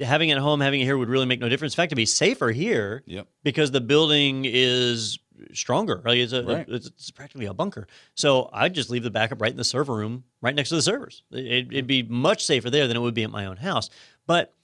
having 0.00 0.28
it 0.28 0.32
at 0.34 0.38
home, 0.42 0.60
having 0.60 0.80
it 0.80 0.84
here 0.84 0.98
would 0.98 1.08
really 1.08 1.26
make 1.26 1.40
no 1.40 1.48
difference. 1.48 1.72
In 1.74 1.76
fact, 1.76 1.88
it'd 1.88 1.96
be 1.96 2.06
safer 2.06 2.50
here 2.50 3.02
Yep. 3.06 3.26
because 3.44 3.70
the 3.70 3.80
building 3.80 4.44
is 4.46 5.18
stronger. 5.54 6.02
Right? 6.04 6.18
It's, 6.18 6.32
a, 6.34 6.42
Right. 6.42 6.66
it's, 6.68 6.88
it's 6.88 7.10
practically 7.10 7.46
a 7.46 7.54
bunker. 7.54 7.86
So 8.14 8.50
I'd 8.52 8.74
just 8.74 8.90
leave 8.90 9.02
the 9.04 9.10
backup 9.10 9.40
right 9.40 9.50
in 9.50 9.56
the 9.56 9.64
server 9.64 9.94
room, 9.94 10.24
right 10.42 10.54
next 10.54 10.68
to 10.70 10.74
the 10.74 10.82
servers. 10.82 11.22
It, 11.30 11.68
it'd 11.72 11.86
be 11.86 12.02
much 12.02 12.44
safer 12.44 12.68
there 12.68 12.86
than 12.88 12.96
it 12.96 13.00
would 13.00 13.14
be 13.14 13.22
at 13.22 13.30
my 13.30 13.46
own 13.46 13.56
house. 13.56 13.88
But 14.26 14.54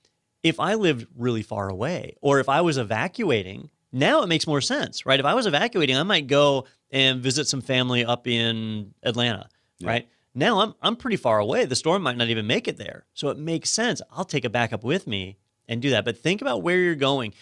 if 0.48 0.60
I 0.60 0.74
lived 0.74 1.06
really 1.16 1.42
far 1.42 1.68
away, 1.68 2.16
or 2.20 2.40
if 2.40 2.48
I 2.48 2.60
was 2.60 2.78
evacuating, 2.78 3.70
now 3.92 4.22
it 4.22 4.26
makes 4.28 4.46
more 4.46 4.60
sense, 4.60 5.06
right? 5.06 5.18
If 5.20 5.26
I 5.26 5.34
was 5.34 5.46
evacuating, 5.46 5.96
I 5.96 6.02
might 6.02 6.26
go 6.26 6.66
and 6.90 7.20
visit 7.22 7.48
some 7.48 7.60
family 7.60 8.04
up 8.04 8.26
in 8.26 8.92
Atlanta, 9.02 9.48
Yeah. 9.78 9.88
right? 9.88 10.08
Now 10.34 10.60
I'm 10.60 10.74
I'm 10.82 10.96
pretty 10.96 11.16
far 11.16 11.38
away. 11.38 11.64
The 11.64 11.76
storm 11.76 12.02
might 12.02 12.16
not 12.18 12.28
even 12.28 12.46
make 12.46 12.68
it 12.68 12.76
there. 12.76 13.06
So 13.14 13.28
it 13.30 13.38
makes 13.38 13.70
sense. 13.70 14.02
I'll 14.12 14.24
take 14.26 14.44
a 14.44 14.50
backup 14.50 14.84
with 14.84 15.06
me 15.06 15.38
and 15.66 15.80
do 15.80 15.90
that. 15.90 16.04
But 16.04 16.18
think 16.18 16.42
about 16.42 16.62
where 16.62 16.78
you're 16.78 16.94
going. 16.94 17.32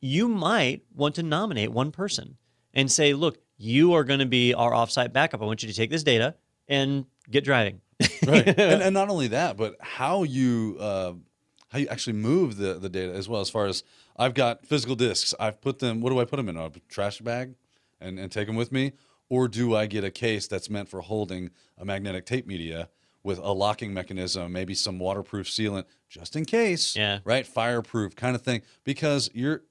You 0.00 0.28
might 0.28 0.82
want 0.94 1.16
to 1.16 1.22
nominate 1.24 1.72
one 1.72 1.90
person 1.90 2.36
and 2.72 2.90
say, 2.92 3.12
"Look, 3.12 3.38
you 3.56 3.94
are 3.94 4.04
going 4.04 4.20
to 4.20 4.26
be 4.26 4.54
our 4.54 4.70
offsite 4.70 5.12
backup. 5.12 5.42
I 5.42 5.46
want 5.46 5.62
you 5.64 5.68
to 5.68 5.74
take 5.74 5.90
this 5.90 6.04
data 6.04 6.36
and 6.68 7.06
get 7.28 7.42
driving." 7.44 7.80
right 8.26 8.46
and, 8.58 8.82
and 8.82 8.92
not 8.94 9.08
only 9.08 9.28
that 9.28 9.56
but 9.56 9.76
how 9.80 10.24
you 10.24 10.76
uh, 10.80 11.12
how 11.74 11.80
you 11.80 11.88
actually 11.88 12.12
move 12.12 12.56
the, 12.56 12.74
the 12.74 12.88
data 12.88 13.12
as 13.12 13.28
well 13.28 13.40
as 13.40 13.50
far 13.50 13.66
as 13.66 13.82
i've 14.16 14.32
got 14.32 14.64
physical 14.64 14.94
disks 14.94 15.34
i've 15.40 15.60
put 15.60 15.80
them 15.80 16.00
what 16.00 16.10
do 16.10 16.20
i 16.20 16.24
put 16.24 16.36
them 16.36 16.48
in 16.48 16.56
a 16.56 16.70
trash 16.88 17.18
bag 17.18 17.54
and, 18.00 18.18
and 18.18 18.30
take 18.30 18.46
them 18.46 18.54
with 18.54 18.70
me 18.70 18.92
or 19.28 19.48
do 19.48 19.74
i 19.74 19.84
get 19.86 20.04
a 20.04 20.10
case 20.10 20.46
that's 20.46 20.70
meant 20.70 20.88
for 20.88 21.00
holding 21.00 21.50
a 21.76 21.84
magnetic 21.84 22.24
tape 22.24 22.46
media 22.46 22.88
with 23.24 23.38
a 23.38 23.52
locking 23.52 23.92
mechanism 23.92 24.52
maybe 24.52 24.72
some 24.72 25.00
waterproof 25.00 25.48
sealant 25.48 25.84
just 26.08 26.36
in 26.36 26.44
case 26.44 26.94
Yeah. 26.94 27.18
right 27.24 27.44
fireproof 27.46 28.14
kind 28.14 28.36
of 28.36 28.42
thing 28.42 28.62
because 28.84 29.28
you're 29.34 29.62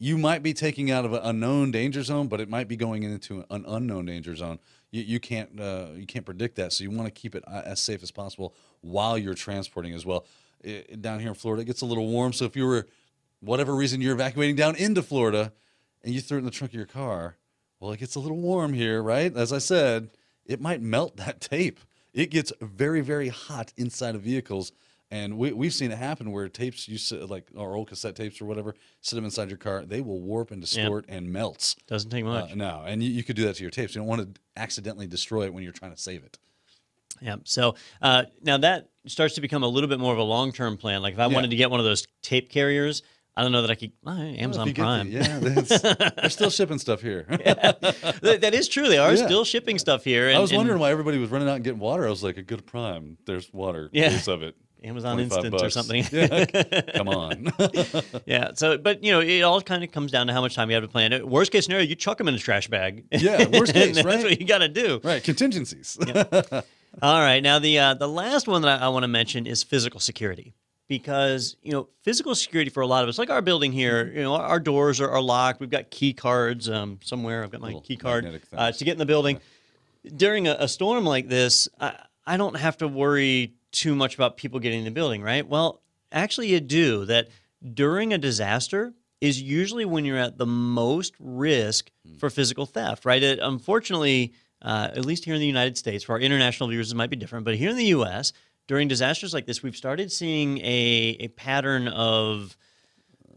you 0.00 0.16
might 0.16 0.42
be 0.44 0.52
taking 0.54 0.90
out 0.92 1.04
of 1.04 1.12
an 1.12 1.20
unknown 1.24 1.72
danger 1.72 2.04
zone, 2.04 2.28
but 2.28 2.40
it 2.40 2.48
might 2.48 2.68
be 2.68 2.76
going 2.76 3.02
into 3.02 3.44
an 3.50 3.64
unknown 3.66 4.06
danger 4.06 4.36
zone. 4.36 4.60
You, 4.92 5.02
you 5.02 5.18
can't 5.18 5.58
uh, 5.60 5.86
you 5.96 6.06
can't 6.06 6.24
predict 6.24 6.54
that, 6.54 6.72
so 6.72 6.84
you 6.84 6.90
want 6.92 7.12
to 7.12 7.20
keep 7.20 7.34
it 7.34 7.42
uh, 7.48 7.62
as 7.64 7.80
safe 7.80 8.00
as 8.04 8.12
possible 8.12 8.54
while 8.80 9.18
you're 9.18 9.34
transporting 9.34 9.92
as 9.94 10.06
well. 10.06 10.24
Down 11.00 11.20
here 11.20 11.28
in 11.28 11.34
Florida, 11.34 11.62
it 11.62 11.66
gets 11.66 11.80
a 11.82 11.86
little 11.86 12.06
warm, 12.08 12.32
so 12.32 12.44
if 12.44 12.56
you 12.56 12.66
were 12.66 12.86
whatever 13.40 13.74
reason 13.74 14.00
you're 14.00 14.14
evacuating 14.14 14.56
down 14.56 14.74
into 14.76 15.02
Florida 15.02 15.52
and 16.02 16.12
you 16.14 16.20
threw 16.20 16.38
it 16.38 16.40
in 16.40 16.44
the 16.44 16.50
trunk 16.50 16.72
of 16.72 16.76
your 16.76 16.86
car, 16.86 17.36
well, 17.80 17.92
it 17.92 18.00
gets 18.00 18.16
a 18.16 18.20
little 18.20 18.38
warm 18.38 18.72
here, 18.74 19.00
right? 19.02 19.34
As 19.36 19.52
I 19.52 19.58
said, 19.58 20.10
it 20.44 20.60
might 20.60 20.80
melt 20.82 21.16
that 21.18 21.40
tape. 21.40 21.78
It 22.12 22.30
gets 22.30 22.52
very 22.60 23.00
very 23.00 23.28
hot 23.28 23.72
inside 23.76 24.14
of 24.14 24.22
vehicles. 24.22 24.72
And 25.10 25.38
we, 25.38 25.52
we've 25.52 25.72
seen 25.72 25.90
it 25.90 25.96
happen 25.96 26.32
where 26.32 26.46
tapes 26.50 26.86
you 26.86 26.98
sit, 26.98 27.30
like 27.30 27.46
our 27.56 27.74
old 27.74 27.88
cassette 27.88 28.14
tapes 28.14 28.42
or 28.42 28.44
whatever, 28.44 28.74
sit 29.00 29.16
them 29.16 29.24
inside 29.24 29.48
your 29.48 29.56
car, 29.56 29.82
they 29.86 30.02
will 30.02 30.20
warp 30.20 30.50
and 30.50 30.60
distort 30.60 31.06
and 31.08 31.32
melt. 31.32 31.76
Doesn't 31.86 32.10
take 32.10 32.24
Uh, 32.24 32.28
much. 32.28 32.54
no, 32.54 32.82
and 32.84 33.02
you, 33.02 33.08
you 33.08 33.24
could 33.24 33.34
do 33.34 33.44
that 33.44 33.56
to 33.56 33.62
your 33.62 33.70
tapes. 33.70 33.94
You 33.94 34.00
don't 34.02 34.08
want 34.08 34.34
to 34.34 34.40
accidentally 34.54 35.06
destroy 35.06 35.44
it 35.44 35.54
when 35.54 35.62
you're 35.62 35.72
trying 35.72 35.92
to 35.94 35.96
save 35.96 36.24
it. 36.24 36.38
Yeah. 37.20 37.36
So 37.44 37.74
uh, 38.02 38.24
now 38.42 38.58
that 38.58 38.90
starts 39.06 39.34
to 39.36 39.40
become 39.40 39.62
a 39.62 39.68
little 39.68 39.88
bit 39.88 39.98
more 40.00 40.12
of 40.12 40.18
a 40.18 40.22
long 40.24 40.52
term 40.52 40.76
plan. 40.76 41.02
Like 41.02 41.14
if 41.14 41.20
I 41.20 41.26
Yeah. 41.26 41.34
wanted 41.34 41.50
to 41.50 41.56
get 41.56 41.70
one 41.70 41.80
of 41.80 41.86
those 41.86 42.06
tape 42.22 42.50
carriers, 42.50 43.02
I 43.36 43.42
don't 43.42 43.52
know 43.52 43.62
that 43.62 43.70
I 43.70 43.74
could. 43.76 43.92
Well, 44.02 44.16
Amazon 44.20 44.66
get 44.66 44.76
the- 44.76 44.82
Prime. 44.82 45.10
yeah, 45.12 45.38
that's, 45.38 45.80
they're 46.16 46.28
still 46.30 46.50
shipping 46.50 46.78
stuff 46.78 47.00
here. 47.00 47.24
That- 47.30 48.38
that 48.42 48.54
is 48.54 48.68
true. 48.68 48.88
They 48.88 48.98
are 48.98 49.14
Yeah. 49.14 49.26
still 49.26 49.44
shipping 49.44 49.78
stuff 49.78 50.02
here. 50.04 50.28
And, 50.28 50.36
I 50.36 50.40
was 50.40 50.50
and 50.50 50.56
wondering 50.58 50.80
why 50.80 50.90
everybody 50.90 51.18
was 51.18 51.30
running 51.30 51.48
out 51.48 51.54
and 51.56 51.64
getting 51.64 51.78
water. 51.80 52.06
I 52.06 52.10
was 52.10 52.22
like, 52.24 52.36
a 52.36 52.42
good 52.42 52.66
Prime. 52.66 53.16
There's 53.26 53.52
water. 53.52 53.90
Yeah. 53.92 54.08
Case 54.10 54.26
of 54.28 54.42
it. 54.42 54.56
Amazon 54.84 55.16
25 55.16 55.44
Instant 55.44 55.62
or 55.62 55.70
something. 55.70 56.04
Yeah, 56.12 56.80
come 56.96 57.08
on. 57.08 57.52
yeah. 58.26 58.52
So, 58.54 58.78
but 58.78 59.02
you 59.02 59.10
know, 59.10 59.18
it 59.20 59.40
all 59.42 59.60
kind 59.60 59.82
of 59.82 59.90
comes 59.90 60.12
down 60.12 60.28
to 60.28 60.32
how 60.32 60.40
much 60.40 60.54
time 60.54 60.70
you 60.70 60.74
have 60.74 60.84
to 60.84 60.88
plan. 60.88 61.12
it. 61.12 61.26
Worst 61.28 61.50
case 61.50 61.64
scenario, 61.64 61.84
you 61.84 61.96
chuck 61.96 62.16
them 62.18 62.28
in 62.28 62.34
a 62.34 62.38
trash 62.38 62.68
bag. 62.68 63.04
Yeah, 63.10 63.38
worst 63.48 63.72
And 63.74 63.86
case, 63.86 63.94
That's 63.96 64.06
right? 64.06 64.22
what 64.22 64.40
you 64.40 64.46
got 64.46 64.58
to 64.58 64.68
do. 64.68 65.00
right, 65.02 65.22
contingencies. 65.22 65.98
All 67.02 67.20
right. 67.20 67.42
Now 67.42 67.58
the 67.58 67.78
uh, 67.78 67.94
the 67.94 68.08
last 68.08 68.48
one 68.48 68.62
that 68.62 68.80
I, 68.82 68.86
I 68.86 68.88
want 68.88 69.04
to 69.04 69.08
mention 69.08 69.46
is 69.46 69.62
physical 69.62 70.00
security 70.00 70.54
because 70.88 71.56
you 71.62 71.72
know 71.72 71.88
physical 72.02 72.34
security 72.34 72.70
for 72.70 72.80
a 72.82 72.86
lot 72.86 73.02
of 73.02 73.08
us, 73.08 73.18
like 73.18 73.30
our 73.30 73.42
building 73.42 73.72
here, 73.72 74.10
you 74.14 74.22
know, 74.22 74.34
our, 74.34 74.42
our 74.44 74.60
doors 74.60 75.00
are, 75.00 75.10
are 75.10 75.20
locked. 75.22 75.60
We've 75.60 75.70
got 75.70 75.90
key 75.90 76.12
cards 76.12 76.68
um, 76.68 76.98
somewhere. 77.02 77.44
I've 77.44 77.50
got 77.50 77.60
my 77.60 77.74
key 77.74 77.96
card 77.96 78.40
uh, 78.56 78.72
to 78.72 78.84
get 78.84 78.92
in 78.92 78.98
the 78.98 79.06
building. 79.06 79.40
During 80.16 80.48
a, 80.48 80.56
a 80.60 80.68
storm 80.68 81.04
like 81.04 81.28
this, 81.28 81.68
I, 81.80 81.94
I 82.26 82.36
don't 82.36 82.56
have 82.56 82.78
to 82.78 82.88
worry 82.88 83.54
too 83.72 83.94
much 83.94 84.14
about 84.14 84.36
people 84.36 84.60
getting 84.60 84.80
in 84.80 84.84
the 84.86 84.90
building, 84.90 85.22
right? 85.22 85.46
Well, 85.46 85.82
actually, 86.10 86.48
you 86.48 86.60
do. 86.60 87.04
That 87.04 87.28
during 87.74 88.12
a 88.12 88.18
disaster 88.18 88.94
is 89.20 89.42
usually 89.42 89.84
when 89.84 90.04
you're 90.04 90.16
at 90.18 90.38
the 90.38 90.46
most 90.46 91.14
risk 91.20 91.90
Hmm. 92.06 92.14
for 92.14 92.30
physical 92.30 92.64
theft, 92.64 93.04
right? 93.04 93.22
It, 93.22 93.40
unfortunately, 93.42 94.32
uh, 94.62 94.88
at 94.92 95.04
least 95.04 95.24
here 95.24 95.34
in 95.34 95.40
the 95.40 95.46
United 95.46 95.76
States, 95.78 96.04
for 96.04 96.12
our 96.12 96.20
international 96.20 96.68
viewers, 96.68 96.90
it 96.92 96.96
might 96.96 97.10
be 97.10 97.16
different, 97.16 97.44
but 97.44 97.54
here 97.56 97.70
in 97.70 97.76
the 97.76 97.86
U.S., 97.86 98.32
during 98.66 98.86
disasters 98.88 99.32
like 99.32 99.46
this, 99.46 99.62
we've 99.62 99.76
started 99.76 100.12
seeing 100.12 100.58
a, 100.58 101.16
a 101.20 101.28
pattern 101.28 101.88
of 101.88 102.56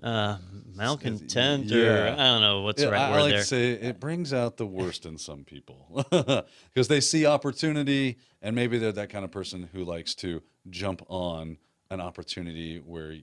uh, 0.04 0.38
malcontent, 0.74 1.72
or 1.72 1.78
Yeah. 1.78 2.14
I 2.14 2.16
don't 2.18 2.42
know 2.42 2.62
what's 2.62 2.82
Yeah, 2.82 2.88
the 2.88 2.92
right 2.94 3.02
I, 3.02 3.08
I 3.08 3.12
word 3.12 3.22
like 3.22 3.32
there. 3.34 3.40
to 3.40 3.46
say 3.46 3.72
it 3.72 4.00
brings 4.00 4.34
out 4.34 4.58
the 4.58 4.66
worst 4.66 5.06
in 5.06 5.18
some 5.18 5.44
people 5.44 6.06
because 6.74 6.88
they 6.88 7.00
see 7.02 7.26
opportunity, 7.26 8.18
and 8.42 8.56
maybe 8.56 8.78
they're 8.78 8.92
that 8.92 9.10
kind 9.10 9.24
of 9.24 9.32
person 9.32 9.70
who 9.74 9.84
likes 9.86 10.16
to 10.16 10.42
jump 10.70 11.04
on 11.08 11.58
an 11.92 12.02
opportunity 12.02 12.78
where 12.80 13.18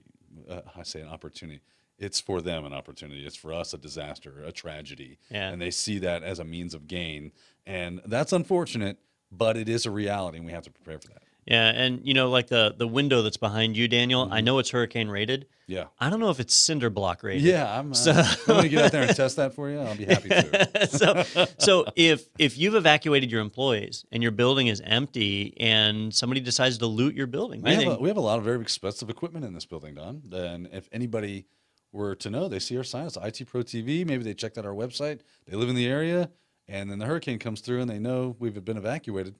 uh, 0.49 0.61
I 0.75 0.83
say 0.83 1.01
an 1.01 1.09
opportunity. 1.09 1.61
It's 1.97 2.21
for 2.21 2.41
them 2.41 2.63
an 2.63 2.71
opportunity. 2.71 3.25
It's 3.25 3.35
for 3.35 3.51
us 3.51 3.73
a 3.73 3.77
disaster, 3.77 4.41
a 4.45 4.53
tragedy, 4.53 5.17
Yeah. 5.29 5.49
and 5.49 5.61
they 5.61 5.71
see 5.71 5.99
that 5.99 6.23
as 6.23 6.39
a 6.39 6.45
means 6.45 6.73
of 6.73 6.87
gain, 6.87 7.33
and 7.69 8.01
that's 8.05 8.33
unfortunate, 8.33 8.97
but 9.31 9.55
it 9.55 9.69
is 9.69 9.85
a 9.85 9.91
reality, 9.91 10.37
and 10.37 10.45
we 10.45 10.51
have 10.51 10.63
to 10.63 10.71
prepare 10.71 10.99
for 10.99 11.09
that. 11.09 11.21
Yeah, 11.45 11.69
and 11.69 12.01
you 12.03 12.13
know, 12.13 12.29
like 12.29 12.47
the 12.47 12.75
the 12.77 12.87
window 12.87 13.21
that's 13.21 13.37
behind 13.37 13.75
you, 13.77 13.87
Daniel. 13.87 14.27
I 14.31 14.41
know 14.41 14.59
it's 14.59 14.69
hurricane 14.69 15.07
rated. 15.07 15.47
Yeah. 15.65 15.85
I 15.99 16.09
don't 16.09 16.19
know 16.19 16.29
if 16.29 16.39
it's 16.39 16.55
cinder 16.55 16.89
block 16.89 17.23
rated. 17.23 17.43
Yeah, 17.43 17.79
I'm. 17.79 17.93
Uh, 17.93 17.95
I'm 18.07 18.45
going 18.47 18.63
to 18.63 18.69
get 18.69 18.85
out 18.85 18.91
there 18.91 19.03
and 19.03 19.15
test 19.15 19.35
that 19.37 19.53
for 19.53 19.69
you. 19.69 19.79
I'll 19.79 19.95
be 19.95 20.05
happy 20.05 20.29
to. 20.29 20.87
so, 20.91 21.47
so 21.57 21.85
if 21.95 22.27
if 22.37 22.57
you've 22.57 22.75
evacuated 22.75 23.31
your 23.31 23.41
employees 23.41 24.05
and 24.11 24.21
your 24.21 24.31
building 24.31 24.67
is 24.67 24.81
empty 24.83 25.55
and 25.59 26.13
somebody 26.13 26.41
decides 26.41 26.79
to 26.79 26.87
loot 26.87 27.15
your 27.15 27.27
building, 27.27 27.61
We 27.61 27.73
have, 27.73 27.87
a, 27.87 27.99
we 27.99 28.09
have 28.09 28.17
a 28.17 28.21
lot 28.21 28.37
of 28.37 28.45
very 28.45 28.61
expensive 28.61 29.09
equipment 29.09 29.45
in 29.45 29.53
this 29.53 29.65
building, 29.65 29.95
Don. 29.95 30.23
And 30.31 30.69
if 30.71 30.87
anybody 30.91 31.45
were 31.91 32.15
to 32.15 32.29
know, 32.29 32.47
they 32.47 32.59
see 32.59 32.77
our 32.77 32.83
sign. 32.83 33.07
It's 33.07 33.17
IT 33.17 33.47
Pro 33.47 33.61
TV. 33.61 34.05
Maybe 34.05 34.23
they 34.23 34.33
checked 34.35 34.57
out 34.57 34.65
our 34.65 34.73
website. 34.73 35.21
They 35.47 35.55
live 35.55 35.69
in 35.69 35.75
the 35.75 35.87
area, 35.87 36.29
and 36.69 36.89
then 36.89 36.99
the 36.99 37.05
hurricane 37.05 37.39
comes 37.39 37.61
through, 37.61 37.81
and 37.81 37.89
they 37.89 37.99
know 37.99 38.35
we've 38.39 38.63
been 38.63 38.77
evacuated. 38.77 39.35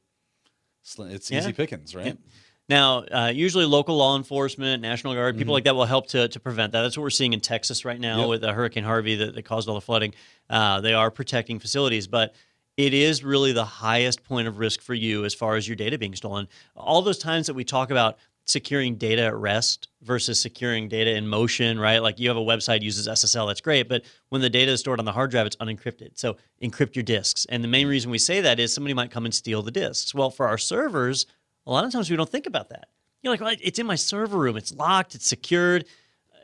It's, 0.82 0.98
it's 1.00 1.32
Yeah. 1.32 1.40
easy 1.40 1.54
pickings, 1.54 1.96
right? 1.96 2.18
Now, 2.68 3.00
uh, 3.00 3.32
usually 3.34 3.66
local 3.66 3.98
law 3.98 4.16
enforcement, 4.16 4.82
National 4.82 5.14
Guard, 5.16 5.34
Mm-hmm. 5.34 5.40
people 5.40 5.54
like 5.54 5.64
that 5.64 5.76
will 5.76 5.86
help 5.86 6.08
to, 6.10 6.28
to 6.28 6.40
prevent 6.40 6.72
that. 6.74 6.82
That's 6.84 6.98
what 6.98 7.04
we're 7.04 7.10
seeing 7.10 7.34
in 7.34 7.40
Texas 7.42 7.84
right 7.86 8.00
now 8.00 8.20
Yep. 8.22 8.30
with 8.30 8.44
uh, 8.44 8.54
Hurricane 8.54 8.84
Harvey 8.84 9.16
that, 9.16 9.34
that 9.36 9.44
caused 9.44 9.68
all 9.68 9.76
the 9.76 9.82
flooding. 9.82 10.14
Uh, 10.50 10.80
they 10.82 10.94
are 10.94 11.10
protecting 11.10 11.60
facilities, 11.60 12.08
but 12.08 12.36
it 12.78 12.94
is 12.94 13.24
really 13.24 13.52
the 13.54 13.66
highest 13.66 14.24
point 14.24 14.48
of 14.48 14.58
risk 14.60 14.82
for 14.82 14.94
you 14.94 15.26
as 15.26 15.34
far 15.34 15.56
as 15.56 15.68
your 15.68 15.76
data 15.76 15.98
being 15.98 16.16
stolen. 16.16 16.48
All 16.76 17.02
those 17.02 17.18
times 17.18 17.48
that 17.48 17.54
we 17.56 17.64
talk 17.64 17.90
about 17.92 18.18
securing 18.50 18.96
data 18.96 19.24
at 19.24 19.36
rest 19.36 19.90
versus 20.02 20.42
securing 20.42 20.88
data 20.90 21.16
in 21.16 21.28
motion, 21.28 21.80
right? 21.80 22.00
Like 22.00 22.20
you 22.20 22.28
have 22.30 22.38
a 22.38 22.42
website 22.42 22.82
uses 22.82 23.08
SSL, 23.08 23.48
that's 23.48 23.62
great, 23.62 23.88
but 23.88 24.04
when 24.30 24.42
the 24.42 24.50
data 24.50 24.72
is 24.72 24.80
stored 24.80 25.00
on 25.00 25.06
the 25.06 25.12
hard 25.12 25.32
drive, 25.32 25.46
it's 25.46 25.56
unencrypted. 25.58 26.18
So 26.18 26.38
encrypt 26.62 26.96
your 26.96 27.04
disks. 27.04 27.46
And 27.50 27.64
the 27.64 27.68
main 27.68 27.88
reason 27.88 28.10
we 28.12 28.18
say 28.18 28.42
that 28.42 28.60
is 28.60 28.74
somebody 28.74 28.94
might 28.94 29.12
come 29.12 29.26
and 29.26 29.34
steal 29.34 29.62
the 29.62 29.72
disks. 29.72 30.14
Well, 30.16 30.30
for 30.30 30.48
our 30.48 30.58
servers, 30.58 31.26
a 31.66 31.72
lot 31.72 31.86
of 31.86 31.92
times 31.92 32.10
we 32.10 32.16
don't 32.16 32.30
think 32.30 32.48
about 32.48 32.70
that. 32.70 32.88
You're 33.22 33.34
like, 33.34 33.42
well, 33.42 33.56
it's 33.62 33.80
in 33.80 33.86
my 33.86 33.96
server 33.96 34.38
room. 34.38 34.56
It's 34.58 34.74
locked. 34.74 35.14
It's 35.16 35.28
secured. 35.28 35.86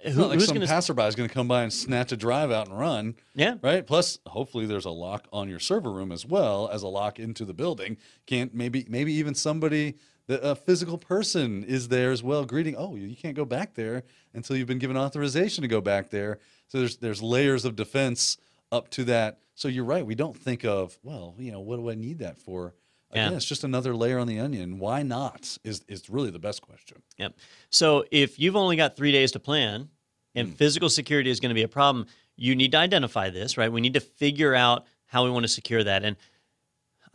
It's 0.04 0.16
Who, 0.16 0.26
like 0.26 0.34
who's 0.36 0.46
some 0.46 0.56
going 0.56 0.68
to? 0.68 0.72
passerby 0.72 1.02
is 1.04 1.16
going 1.16 1.28
to 1.28 1.34
come 1.34 1.48
by 1.48 1.64
and 1.64 1.74
snatch 1.74 2.12
a 2.12 2.18
drive 2.18 2.52
out 2.52 2.68
and 2.68 2.78
run, 2.78 3.16
Yeah, 3.34 3.56
right? 3.64 3.88
Plus, 3.88 4.20
hopefully, 4.28 4.68
there's 4.68 4.86
a 4.86 4.92
lock 4.92 5.28
on 5.34 5.50
your 5.50 5.58
server 5.60 5.92
room 5.92 6.12
as 6.12 6.26
well 6.26 6.70
as 6.72 6.84
a 6.84 6.88
lock 6.88 7.18
into 7.18 7.44
the 7.46 7.54
building. 7.56 7.98
Can't 8.28 8.54
maybe 8.54 8.86
maybe 8.88 9.14
even 9.14 9.34
somebody 9.34 9.96
a 10.28 10.56
physical 10.56 10.98
person 10.98 11.64
is 11.64 11.88
there 11.90 12.12
as 12.12 12.24
well 12.24 12.46
greeting. 12.46 12.76
Oh, 12.78 12.96
you 12.96 13.16
can't 13.16 13.36
go 13.36 13.46
back 13.46 13.76
there 13.76 14.04
until 14.34 14.56
you've 14.58 14.68
been 14.68 14.80
given 14.80 14.98
authorization 14.98 15.62
to 15.62 15.68
go 15.68 15.82
back 15.82 16.10
there. 16.10 16.40
So 16.68 16.80
there's 16.80 16.98
there's 16.98 17.22
layers 17.22 17.66
of 17.66 17.76
defense 17.76 18.38
up 18.72 18.90
to 18.92 19.04
that. 19.06 19.40
So 19.54 19.68
you're 19.68 19.86
right. 19.86 20.06
We 20.06 20.16
don't 20.16 20.36
think 20.36 20.66
of 20.66 20.98
well, 21.04 21.36
you 21.38 21.52
know, 21.52 21.60
what 21.60 21.78
do 21.78 21.90
I 21.90 21.96
need 21.96 22.20
that 22.20 22.38
for? 22.38 22.74
Again, 23.12 23.32
Yeah. 23.32 23.38
it's 23.38 23.46
just 23.46 23.64
another 23.64 23.96
layer 23.96 24.18
on 24.18 24.28
the 24.28 24.40
onion. 24.40 24.80
Why 24.80 25.04
not? 25.04 25.58
Is 25.64 25.84
is 25.88 26.10
really 26.10 26.32
the 26.32 26.40
best 26.40 26.62
question. 26.62 27.02
Yep. 27.18 27.36
So 27.70 28.04
if 28.12 28.40
you've 28.40 28.56
only 28.56 28.76
got 28.76 28.96
three 28.98 29.12
days 29.12 29.32
to 29.34 29.40
plan 29.40 29.90
and 30.34 30.50
Hmm. 30.50 30.54
physical 30.56 30.90
security 30.90 31.30
is 31.30 31.40
going 31.40 31.50
to 31.52 31.56
be 31.56 31.62
a 31.64 31.68
problem, 31.68 32.08
you 32.36 32.56
need 32.56 32.72
to 32.72 32.78
identify 32.78 33.30
this, 33.30 33.58
right? 33.58 33.72
We 33.72 33.80
need 33.80 33.94
to 33.94 34.02
figure 34.02 34.54
out 34.56 34.86
how 35.06 35.24
we 35.24 35.30
want 35.30 35.44
to 35.44 35.48
secure 35.48 35.84
that. 35.84 36.04
And 36.04 36.18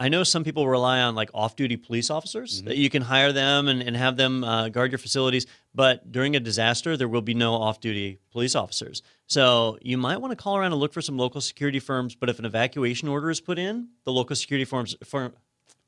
I 0.00 0.08
know 0.08 0.24
some 0.24 0.42
people 0.44 0.66
rely 0.66 1.00
on 1.02 1.14
like 1.14 1.30
off 1.34 1.54
duty 1.56 1.76
police 1.76 2.08
officers 2.10 2.58
Mm-hmm. 2.58 2.68
that 2.68 2.76
you 2.78 2.88
can 2.90 3.02
hire 3.02 3.32
them 3.32 3.68
and, 3.68 3.82
and 3.82 3.94
have 3.96 4.16
them 4.16 4.42
uh, 4.42 4.68
guard 4.70 4.90
your 4.90 4.98
facilities. 4.98 5.46
But 5.74 6.10
during 6.10 6.34
a 6.36 6.40
disaster, 6.40 6.96
there 6.96 7.06
will 7.06 7.20
be 7.20 7.34
no 7.34 7.54
off 7.54 7.80
duty 7.80 8.18
police 8.32 8.54
officers. 8.56 9.02
So 9.26 9.78
you 9.82 9.98
might 9.98 10.16
want 10.20 10.32
to 10.32 10.36
call 10.36 10.56
around 10.56 10.72
and 10.72 10.80
look 10.80 10.92
for 10.92 11.02
some 11.02 11.16
local 11.18 11.40
security 11.40 11.78
firms. 11.78 12.14
But 12.16 12.28
if 12.30 12.38
an 12.38 12.44
evacuation 12.46 13.08
order 13.08 13.30
is 13.30 13.40
put 13.40 13.58
in, 13.58 13.88
the 14.04 14.12
local 14.12 14.34
security 14.34 14.64
firms, 14.64 14.96
firm, 15.04 15.34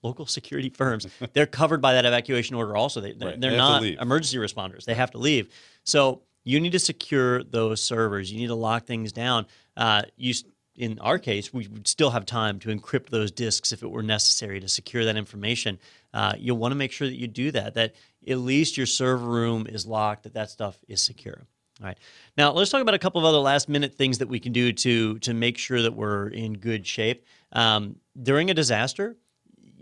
local 0.02 0.26
security 0.26 0.68
firms, 0.68 1.06
they're 1.32 1.46
covered 1.46 1.80
by 1.80 1.94
that 1.94 2.04
evacuation 2.04 2.54
order 2.54 2.76
also. 2.76 3.00
They, 3.00 3.12
they're 3.14 3.30
Right. 3.30 3.40
they're 3.40 3.50
They 3.52 3.56
not 3.56 3.82
emergency 3.82 4.36
responders. 4.36 4.84
They 4.84 4.94
have 4.94 5.10
to 5.12 5.18
leave. 5.18 5.48
So 5.84 6.20
you 6.44 6.60
need 6.60 6.72
to 6.72 6.78
secure 6.78 7.42
those 7.44 7.80
servers. 7.80 8.30
You 8.30 8.38
need 8.40 8.48
to 8.48 8.54
lock 8.54 8.84
things 8.84 9.10
down. 9.12 9.46
Uh, 9.76 10.02
you, 10.16 10.34
in 10.76 10.98
our 11.00 11.18
case, 11.18 11.52
we 11.52 11.68
would 11.68 11.86
still 11.86 12.10
have 12.10 12.24
time 12.24 12.58
to 12.60 12.74
encrypt 12.74 13.10
those 13.10 13.30
disks 13.30 13.72
if 13.72 13.82
it 13.82 13.90
were 13.90 14.02
necessary 14.02 14.60
to 14.60 14.68
secure 14.68 15.04
that 15.04 15.16
information. 15.16 15.78
Uh, 16.14 16.32
you'll 16.38 16.56
want 16.56 16.72
to 16.72 16.76
make 16.76 16.92
sure 16.92 17.06
that 17.06 17.18
you 17.18 17.28
do 17.28 17.50
that. 17.50 17.74
That 17.74 17.94
at 18.26 18.38
least 18.38 18.76
your 18.76 18.86
server 18.86 19.26
room 19.26 19.66
is 19.66 19.86
locked. 19.86 20.22
That 20.24 20.34
that 20.34 20.50
stuff 20.50 20.78
is 20.88 21.02
secure. 21.02 21.46
All 21.80 21.86
right. 21.86 21.98
Now 22.36 22.52
let's 22.52 22.70
talk 22.70 22.82
about 22.82 22.94
a 22.94 22.98
couple 22.98 23.20
of 23.20 23.24
other 23.24 23.38
last 23.38 23.68
minute 23.68 23.94
things 23.94 24.18
that 24.18 24.28
we 24.28 24.40
can 24.40 24.52
do 24.52 24.72
to 24.72 25.18
to 25.20 25.34
make 25.34 25.58
sure 25.58 25.82
that 25.82 25.94
we're 25.94 26.28
in 26.28 26.54
good 26.54 26.86
shape 26.86 27.24
um, 27.52 27.96
during 28.22 28.50
a 28.50 28.54
disaster 28.54 29.16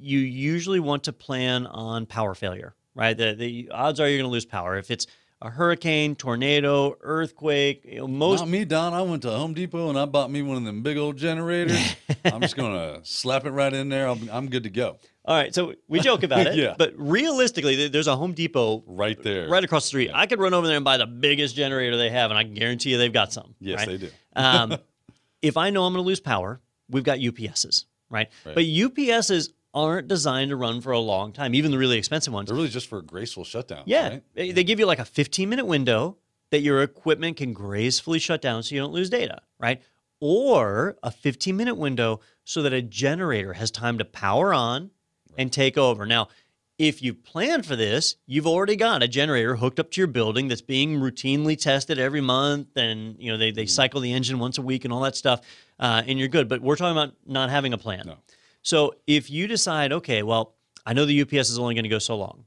you 0.00 0.18
usually 0.18 0.80
want 0.80 1.04
to 1.04 1.12
plan 1.12 1.66
on 1.66 2.06
power 2.06 2.34
failure, 2.34 2.74
right? 2.94 3.16
The, 3.16 3.34
the 3.34 3.70
odds 3.70 4.00
are 4.00 4.08
you're 4.08 4.18
going 4.18 4.28
to 4.28 4.32
lose 4.32 4.46
power. 4.46 4.78
If 4.78 4.90
it's 4.90 5.06
a 5.42 5.48
hurricane, 5.50 6.14
tornado, 6.16 6.96
earthquake, 7.00 7.84
you 7.84 7.98
know, 8.00 8.06
most 8.06 8.40
Not 8.40 8.48
me, 8.48 8.64
Don. 8.64 8.92
I 8.92 9.02
went 9.02 9.22
to 9.22 9.30
Home 9.30 9.54
Depot 9.54 9.88
and 9.88 9.98
I 9.98 10.04
bought 10.04 10.30
me 10.30 10.42
one 10.42 10.56
of 10.58 10.64
them 10.64 10.82
big 10.82 10.98
old 10.98 11.16
generators. 11.16 11.96
I'm 12.24 12.40
just 12.42 12.56
gonna 12.56 13.00
slap 13.04 13.46
it 13.46 13.50
right 13.50 13.72
in 13.72 13.88
there. 13.88 14.06
I'll, 14.06 14.18
I'm 14.30 14.48
good 14.50 14.64
to 14.64 14.70
go. 14.70 14.98
All 15.24 15.36
right, 15.36 15.54
so 15.54 15.74
we 15.86 16.00
joke 16.00 16.22
about 16.24 16.46
it, 16.46 16.54
Yeah. 16.56 16.74
but 16.76 16.94
realistically, 16.96 17.88
there's 17.88 18.06
a 18.06 18.16
Home 18.16 18.32
Depot 18.32 18.82
Right 18.86 19.22
there. 19.22 19.48
right 19.48 19.62
across 19.62 19.84
the 19.84 19.88
street. 19.88 20.10
I 20.12 20.26
could 20.26 20.40
run 20.40 20.54
over 20.54 20.66
there 20.66 20.76
and 20.76 20.84
buy 20.84 20.96
the 20.96 21.06
biggest 21.06 21.54
generator 21.54 21.96
they 21.96 22.10
have, 22.10 22.30
and 22.30 22.38
I 22.38 22.44
can 22.44 22.54
guarantee 22.54 22.90
you 22.90 22.98
they've 22.98 23.12
got 23.12 23.32
some. 23.32 23.54
Yes, 23.60 23.78
right? 23.80 23.88
they 23.88 23.96
do. 23.98 24.10
um, 24.34 24.76
if 25.42 25.56
I 25.56 25.70
know 25.70 25.84
I'm 25.84 25.92
going 25.92 26.02
to 26.02 26.06
lose 26.06 26.20
power, 26.20 26.60
we've 26.88 27.04
got 27.04 27.18
UPSs, 27.18 27.84
right? 28.08 28.28
Right. 28.44 28.54
But 28.54 28.64
UPSs 28.64 29.50
aren't 29.72 30.08
designed 30.08 30.50
to 30.50 30.56
run 30.56 30.80
for 30.80 30.92
a 30.92 30.98
long 30.98 31.32
time, 31.32 31.54
even 31.54 31.70
the 31.70 31.78
really 31.78 31.96
expensive 31.98 32.32
ones. 32.32 32.48
They're 32.48 32.56
really 32.56 32.68
just 32.68 32.88
for 32.88 32.98
a 32.98 33.02
graceful 33.02 33.44
shutdown. 33.44 33.82
Yeah, 33.86 34.08
right? 34.08 34.22
they, 34.34 34.50
they 34.52 34.64
give 34.64 34.78
you 34.78 34.86
like 34.86 34.98
a 34.98 35.04
15 35.04 35.48
minute 35.48 35.66
window 35.66 36.16
that 36.50 36.60
your 36.60 36.82
equipment 36.82 37.36
can 37.36 37.52
gracefully 37.52 38.18
shut 38.18 38.42
down 38.42 38.62
so 38.62 38.74
you 38.74 38.80
don't 38.80 38.92
lose 38.92 39.08
data, 39.10 39.42
right? 39.58 39.80
Or 40.20 40.96
a 41.02 41.10
15 41.10 41.56
minute 41.56 41.76
window 41.76 42.20
so 42.44 42.62
that 42.62 42.72
a 42.72 42.82
generator 42.82 43.52
has 43.52 43.70
time 43.70 43.98
to 43.98 44.04
power 44.04 44.52
on 44.52 44.90
and 45.38 45.52
take 45.52 45.78
over. 45.78 46.04
Now, 46.04 46.28
if 46.76 47.02
you 47.02 47.14
plan 47.14 47.62
for 47.62 47.76
this, 47.76 48.16
you've 48.26 48.46
already 48.46 48.74
got 48.74 49.02
a 49.02 49.08
generator 49.08 49.54
hooked 49.56 49.78
up 49.78 49.90
to 49.92 50.00
your 50.00 50.08
building 50.08 50.48
that's 50.48 50.62
being 50.62 50.98
routinely 50.98 51.56
tested 51.56 51.98
every 51.98 52.22
month, 52.22 52.68
and 52.74 53.16
you 53.18 53.30
know 53.30 53.36
they, 53.36 53.48
Mm-hmm. 53.48 53.56
they 53.56 53.66
cycle 53.66 54.00
the 54.00 54.12
engine 54.12 54.38
once 54.38 54.56
a 54.58 54.62
week 54.62 54.84
and 54.84 54.92
all 54.92 55.00
that 55.00 55.14
stuff, 55.14 55.42
uh, 55.78 56.02
and 56.06 56.18
you're 56.18 56.28
good. 56.28 56.48
But 56.48 56.62
we're 56.62 56.76
talking 56.76 56.96
about 56.96 57.14
not 57.26 57.50
having 57.50 57.72
a 57.74 57.78
plan. 57.78 58.04
No. 58.06 58.16
So 58.62 58.94
if 59.06 59.30
you 59.30 59.46
decide, 59.46 59.92
okay, 59.92 60.22
well, 60.22 60.54
I 60.86 60.92
know 60.92 61.04
the 61.06 61.22
UPS 61.22 61.50
is 61.50 61.58
only 61.58 61.74
going 61.74 61.84
to 61.84 61.88
go 61.88 61.98
so 61.98 62.16
long, 62.16 62.44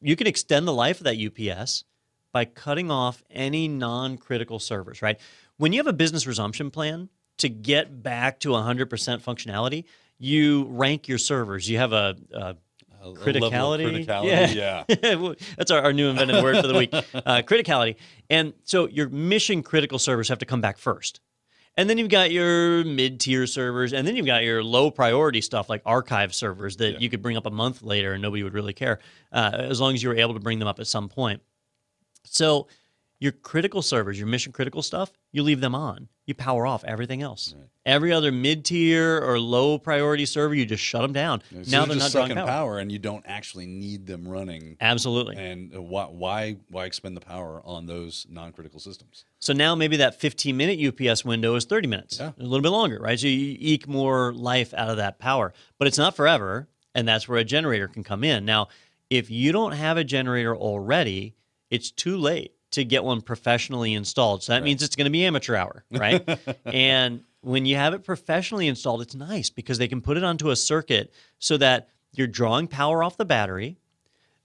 you 0.00 0.16
can 0.16 0.26
extend 0.26 0.66
the 0.68 0.72
life 0.72 1.00
of 1.00 1.04
that 1.04 1.16
UPS 1.18 1.84
by 2.32 2.44
cutting 2.44 2.90
off 2.90 3.22
any 3.30 3.68
non-critical 3.68 4.58
servers, 4.58 5.02
right? 5.02 5.18
When 5.56 5.72
you 5.72 5.78
have 5.80 5.86
a 5.86 5.92
business 5.92 6.26
resumption 6.26 6.70
plan 6.70 7.08
to 7.38 7.48
get 7.48 8.02
back 8.02 8.40
to 8.40 8.50
100% 8.50 8.86
functionality, 8.88 9.84
you 10.18 10.64
rank 10.70 11.08
your 11.08 11.18
servers. 11.18 11.68
You 11.68 11.78
have 11.78 11.92
a, 11.92 12.16
a 12.32 12.38
A- 12.40 12.56
a 13.00 13.08
level 13.10 13.12
of 13.12 13.80
criticality. 13.80 14.06
criticality. 14.06 14.54
Yeah. 14.54 15.34
That's 15.56 15.70
our, 15.70 15.82
our 15.82 15.92
new 15.92 16.08
invented 16.08 16.42
word 16.42 16.56
for 16.60 16.66
the 16.66 16.74
week. 16.76 16.90
Uh, 16.92 17.42
criticality. 17.42 17.94
And 18.28 18.54
so 18.64 18.88
your 18.88 19.08
mission 19.08 19.62
critical 19.62 20.00
servers 20.00 20.28
have 20.28 20.38
to 20.40 20.46
come 20.46 20.60
back 20.60 20.78
first. 20.78 21.20
And 21.78 21.88
then 21.88 21.96
you've 21.96 22.08
got 22.08 22.32
your 22.32 22.84
mid 22.84 23.20
tier 23.20 23.46
servers, 23.46 23.92
and 23.92 24.06
then 24.06 24.16
you've 24.16 24.26
got 24.26 24.42
your 24.42 24.64
low 24.64 24.90
priority 24.90 25.40
stuff 25.40 25.68
like 25.70 25.80
archive 25.86 26.34
servers 26.34 26.76
that 26.78 26.94
Yeah. 26.94 26.98
you 26.98 27.08
could 27.08 27.22
bring 27.22 27.36
up 27.36 27.46
a 27.46 27.50
month 27.50 27.82
later 27.82 28.12
and 28.14 28.20
nobody 28.20 28.42
would 28.42 28.52
really 28.52 28.72
care, 28.72 28.98
uh, 29.32 29.52
as 29.54 29.80
long 29.80 29.94
as 29.94 30.02
you 30.02 30.08
were 30.08 30.16
able 30.16 30.34
to 30.34 30.40
bring 30.40 30.58
them 30.58 30.66
up 30.66 30.80
at 30.80 30.88
some 30.88 31.08
point. 31.08 31.40
So 32.24 32.66
your 33.20 33.30
critical 33.32 33.80
servers, 33.80 34.18
your 34.18 34.26
mission 34.26 34.52
critical 34.52 34.82
stuff, 34.82 35.12
you 35.32 35.42
leave 35.44 35.60
them 35.60 35.74
on. 35.74 36.08
You 36.26 36.34
power 36.34 36.66
off 36.66 36.82
everything 36.84 37.22
else. 37.22 37.54
Every 37.86 38.12
other 38.12 38.30
mid 38.32 38.64
tier 38.64 39.18
or 39.24 39.38
low 39.40 39.78
priority 39.78 40.26
server, 40.26 40.54
you 40.54 40.66
just 40.66 40.82
shut 40.82 41.02
them 41.02 41.12
down. 41.12 41.42
So 41.50 41.56
now 41.58 41.62
they're 41.62 41.86
they're 41.86 41.96
not 41.96 42.10
sucking 42.10 42.36
power. 42.36 42.46
power. 42.46 42.78
and 42.80 42.92
you 42.92 42.98
don't 42.98 43.24
actually 43.26 43.66
need 43.66 44.06
them 44.06 44.26
running. 44.28 44.76
Absolutely. 44.80 45.36
And 45.36 45.72
why 45.88 46.04
why 46.06 46.56
why 46.70 46.84
expend 46.86 47.16
the 47.16 47.20
power 47.20 47.62
on 47.64 47.86
those 47.86 48.26
non-critical 48.28 48.80
systems? 48.80 49.24
So 49.40 49.52
now 49.52 49.74
maybe 49.74 49.96
that 49.98 50.18
15 50.20 50.56
minute 50.56 50.80
UPS 50.80 51.24
window 51.24 51.54
is 51.54 51.64
30 51.64 51.88
minutes, 51.88 52.18
Yeah. 52.18 52.32
a 52.38 52.42
little 52.42 52.60
bit 52.62 52.70
longer, 52.70 52.98
right? 52.98 53.18
So 53.18 53.26
you 53.28 53.56
eke 53.58 53.86
more 53.86 54.32
life 54.32 54.74
out 54.74 54.90
of 54.90 54.96
that 54.96 55.18
power, 55.18 55.52
but 55.78 55.86
it's 55.88 55.98
not 55.98 56.16
forever. 56.16 56.68
And 56.94 57.06
that's 57.06 57.28
where 57.28 57.38
a 57.38 57.44
generator 57.44 57.86
can 57.86 58.02
come 58.02 58.24
in. 58.24 58.44
Now, 58.44 58.68
if 59.10 59.30
you 59.30 59.52
don't 59.52 59.72
have 59.72 59.96
a 59.96 60.04
generator 60.04 60.56
already, 60.56 61.34
it's 61.70 61.90
too 61.90 62.16
late 62.16 62.52
to 62.72 62.84
get 62.84 63.04
one 63.04 63.20
professionally 63.22 63.94
installed. 63.94 64.42
So 64.42 64.52
that 64.52 64.62
means 64.64 64.82
it's 64.82 64.96
going 64.96 65.04
to 65.04 65.10
be 65.10 65.24
amateur 65.24 65.54
hour, 65.54 65.84
right? 65.90 66.26
and 66.66 67.22
when 67.40 67.64
you 67.66 67.76
have 67.76 67.94
it 67.94 68.02
professionally 68.04 68.66
installed, 68.66 69.00
it's 69.02 69.14
nice 69.14 69.48
because 69.50 69.78
they 69.78 69.86
can 69.88 70.00
put 70.00 70.16
it 70.16 70.24
onto 70.24 70.50
a 70.50 70.56
circuit 70.56 71.12
so 71.38 71.56
that 71.58 71.88
you're 72.12 72.26
drawing 72.26 72.66
power 72.66 73.02
off 73.04 73.16
the 73.16 73.24
battery 73.24 73.78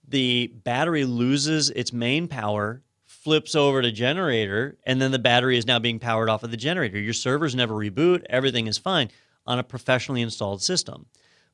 the 0.08 0.48
battery 0.64 1.06
loses 1.06 1.70
its 1.70 1.94
main 1.94 2.28
power, 2.28 2.82
flips 3.24 3.56
over 3.56 3.82
to 3.82 3.92
generator, 3.92 4.78
and 4.86 5.02
then 5.02 5.12
the 5.12 5.20
battery 5.20 5.58
is 5.58 5.66
now 5.66 5.80
being 5.80 6.00
powered 6.00 6.30
off 6.30 6.44
of 6.44 6.52
the 6.52 6.58
generator. 6.58 7.00
Your 7.00 7.14
servers 7.14 7.56
never 7.56 7.74
reboot, 7.74 8.24
everything 8.30 8.68
is 8.68 8.78
fine 8.78 9.10
on 9.48 9.60
a 9.60 9.64
professionally 9.64 10.22
installed 10.22 10.62
system. 10.62 11.06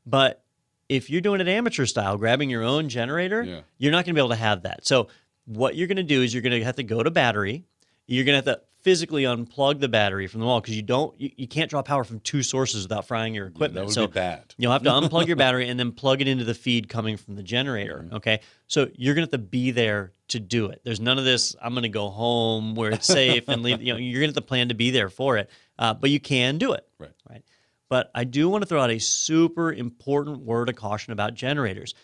But 0.05 0.43
If 0.89 1.07
you're 1.11 1.21
doing 1.21 1.39
it 1.39 1.47
amateur 1.47 1.85
style, 1.85 2.17
grabbing 2.17 2.49
your 2.49 2.63
own 2.63 2.89
generator, 2.89 3.43
Yeah. 3.43 3.61
you're 3.77 3.91
not 3.91 4.05
going 4.05 4.15
to 4.15 4.19
be 4.19 4.21
able 4.21 4.29
to 4.29 4.35
have 4.37 4.63
that. 4.63 4.87
So 4.87 5.07
what 5.45 5.75
you're 5.75 5.85
going 5.85 5.97
to 5.97 6.03
do 6.03 6.23
is 6.23 6.33
you're 6.33 6.41
going 6.41 6.57
to 6.59 6.63
have 6.65 6.77
to 6.77 6.83
go 6.83 7.03
to 7.03 7.11
battery. 7.11 7.63
You're 8.07 8.25
going 8.25 8.41
to 8.41 8.49
have 8.49 8.57
to 8.57 8.63
physically 8.81 9.23
unplug 9.23 9.79
the 9.79 9.89
battery 9.89 10.27
from 10.27 10.39
the 10.39 10.45
wall 10.45 10.61
because 10.61 10.75
you 10.75 10.81
don't 10.81 11.19
you, 11.19 11.29
you 11.35 11.47
can't 11.47 11.69
draw 11.69 11.81
power 11.81 12.03
from 12.03 12.19
two 12.21 12.41
sources 12.41 12.83
without 12.83 13.05
frying 13.05 13.33
your 13.33 13.47
equipment. 13.47 13.73
that 13.75 13.85
would 13.85 13.93
so 13.93 14.07
be 14.07 14.13
bad. 14.13 14.55
You'll 14.57 14.71
have 14.71 14.83
to 14.83 14.89
unplug 14.89 15.27
your 15.27 15.35
battery 15.35 15.67
and 15.67 15.79
then 15.79 15.91
plug 15.91 16.21
it 16.21 16.27
into 16.27 16.43
the 16.45 16.53
feed 16.53 16.87
coming 16.89 17.17
from 17.17 17.35
the 17.35 17.43
generator. 17.43 18.03
Mm-hmm. 18.05 18.15
Okay. 18.15 18.39
So 18.67 18.89
you're 18.95 19.15
going 19.15 19.27
to 19.27 19.31
have 19.31 19.41
to 19.41 19.47
be 19.47 19.71
there 19.71 20.13
to 20.29 20.39
do 20.39 20.67
it. 20.67 20.81
There's 20.83 20.99
none 20.99 21.17
of 21.17 21.25
this, 21.25 21.55
I'm 21.61 21.73
going 21.73 21.83
to 21.83 21.89
go 21.89 22.09
home 22.09 22.75
where 22.75 22.91
it's 22.91 23.07
safe 23.07 23.47
and 23.47 23.63
leave. 23.63 23.81
You 23.81 23.93
know, 23.93 23.99
you're 23.99 24.21
going 24.21 24.31
to 24.31 24.37
have 24.37 24.43
to 24.43 24.47
plan 24.47 24.69
to 24.69 24.75
be 24.75 24.91
there 24.91 25.09
for 25.09 25.37
it. 25.37 25.49
Uh, 25.77 25.93
but 25.93 26.09
you 26.09 26.19
can 26.19 26.57
do 26.57 26.73
it. 26.73 26.87
Right. 26.99 27.11
Right. 27.29 27.43
But 27.89 28.11
I 28.13 28.23
do 28.23 28.47
want 28.49 28.61
to 28.61 28.67
throw 28.67 28.81
out 28.81 28.91
a 28.91 28.99
super 28.99 29.73
important 29.73 30.41
word 30.41 30.69
of 30.69 30.75
caution 30.75 31.11
about 31.11 31.33
generators. 31.33 31.95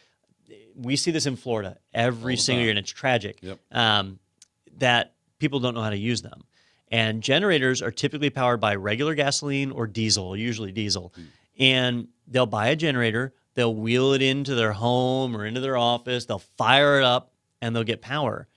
We 0.76 0.96
see 0.96 1.12
this 1.12 1.26
in 1.28 1.36
Florida 1.36 1.78
every 1.94 2.38
single 2.38 2.64
year, 2.64 2.72
and 2.72 2.80
it's 2.80 2.92
tragic 2.92 3.40
Yep. 3.42 3.60
um, 3.72 4.20
that 4.80 5.14
people 5.40 5.60
don't 5.60 5.76
know 5.76 5.82
how 5.82 5.92
to 5.92 5.98
use 5.98 6.22
them. 6.22 6.44
And 6.92 7.22
generators 7.24 7.82
are 7.82 7.92
typically 7.92 8.30
powered 8.30 8.60
by 8.60 8.76
regular 8.76 9.16
gasoline 9.16 9.72
or 9.72 9.88
diesel, 9.88 10.36
usually 10.38 10.72
diesel. 10.72 11.14
And 11.58 12.08
they'll 12.28 12.46
buy 12.46 12.68
a 12.68 12.76
generator, 12.76 13.34
they'll 13.56 13.74
wheel 13.74 14.14
it 14.14 14.22
into 14.22 14.56
their 14.56 14.74
home 14.74 15.36
or 15.36 15.46
into 15.46 15.62
their 15.62 15.78
office, 15.78 16.26
they'll 16.26 16.40
fire 16.40 17.00
it 17.00 17.04
up, 17.04 17.32
and 17.62 17.76
they'll 17.76 17.84
get 17.84 18.02
power. 18.02 18.48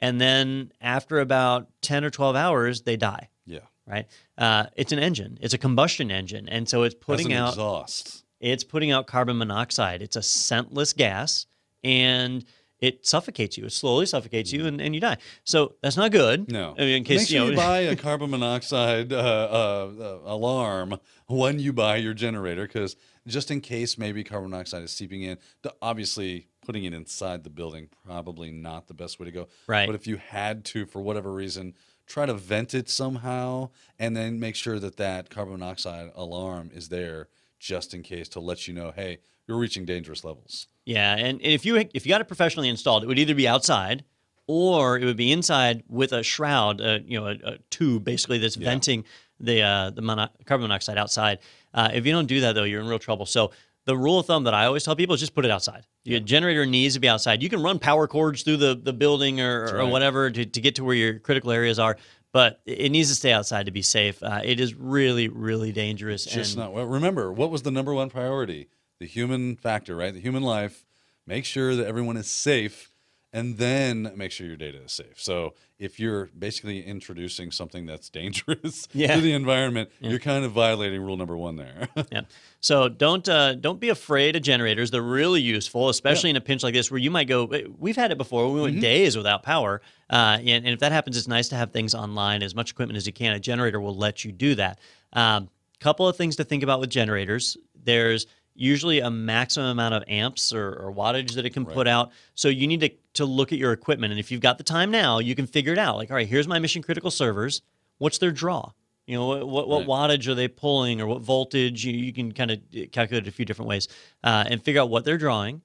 And 0.00 0.20
then 0.20 0.72
after 0.80 1.20
about 1.20 1.68
10 1.82 2.04
or 2.04 2.10
12 2.10 2.36
hours, 2.36 2.82
they 2.82 2.96
die, 2.96 3.28
Yeah. 3.46 3.60
right? 3.86 4.06
Uh, 4.36 4.66
it's 4.76 4.92
an 4.92 4.98
engine, 4.98 5.38
it's 5.40 5.54
a 5.54 5.58
combustion 5.58 6.10
engine. 6.10 6.48
And 6.48 6.68
so 6.68 6.82
it's 6.82 6.94
putting 6.94 7.32
out 7.32 7.50
exhaust. 7.50 8.24
it's 8.40 8.64
putting 8.64 8.90
out 8.90 9.06
carbon 9.06 9.38
monoxide. 9.38 10.02
It's 10.02 10.16
a 10.16 10.22
scentless 10.22 10.92
gas 10.92 11.46
and 11.82 12.44
it 12.80 13.06
suffocates 13.06 13.58
you. 13.58 13.64
It 13.64 13.72
slowly 13.72 14.06
suffocates 14.06 14.52
you 14.52 14.66
and, 14.66 14.80
and 14.80 14.94
you 14.94 15.00
die. 15.00 15.18
So 15.44 15.74
that's 15.82 15.96
not 15.96 16.12
good. 16.12 16.50
No. 16.50 16.74
I 16.78 16.80
mean, 16.80 16.96
in 16.98 17.04
case 17.04 17.20
Make 17.20 17.28
sure 17.28 17.44
you 17.44 17.50
you, 17.50 17.56
buy 17.56 17.78
a 17.80 17.96
carbon 17.96 18.30
monoxide 18.30 19.12
uh, 19.12 19.16
uh, 19.16 19.90
uh, 20.00 20.18
alarm 20.24 20.98
when 21.26 21.58
you 21.58 21.72
buy 21.72 21.96
your 21.96 22.14
generator, 22.14 22.66
because 22.66 22.96
just 23.26 23.50
in 23.50 23.60
case 23.60 23.98
maybe 23.98 24.24
carbon 24.24 24.50
monoxide 24.50 24.82
is 24.82 24.92
seeping 24.92 25.22
in. 25.22 25.38
The, 25.62 25.74
obviously, 25.82 26.48
putting 26.64 26.84
it 26.84 26.94
inside 26.94 27.44
the 27.44 27.50
building 27.50 27.88
probably 28.04 28.50
not 28.50 28.88
the 28.88 28.94
best 28.94 29.18
way 29.18 29.26
to 29.26 29.32
go. 29.32 29.48
Right. 29.66 29.86
But 29.86 29.94
if 29.94 30.06
you 30.06 30.16
had 30.16 30.64
to, 30.66 30.86
for 30.86 31.00
whatever 31.00 31.32
reason, 31.32 31.74
try 32.06 32.26
to 32.26 32.34
vent 32.34 32.74
it 32.74 32.88
somehow, 32.88 33.70
and 33.98 34.16
then 34.16 34.38
make 34.38 34.54
sure 34.54 34.78
that 34.78 34.96
that 34.96 35.30
carbon 35.30 35.54
monoxide 35.58 36.10
alarm 36.14 36.70
is 36.74 36.88
there 36.88 37.28
just 37.58 37.92
in 37.94 38.02
case 38.02 38.28
to 38.30 38.40
let 38.40 38.68
you 38.68 38.74
know, 38.74 38.92
hey, 38.94 39.18
you're 39.48 39.58
reaching 39.58 39.84
dangerous 39.84 40.22
levels. 40.22 40.68
Yeah, 40.84 41.16
and 41.16 41.40
if 41.42 41.66
you 41.66 41.76
if 41.94 42.06
you 42.06 42.10
got 42.10 42.20
it 42.20 42.28
professionally 42.28 42.68
installed, 42.68 43.02
it 43.02 43.06
would 43.06 43.18
either 43.18 43.34
be 43.34 43.48
outside 43.48 44.04
or 44.46 44.98
it 44.98 45.04
would 45.04 45.16
be 45.16 45.32
inside 45.32 45.82
with 45.88 46.12
a 46.12 46.22
shroud, 46.22 46.80
uh, 46.80 46.98
you 47.04 47.20
know, 47.20 47.26
a, 47.26 47.36
a 47.44 47.58
tube 47.70 48.04
basically 48.04 48.38
that's 48.38 48.56
venting 48.56 49.04
the 49.40 49.62
uh, 49.62 49.90
the 49.90 50.02
mono- 50.02 50.30
carbon 50.46 50.62
monoxide 50.68 50.98
outside. 50.98 51.38
Uh, 51.74 51.90
if 51.92 52.06
you 52.06 52.12
don't 52.12 52.26
do 52.26 52.40
that 52.40 52.54
though, 52.54 52.64
you're 52.64 52.80
in 52.80 52.86
real 52.88 52.98
trouble. 52.98 53.26
So 53.26 53.50
the 53.84 53.96
rule 53.96 54.18
of 54.18 54.26
thumb 54.26 54.44
that 54.44 54.54
I 54.54 54.66
always 54.66 54.84
tell 54.84 54.96
people 54.96 55.14
is 55.14 55.20
just 55.20 55.34
put 55.34 55.44
it 55.44 55.50
outside. 55.50 55.86
Your 56.04 56.20
generator 56.20 56.64
needs 56.66 56.94
to 56.94 57.00
be 57.00 57.08
outside. 57.08 57.42
You 57.42 57.48
can 57.48 57.62
run 57.62 57.78
power 57.78 58.06
cords 58.06 58.42
through 58.42 58.58
the, 58.58 58.74
the 58.74 58.92
building 58.92 59.40
or, 59.40 59.78
or 59.78 59.86
whatever 59.86 60.30
to, 60.30 60.44
to 60.46 60.60
get 60.60 60.74
to 60.76 60.84
where 60.84 60.94
your 60.94 61.18
critical 61.18 61.50
areas 61.50 61.78
are, 61.78 61.96
but 62.32 62.60
it 62.64 62.90
needs 62.90 63.08
to 63.10 63.14
stay 63.14 63.32
outside 63.32 63.66
to 63.66 63.72
be 63.72 63.82
safe. 63.82 64.22
Uh, 64.22 64.40
it 64.42 64.60
is 64.60 64.74
really, 64.74 65.28
really 65.28 65.72
dangerous. 65.72 66.24
Just 66.24 66.54
and 66.54 66.64
not 66.64 66.72
well. 66.72 66.86
Remember, 66.86 67.30
what 67.32 67.50
was 67.50 67.62
the 67.62 67.70
number 67.70 67.92
one 67.92 68.08
priority? 68.10 68.68
The 69.00 69.06
human 69.06 69.56
factor, 69.56 69.94
right? 69.96 70.12
The 70.12 70.20
human 70.20 70.42
life. 70.42 70.84
Make 71.26 71.44
sure 71.44 71.76
that 71.76 71.86
everyone 71.86 72.16
is 72.16 72.26
safe, 72.26 72.90
and 73.34 73.58
then 73.58 74.12
make 74.16 74.32
sure 74.32 74.46
your 74.46 74.56
data 74.56 74.82
is 74.82 74.92
safe. 74.92 75.20
So 75.20 75.52
if 75.78 76.00
you're 76.00 76.30
basically 76.36 76.82
introducing 76.82 77.50
something 77.52 77.84
that's 77.84 78.08
dangerous 78.22 78.88
Yeah. 78.92 79.14
to 79.14 79.20
the 79.20 79.34
environment, 79.34 79.90
you're 80.00 80.18
kind 80.18 80.44
of 80.44 80.52
violating 80.52 81.02
rule 81.02 81.16
number 81.18 81.36
one 81.36 81.56
there. 81.56 81.88
Yeah. 82.10 82.22
So 82.60 82.88
don't 82.88 83.28
uh, 83.28 83.54
don't 83.54 83.78
be 83.78 83.90
afraid 83.90 84.34
of 84.36 84.42
generators. 84.42 84.90
They're 84.90 85.02
really 85.02 85.42
useful, 85.42 85.90
especially 85.90 86.30
in 86.30 86.36
a 86.36 86.40
pinch 86.40 86.62
like 86.64 86.72
this 86.74 86.90
where 86.90 86.98
you 86.98 87.10
might 87.10 87.28
go. 87.28 87.44
We've 87.78 87.94
had 87.94 88.10
it 88.10 88.18
before. 88.18 88.50
We 88.52 88.62
went 88.62 88.72
Mm-hmm. 88.76 88.80
days 88.80 89.16
without 89.16 89.42
power, 89.42 89.80
uh, 90.10 90.38
and, 90.40 90.64
and 90.64 90.68
if 90.68 90.80
that 90.80 90.90
happens, 90.92 91.16
it's 91.18 91.28
nice 91.28 91.48
to 91.50 91.56
have 91.56 91.70
things 91.72 91.94
online, 91.94 92.42
as 92.42 92.54
much 92.54 92.70
equipment 92.72 92.96
as 92.96 93.06
you 93.06 93.12
can. 93.12 93.34
A 93.34 93.38
generator 93.38 93.80
will 93.80 93.94
let 93.96 94.24
you 94.24 94.32
do 94.32 94.54
that. 94.56 94.80
Um, 95.12 95.50
couple 95.78 96.08
of 96.08 96.16
things 96.16 96.34
to 96.36 96.42
think 96.44 96.64
about 96.64 96.80
with 96.80 96.90
generators. 96.90 97.56
There's 97.84 98.26
usually 98.58 99.00
a 99.00 99.10
maximum 99.10 99.66
amount 99.66 99.94
of 99.94 100.04
amps 100.08 100.52
or, 100.52 100.74
or 100.74 100.92
wattage 100.92 101.34
that 101.34 101.46
it 101.46 101.50
can 101.50 101.64
put 101.64 101.86
out. 101.86 102.10
So 102.34 102.48
you 102.48 102.66
need 102.66 102.80
to, 102.80 102.90
to 103.14 103.24
look 103.24 103.52
at 103.52 103.58
your 103.58 103.72
equipment. 103.72 104.10
And 104.12 104.18
if 104.20 104.30
you've 104.30 104.40
got 104.40 104.58
the 104.58 104.64
time 104.64 104.90
now, 104.90 105.18
you 105.20 105.34
can 105.34 105.46
figure 105.46 105.72
it 105.72 105.78
out. 105.78 105.96
Like, 105.96 106.10
all 106.10 106.16
right, 106.16 106.26
here's 106.28 106.48
my 106.48 106.58
mission 106.58 106.82
critical 106.82 107.10
servers. 107.10 107.62
What's 107.98 108.18
their 108.18 108.32
draw? 108.32 108.72
You 109.06 109.16
know, 109.16 109.26
what, 109.26 109.48
what, 109.48 109.68
what 109.68 109.78
Right. 109.80 109.88
wattage 109.88 110.26
are 110.28 110.34
they 110.34 110.48
pulling 110.48 111.00
or 111.00 111.06
what 111.06 111.22
voltage? 111.22 111.84
You, 111.84 111.92
you 111.94 112.12
can 112.12 112.32
kind 112.32 112.50
of 112.50 112.58
calculate 112.92 113.26
it 113.26 113.28
a 113.28 113.32
few 113.32 113.44
different 113.44 113.68
ways 113.68 113.88
uh, 114.24 114.44
and 114.48 114.62
figure 114.62 114.80
out 114.82 114.90
what 114.90 115.04
they're 115.04 115.16
drawing. 115.18 115.62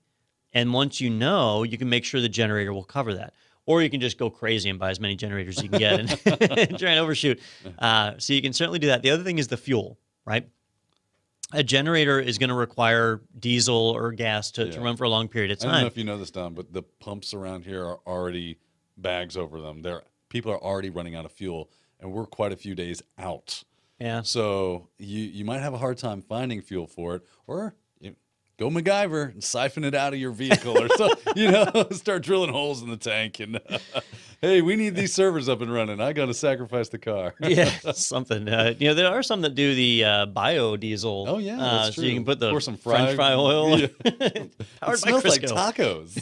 And 0.53 0.71
once 0.71 1.01
you 1.01 1.10
know, 1.10 1.63
you 1.63 1.77
can 1.77 1.89
make 1.89 2.06
sure 2.06 2.21
the 2.21 2.29
generator 2.29 2.71
will 2.73 2.84
cover 2.84 3.15
that. 3.15 3.34
Or 3.65 3.82
you 3.82 3.89
can 3.89 4.01
just 4.01 4.17
go 4.17 4.29
crazy 4.29 4.69
and 4.69 4.77
buy 4.77 4.91
as 4.91 4.99
many 4.99 5.15
generators 5.15 5.58
as 5.58 5.63
you 5.63 5.69
can 5.69 5.79
get 5.79 5.99
and, 5.99 6.10
and 6.69 6.77
try 6.79 6.91
and 6.91 6.99
overshoot. 6.99 7.39
Uh, 7.79 8.13
so 8.17 8.34
you 8.34 8.41
can 8.41 8.53
certainly 8.53 8.77
do 8.77 8.88
that. 8.88 9.01
The 9.01 9.10
other 9.10 9.23
thing 9.23 9.39
is 9.39 9.47
the 9.47 9.58
fuel, 9.58 9.97
right? 10.25 10.47
A 11.54 11.63
generator 11.63 12.20
is 12.20 12.38
going 12.38 12.50
to 12.50 12.56
require 12.56 13.22
diesel 13.39 13.76
or 13.76 14.12
gas 14.12 14.52
to, 14.52 14.72
to 14.72 14.82
run 14.82 14.98
for 14.98 15.04
a 15.04 15.10
long 15.10 15.28
period 15.28 15.52
of 15.52 15.60
time. 15.60 15.70
I 15.70 15.74
don't 15.74 15.82
know 15.82 15.88
if 15.88 15.98
you 15.98 16.04
know 16.04 16.18
this, 16.18 16.32
Don, 16.32 16.54
but 16.54 16.74
the 16.74 16.82
pumps 16.82 17.34
around 17.34 17.63
here 17.63 17.86
are 17.86 18.00
already 18.08 18.58
bags 18.98 19.38
over 19.38 19.62
them. 19.62 19.82
They're 19.82 20.02
people 20.30 20.52
are 20.52 20.62
already 20.62 20.89
running 20.89 21.16
out 21.16 21.26
of 21.26 21.32
fuel, 21.32 21.70
and 22.00 22.12
we're 22.12 22.26
quite 22.26 22.52
a 22.52 22.56
few 22.58 22.74
days 22.74 23.02
out. 23.20 23.63
Yeah. 24.00 24.24
So 24.24 24.89
you 24.98 25.20
you 25.20 25.46
might 25.46 25.60
have 25.60 25.74
a 25.74 25.78
hard 25.78 25.98
time 26.00 26.22
finding 26.22 26.62
fuel 26.62 26.88
for 26.88 27.16
it, 27.16 27.22
or 27.48 27.76
go 28.58 28.70
MacGyver 28.70 29.32
and 29.32 29.44
siphon 29.44 29.84
it 29.84 29.96
out 29.96 30.13
of 30.13 30.20
your 30.20 30.32
vehicle, 30.32 30.78
or 30.82 30.88
so 30.89 31.10
you 31.36 31.52
know, 31.52 31.88
start 31.92 32.24
drilling 32.24 32.52
holes 32.52 32.82
in 32.82 32.89
the 32.89 32.98
tank. 32.98 33.39
And 33.39 33.60
hey, 34.42 34.62
we 34.62 34.76
need 34.76 34.96
these 34.96 35.13
servers 35.13 35.50
up 35.50 35.62
and 35.62 35.72
running. 35.74 36.00
I 36.02 36.13
got 36.13 36.28
to 36.28 36.34
sacrifice 36.34 36.89
the 36.89 36.98
car. 37.00 37.34
yeah, 37.42 37.72
something. 37.94 38.48
Uh, 38.48 38.74
you 38.78 38.88
know, 38.88 38.94
there 38.94 39.08
are 39.12 39.24
some 39.24 39.42
that 39.42 39.56
do 39.56 39.76
the 39.76 40.04
uh, 40.06 40.26
biodiesel. 40.28 41.28
Oh 41.28 41.38
yeah, 41.39 41.60
uh, 41.60 41.84
that's 41.84 41.96
so 41.96 42.02
true. 42.02 42.10
you 42.10 42.16
can 42.16 42.26
put 42.26 42.39
the 42.39 42.50
Pour 42.50 42.62
some 42.62 42.78
French 42.78 43.16
fry 43.16 43.34
oil. 43.34 43.80
Yeah. 43.80 43.88
It 44.06 44.98
smells 44.98 45.26
like 45.26 45.42
tacos. 45.42 46.22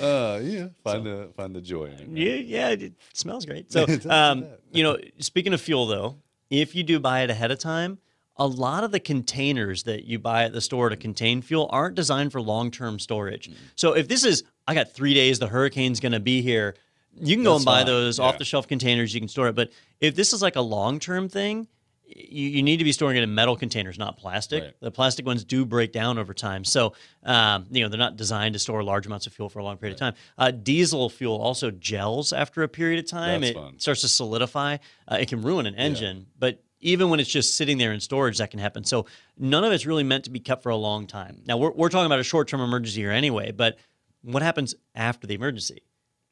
uh, 0.00 0.40
yeah, 0.42 0.68
find 0.84 1.06
the 1.06 1.30
find 1.36 1.54
the 1.54 1.60
joy 1.60 1.84
in 1.86 1.92
it. 1.92 1.98
right? 2.00 2.08
Yeah, 2.08 2.34
yeah, 2.34 2.68
it 2.70 2.92
smells 3.12 3.46
great. 3.46 3.70
So, 3.72 3.82
It 3.82 3.86
does 3.86 3.98
do 4.00 4.10
um, 4.10 4.46
you 4.72 4.82
know, 4.82 4.98
speaking 5.18 5.52
of 5.52 5.60
fuel, 5.60 5.86
though, 5.86 6.16
if 6.50 6.74
you 6.74 6.82
do 6.82 6.98
buy 7.00 7.22
it 7.22 7.30
ahead 7.30 7.50
of 7.50 7.58
time, 7.58 7.98
a 8.38 8.46
lot 8.46 8.84
of 8.84 8.92
the 8.92 9.00
containers 9.00 9.82
that 9.82 10.04
you 10.04 10.18
buy 10.18 10.44
at 10.44 10.52
the 10.52 10.60
store 10.60 10.88
to 10.88 10.96
contain 10.96 11.42
fuel 11.42 11.68
aren't 11.70 11.94
designed 11.94 12.32
for 12.32 12.40
long-term 12.40 12.98
storage. 12.98 13.50
Mm. 13.50 13.54
So, 13.74 13.94
if 13.94 14.08
this 14.08 14.24
is, 14.24 14.44
I 14.66 14.74
got 14.74 14.92
three 14.92 15.14
days, 15.14 15.38
the 15.38 15.48
hurricane's 15.48 16.00
going 16.00 16.12
to 16.12 16.20
be 16.20 16.40
here, 16.42 16.76
you 17.20 17.34
can 17.34 17.42
go 17.42 17.52
That's 17.52 17.62
and 17.62 17.66
buy 17.66 17.78
fine, 17.78 17.86
those 17.86 18.18
yeah. 18.18 18.26
off-the-shelf 18.26 18.68
containers. 18.68 19.12
You 19.12 19.20
can 19.20 19.28
store 19.28 19.48
it. 19.48 19.56
But 19.56 19.70
if 20.00 20.14
this 20.14 20.32
is 20.32 20.40
like 20.40 20.56
a 20.56 20.60
long-term 20.60 21.28
thing, 21.28 21.66
you, 22.06 22.48
you 22.48 22.62
need 22.62 22.78
to 22.78 22.84
be 22.84 22.92
storing 22.92 23.16
it 23.16 23.22
in 23.22 23.34
metal 23.34 23.56
containers, 23.56 23.98
not 23.98 24.16
plastic. 24.16 24.62
Right. 24.62 24.74
The 24.80 24.90
plastic 24.90 25.26
ones 25.26 25.44
do 25.44 25.64
break 25.66 25.92
down 25.92 26.16
over 26.16 26.32
time. 26.32 26.64
So, 26.64 26.94
um, 27.24 27.66
you 27.70 27.82
know, 27.82 27.88
they're 27.88 27.98
not 27.98 28.16
designed 28.16 28.54
to 28.54 28.58
store 28.58 28.82
large 28.82 29.06
amounts 29.06 29.26
of 29.26 29.32
fuel 29.32 29.48
for 29.48 29.58
a 29.58 29.64
long 29.64 29.76
period 29.76 29.94
of 29.94 30.00
time. 30.00 30.14
Uh, 30.38 30.50
diesel 30.50 31.10
fuel 31.10 31.36
also 31.36 31.70
gels 31.70 32.32
after 32.32 32.62
a 32.62 32.68
period 32.68 33.04
of 33.04 33.10
time. 33.10 33.40
That's 33.40 33.50
it 33.50 33.56
fun. 33.56 33.78
starts 33.78 34.00
to 34.02 34.08
solidify. 34.08 34.78
Uh, 35.06 35.18
it 35.20 35.28
can 35.28 35.42
ruin 35.42 35.66
an 35.66 35.74
engine, 35.74 36.26
but 36.38 36.62
even 36.80 37.08
when 37.10 37.20
it's 37.20 37.30
just 37.30 37.56
sitting 37.56 37.78
there 37.78 37.92
in 37.92 38.00
storage, 38.00 38.38
that 38.38 38.50
can 38.50 38.60
happen. 38.60 38.84
So, 38.84 39.06
none 39.36 39.64
of 39.64 39.72
it's 39.72 39.86
really 39.86 40.04
meant 40.04 40.24
to 40.24 40.30
be 40.30 40.40
kept 40.40 40.62
for 40.62 40.70
a 40.70 40.76
long 40.76 41.06
time. 41.06 41.42
Now, 41.46 41.56
we're, 41.56 41.72
we're 41.72 41.88
talking 41.88 42.06
about 42.06 42.20
a 42.20 42.24
short 42.24 42.48
term 42.48 42.60
emergency 42.60 43.00
here 43.00 43.10
anyway, 43.10 43.52
but 43.52 43.78
what 44.22 44.42
happens 44.42 44.74
after 44.94 45.26
the 45.26 45.34
emergency? 45.34 45.82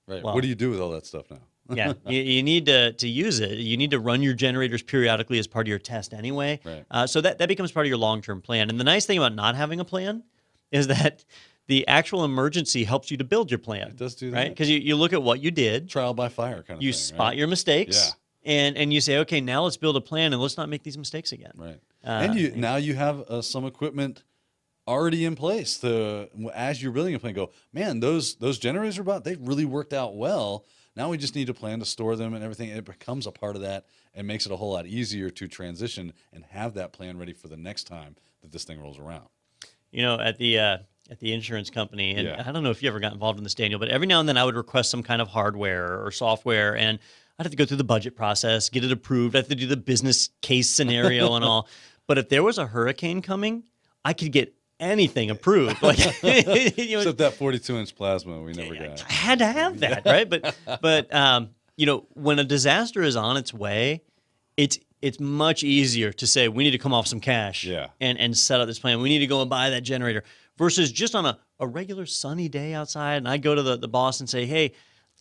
Right. 0.06 0.22
Well- 0.22 0.34
what 0.34 0.42
do 0.42 0.48
you 0.48 0.54
do 0.54 0.70
with 0.70 0.80
all 0.80 0.90
that 0.90 1.06
stuff 1.06 1.30
now? 1.30 1.38
yeah, 1.74 1.94
you, 2.06 2.20
you 2.20 2.42
need 2.44 2.66
to 2.66 2.92
to 2.92 3.08
use 3.08 3.40
it. 3.40 3.58
You 3.58 3.76
need 3.76 3.90
to 3.90 3.98
run 3.98 4.22
your 4.22 4.34
generators 4.34 4.84
periodically 4.84 5.40
as 5.40 5.48
part 5.48 5.66
of 5.66 5.68
your 5.68 5.80
test 5.80 6.14
anyway. 6.14 6.60
Right. 6.64 6.84
Uh, 6.88 7.08
so 7.08 7.20
that 7.22 7.38
that 7.38 7.48
becomes 7.48 7.72
part 7.72 7.86
of 7.86 7.88
your 7.88 7.98
long 7.98 8.22
term 8.22 8.40
plan. 8.40 8.70
And 8.70 8.78
the 8.78 8.84
nice 8.84 9.04
thing 9.04 9.18
about 9.18 9.34
not 9.34 9.56
having 9.56 9.80
a 9.80 9.84
plan 9.84 10.22
is 10.70 10.86
that 10.96 11.24
the 11.66 11.84
actual 11.88 12.24
emergency 12.24 12.84
helps 12.84 13.10
you 13.10 13.16
to 13.16 13.24
build 13.24 13.50
your 13.50 13.58
plan. 13.58 13.88
It 13.88 13.96
does 13.96 14.14
do 14.14 14.30
right 14.30 14.44
that. 14.44 14.48
because 14.50 14.70
you, 14.70 14.78
you 14.78 14.94
look 14.94 15.12
at 15.12 15.20
what 15.20 15.40
you 15.40 15.50
did, 15.50 15.88
Trial 15.90 16.14
by 16.14 16.28
fire 16.28 16.62
kind 16.62 16.78
of 16.78 16.82
you 16.84 16.92
thing. 16.92 17.00
spot 17.00 17.30
right? 17.30 17.38
your 17.38 17.48
mistakes, 17.48 17.96
Yeah. 17.96 18.12
And 18.46 18.76
and 18.76 18.92
you 18.92 19.00
say, 19.00 19.18
okay, 19.18 19.40
now 19.40 19.64
let's 19.64 19.76
build 19.76 19.96
a 19.96 20.00
plan 20.00 20.32
and 20.32 20.40
let's 20.40 20.56
not 20.56 20.68
make 20.68 20.82
these 20.82 20.96
mistakes 20.96 21.32
again. 21.32 21.52
Right. 21.56 21.80
Uh, 22.04 22.08
and 22.08 22.34
you 22.34 22.52
now 22.56 22.76
you 22.76 22.94
have 22.94 23.20
uh, 23.22 23.42
some 23.42 23.66
equipment 23.66 24.22
already 24.88 25.24
in 25.24 25.34
place 25.34 25.78
to 25.78 26.28
as 26.54 26.80
you're 26.80 26.92
building 26.92 27.12
a 27.12 27.18
plan 27.18 27.34
go 27.34 27.50
man 27.72 27.98
those 27.98 28.36
those 28.36 28.56
generators 28.56 28.96
are 28.98 29.02
about 29.02 29.24
they 29.24 29.34
really 29.34 29.64
worked 29.64 29.92
out 29.92 30.14
well 30.14 30.64
now 30.94 31.10
we 31.10 31.18
just 31.18 31.34
need 31.34 31.48
to 31.48 31.52
plan 31.52 31.80
to 31.80 31.84
store 31.84 32.14
them 32.14 32.34
and 32.34 32.44
everything 32.44 32.68
it 32.68 32.84
becomes 32.84 33.26
a 33.26 33.32
part 33.32 33.56
of 33.56 33.62
that 33.62 33.84
and 34.14 34.28
makes 34.28 34.46
it 34.46 34.52
a 34.52 34.56
whole 34.56 34.72
lot 34.74 34.86
easier 34.86 35.28
to 35.28 35.48
transition 35.48 36.12
and 36.32 36.44
have 36.50 36.74
that 36.74 36.92
plan 36.92 37.18
ready 37.18 37.32
for 37.32 37.48
the 37.48 37.56
next 37.56 37.88
time 37.88 38.14
that 38.42 38.52
this 38.52 38.62
thing 38.62 38.80
rolls 38.80 38.96
around 38.96 39.26
you 39.90 40.02
know, 40.02 40.18
at 40.20 40.36
the 40.36 40.58
uh, 40.58 40.78
at 41.10 41.20
the 41.20 41.32
insurance 41.32 41.70
company, 41.70 42.14
and 42.14 42.28
Yeah. 42.28 42.44
I 42.46 42.52
don't 42.52 42.62
know 42.62 42.70
if 42.70 42.82
you 42.82 42.88
ever 42.88 43.00
got 43.00 43.12
involved 43.12 43.38
in 43.38 43.44
this, 43.44 43.54
Daniel, 43.54 43.78
but 43.78 43.88
every 43.88 44.06
now 44.06 44.20
and 44.20 44.28
then 44.28 44.36
I 44.36 44.44
would 44.44 44.56
request 44.56 44.90
some 44.90 45.02
kind 45.02 45.22
of 45.22 45.28
hardware 45.28 46.04
or 46.04 46.10
software, 46.10 46.76
and 46.76 46.98
I'd 47.38 47.44
have 47.44 47.50
to 47.50 47.56
go 47.56 47.64
through 47.66 47.76
the 47.76 47.84
budget 47.84 48.16
process, 48.16 48.68
get 48.70 48.84
it 48.84 48.92
approved. 48.92 49.34
I 49.36 49.38
have 49.40 49.48
to 49.48 49.54
do 49.54 49.66
the 49.66 49.76
business 49.76 50.30
case 50.42 50.70
scenario 50.70 51.34
and 51.34 51.44
all. 51.44 51.68
But 52.08 52.18
if 52.18 52.28
there 52.28 52.44
was 52.44 52.56
a 52.58 52.66
hurricane 52.68 53.20
coming, 53.20 53.64
I 54.04 54.12
could 54.12 54.30
get 54.30 54.54
anything 54.78 55.28
approved. 55.30 55.82
Like, 55.82 55.98
you 56.22 56.92
know, 56.92 56.98
Except 57.00 57.18
that 57.18 57.34
42 57.34 57.76
inch 57.78 57.96
plasma 57.96 58.40
we 58.42 58.52
never 58.52 58.76
I 58.76 58.78
got. 58.78 59.04
I 59.08 59.12
had 59.12 59.38
to 59.40 59.46
have 59.46 59.80
that, 59.80 60.06
right? 60.06 60.30
But 60.30 60.54
but 60.80 61.12
um, 61.12 61.50
you 61.76 61.84
know, 61.84 62.06
when 62.14 62.38
a 62.38 62.44
disaster 62.44 63.02
is 63.02 63.16
on 63.16 63.36
its 63.36 63.52
way, 63.52 64.02
it's 64.56 64.78
it's 65.02 65.18
much 65.18 65.64
easier 65.64 66.12
to 66.12 66.26
say 66.28 66.46
we 66.46 66.62
need 66.62 66.70
to 66.70 66.78
come 66.78 66.94
off 66.94 67.08
some 67.08 67.18
cash 67.18 67.64
Yeah. 67.64 67.88
and 68.00 68.16
and 68.20 68.38
set 68.38 68.60
up 68.60 68.68
this 68.68 68.78
plan. 68.78 69.00
We 69.00 69.08
need 69.08 69.18
to 69.18 69.26
go 69.26 69.40
and 69.40 69.50
buy 69.50 69.70
that 69.70 69.80
generator 69.80 70.22
versus 70.58 70.92
just 70.92 71.16
on 71.16 71.26
a, 71.26 71.38
a 71.58 71.66
regular 71.66 72.06
sunny 72.06 72.48
day 72.48 72.72
outside 72.72 73.16
and 73.16 73.28
I 73.28 73.36
go 73.36 73.54
to 73.54 73.62
the, 73.62 73.76
the 73.76 73.88
boss 73.88 74.20
and 74.20 74.30
say, 74.30 74.46
Hey, 74.46 74.74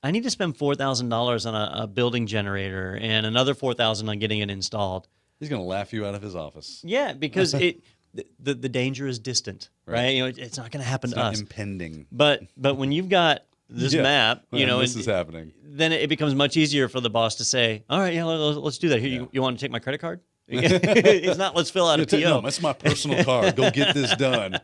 I 0.05 0.11
need 0.11 0.23
to 0.23 0.29
spend 0.29 0.55
four 0.55 0.75
thousand 0.75 1.09
dollars 1.09 1.45
on 1.47 1.55
a, 1.55 1.83
a 1.83 1.87
building 1.87 2.27
generator 2.27 2.97
and 3.01 3.25
another 3.25 3.55
four 3.55 3.73
thousand 3.73 4.07
on 4.07 4.19
getting 4.19 4.39
it 4.39 4.51
installed. 4.51 5.07
He's 5.39 5.49
going 5.49 5.61
to 5.61 5.67
laugh 5.67 5.91
you 5.93 6.05
out 6.05 6.13
of 6.13 6.21
his 6.21 6.35
office. 6.35 6.81
Yeah, 6.83 7.13
because 7.13 7.53
it 7.67 7.81
the, 8.13 8.25
the, 8.39 8.53
the 8.53 8.69
danger 8.69 9.07
is 9.07 9.17
distant, 9.19 9.69
right? 9.85 9.93
Right. 9.95 10.09
You 10.15 10.19
know, 10.21 10.27
it, 10.27 10.37
it's 10.37 10.57
not 10.57 10.69
going 10.71 10.83
to 10.83 10.87
happen 10.87 11.09
It's 11.09 11.15
to 11.17 11.19
not 11.23 11.33
us. 11.33 11.39
impending. 11.39 12.05
But 12.11 12.43
but 12.55 12.75
when 12.75 12.91
you've 12.91 13.09
got 13.09 13.41
this 13.67 13.93
Yeah. 13.95 14.03
map, 14.03 14.43
you 14.51 14.67
know, 14.67 14.79
this 14.79 14.93
and- 14.93 15.01
is 15.01 15.07
happening. 15.07 15.51
then 15.63 15.91
it 15.91 16.07
becomes 16.07 16.35
much 16.35 16.55
easier 16.55 16.87
for 16.87 17.01
the 17.01 17.09
boss 17.09 17.35
to 17.35 17.43
say, 17.43 17.83
"All 17.89 17.99
right, 17.99 18.13
yeah, 18.13 18.23
let, 18.25 18.39
us 18.63 18.77
do 18.77 18.89
that. 18.89 18.99
Here, 18.99 19.09
Yeah. 19.09 19.19
you, 19.21 19.29
you 19.33 19.41
want 19.41 19.57
to 19.57 19.65
take 19.65 19.71
my 19.71 19.79
credit 19.79 19.97
card?" 20.01 20.19
it's 20.47 21.37
not. 21.37 21.55
Let's 21.55 21.71
fill 21.71 21.87
out 21.87 21.99
a 21.99 22.05
PO. 22.05 22.19
no, 22.19 22.41
that's 22.41 22.61
my 22.61 22.73
personal 22.73 23.23
card. 23.23 23.55
Go 23.55 23.71
get 23.71 23.95
this 23.95 24.15
done. 24.15 24.59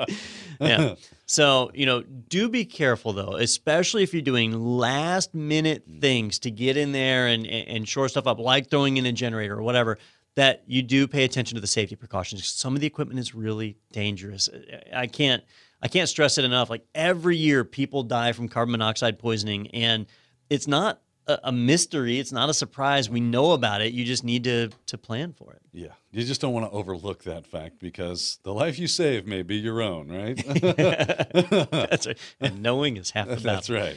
yeah. 0.60 0.94
So, 1.26 1.70
you 1.74 1.84
know, 1.84 2.02
do 2.02 2.48
be 2.48 2.64
careful 2.64 3.12
though, 3.12 3.36
especially 3.36 4.02
if 4.02 4.14
you're 4.14 4.22
doing 4.22 4.58
last 4.58 5.34
minute 5.34 5.84
things 6.00 6.38
to 6.40 6.50
get 6.50 6.78
in 6.78 6.92
there 6.92 7.26
and, 7.26 7.46
and 7.46 7.68
and 7.68 7.88
shore 7.88 8.08
stuff 8.08 8.26
up, 8.26 8.38
like 8.38 8.70
throwing 8.70 8.96
in 8.96 9.04
a 9.04 9.12
generator 9.12 9.58
or 9.58 9.62
whatever, 9.62 9.98
that 10.36 10.62
you 10.66 10.80
do 10.82 11.06
pay 11.06 11.24
attention 11.24 11.56
to 11.56 11.60
the 11.60 11.66
safety 11.66 11.94
precautions. 11.94 12.48
Some 12.48 12.74
of 12.74 12.80
the 12.80 12.86
equipment 12.86 13.20
is 13.20 13.34
really 13.34 13.76
dangerous. 13.92 14.48
I 14.94 15.08
can't 15.08 15.42
I 15.82 15.88
can't 15.88 16.08
stress 16.08 16.38
it 16.38 16.44
enough. 16.46 16.70
Like 16.70 16.86
every 16.94 17.36
year 17.36 17.64
people 17.64 18.02
die 18.02 18.32
from 18.32 18.48
carbon 18.48 18.72
monoxide 18.72 19.18
poisoning 19.18 19.68
and 19.68 20.06
it's 20.48 20.66
not 20.66 21.02
a, 21.28 21.38
a 21.44 21.52
mystery. 21.52 22.18
It's 22.18 22.32
not 22.32 22.48
a 22.48 22.54
surprise. 22.54 23.08
We 23.08 23.20
know 23.20 23.52
about 23.52 23.80
it. 23.82 23.92
You 23.92 24.04
just 24.04 24.24
need 24.24 24.44
to 24.44 24.70
to 24.86 24.98
plan 24.98 25.32
for 25.32 25.52
it. 25.52 25.62
yeah. 25.72 25.88
You 26.10 26.24
just 26.24 26.40
don't 26.40 26.54
want 26.54 26.64
to 26.64 26.70
overlook 26.70 27.24
that 27.24 27.46
fact 27.46 27.78
because 27.78 28.38
the 28.42 28.52
life 28.54 28.78
you 28.78 28.86
save 28.86 29.26
may 29.26 29.42
be 29.42 29.56
your 29.56 29.82
own, 29.82 30.08
right? 30.08 30.36
That's 30.92 32.06
right. 32.06 32.18
And 32.40 32.62
knowing 32.62 32.96
is 32.96 33.10
half 33.10 33.28
the 33.28 33.36
battle. 33.42 33.44
That's 33.54 33.70
right. 33.70 33.96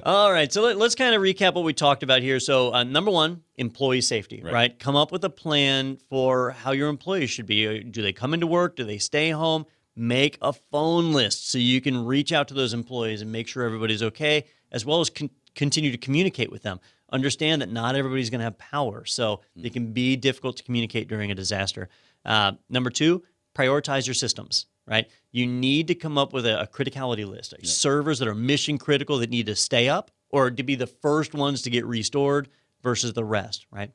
All 0.04 0.32
right, 0.32 0.52
so 0.52 0.62
let, 0.62 0.76
us 0.76 0.94
kind 0.96 1.14
of 1.14 1.22
recap 1.22 1.54
what 1.54 1.62
we 1.64 1.72
talked 1.72 2.02
about 2.02 2.20
here. 2.20 2.40
So, 2.40 2.74
uh, 2.74 2.82
number 2.82 3.12
one, 3.12 3.42
employee 3.56 4.00
safety, 4.00 4.42
right. 4.42 4.52
Right. 4.52 4.78
Come 4.78 4.96
up 4.96 5.12
with 5.12 5.24
a 5.24 5.30
plan 5.30 5.98
for 6.10 6.50
how 6.50 6.72
your 6.72 6.88
employees 6.88 7.30
should 7.30 7.46
be. 7.46 7.66
Uh, 7.68 7.82
Do 7.88 8.02
they 8.02 8.12
come 8.12 8.34
into 8.34 8.48
work? 8.48 8.74
Do 8.76 8.84
they 8.84 8.98
stay 8.98 9.30
home? 9.30 9.64
Make 9.94 10.38
a 10.42 10.52
phone 10.52 11.12
list 11.12 11.50
so 11.50 11.58
you 11.58 11.80
can 11.80 12.04
reach 12.04 12.32
out 12.32 12.48
to 12.48 12.54
those 12.54 12.72
employees 12.74 13.22
and 13.22 13.30
make 13.30 13.46
sure 13.46 13.62
everybody's 13.62 14.02
okay, 14.02 14.46
as 14.72 14.84
well 14.86 15.00
as 15.00 15.10
con- 15.10 15.30
continue 15.54 15.90
to 15.90 15.98
communicate 15.98 16.50
with 16.50 16.62
them. 16.62 16.80
Understand 17.10 17.60
that 17.62 17.70
not 17.70 17.94
everybody's 17.94 18.30
going 18.30 18.40
to 18.40 18.44
have 18.44 18.58
power, 18.58 19.04
so 19.04 19.42
it 19.54 19.72
can 19.72 19.92
be 19.92 20.16
difficult 20.16 20.56
to 20.56 20.62
communicate 20.62 21.08
during 21.08 21.30
a 21.30 21.34
disaster. 21.34 21.88
Uh, 22.24 22.52
number 22.70 22.88
two, 22.90 23.22
prioritize 23.54 24.06
your 24.06 24.14
systems 24.14 24.66
right? 24.86 25.08
You 25.30 25.46
need 25.46 25.88
to 25.88 25.94
come 25.94 26.18
up 26.18 26.32
with 26.32 26.46
a, 26.46 26.62
a 26.62 26.66
criticality 26.66 27.26
list. 27.26 27.54
Servers 27.64 28.18
that 28.18 28.28
are 28.28 28.34
mission 28.34 28.78
critical 28.78 29.18
that 29.18 29.30
need 29.30 29.46
to 29.46 29.54
stay 29.54 29.88
up 29.88 30.10
or 30.30 30.50
to 30.50 30.62
be 30.62 30.74
the 30.74 30.86
first 30.86 31.34
ones 31.34 31.62
to 31.62 31.70
get 31.70 31.86
restored 31.86 32.48
versus 32.82 33.12
the 33.12 33.24
rest, 33.24 33.66
right? 33.70 33.90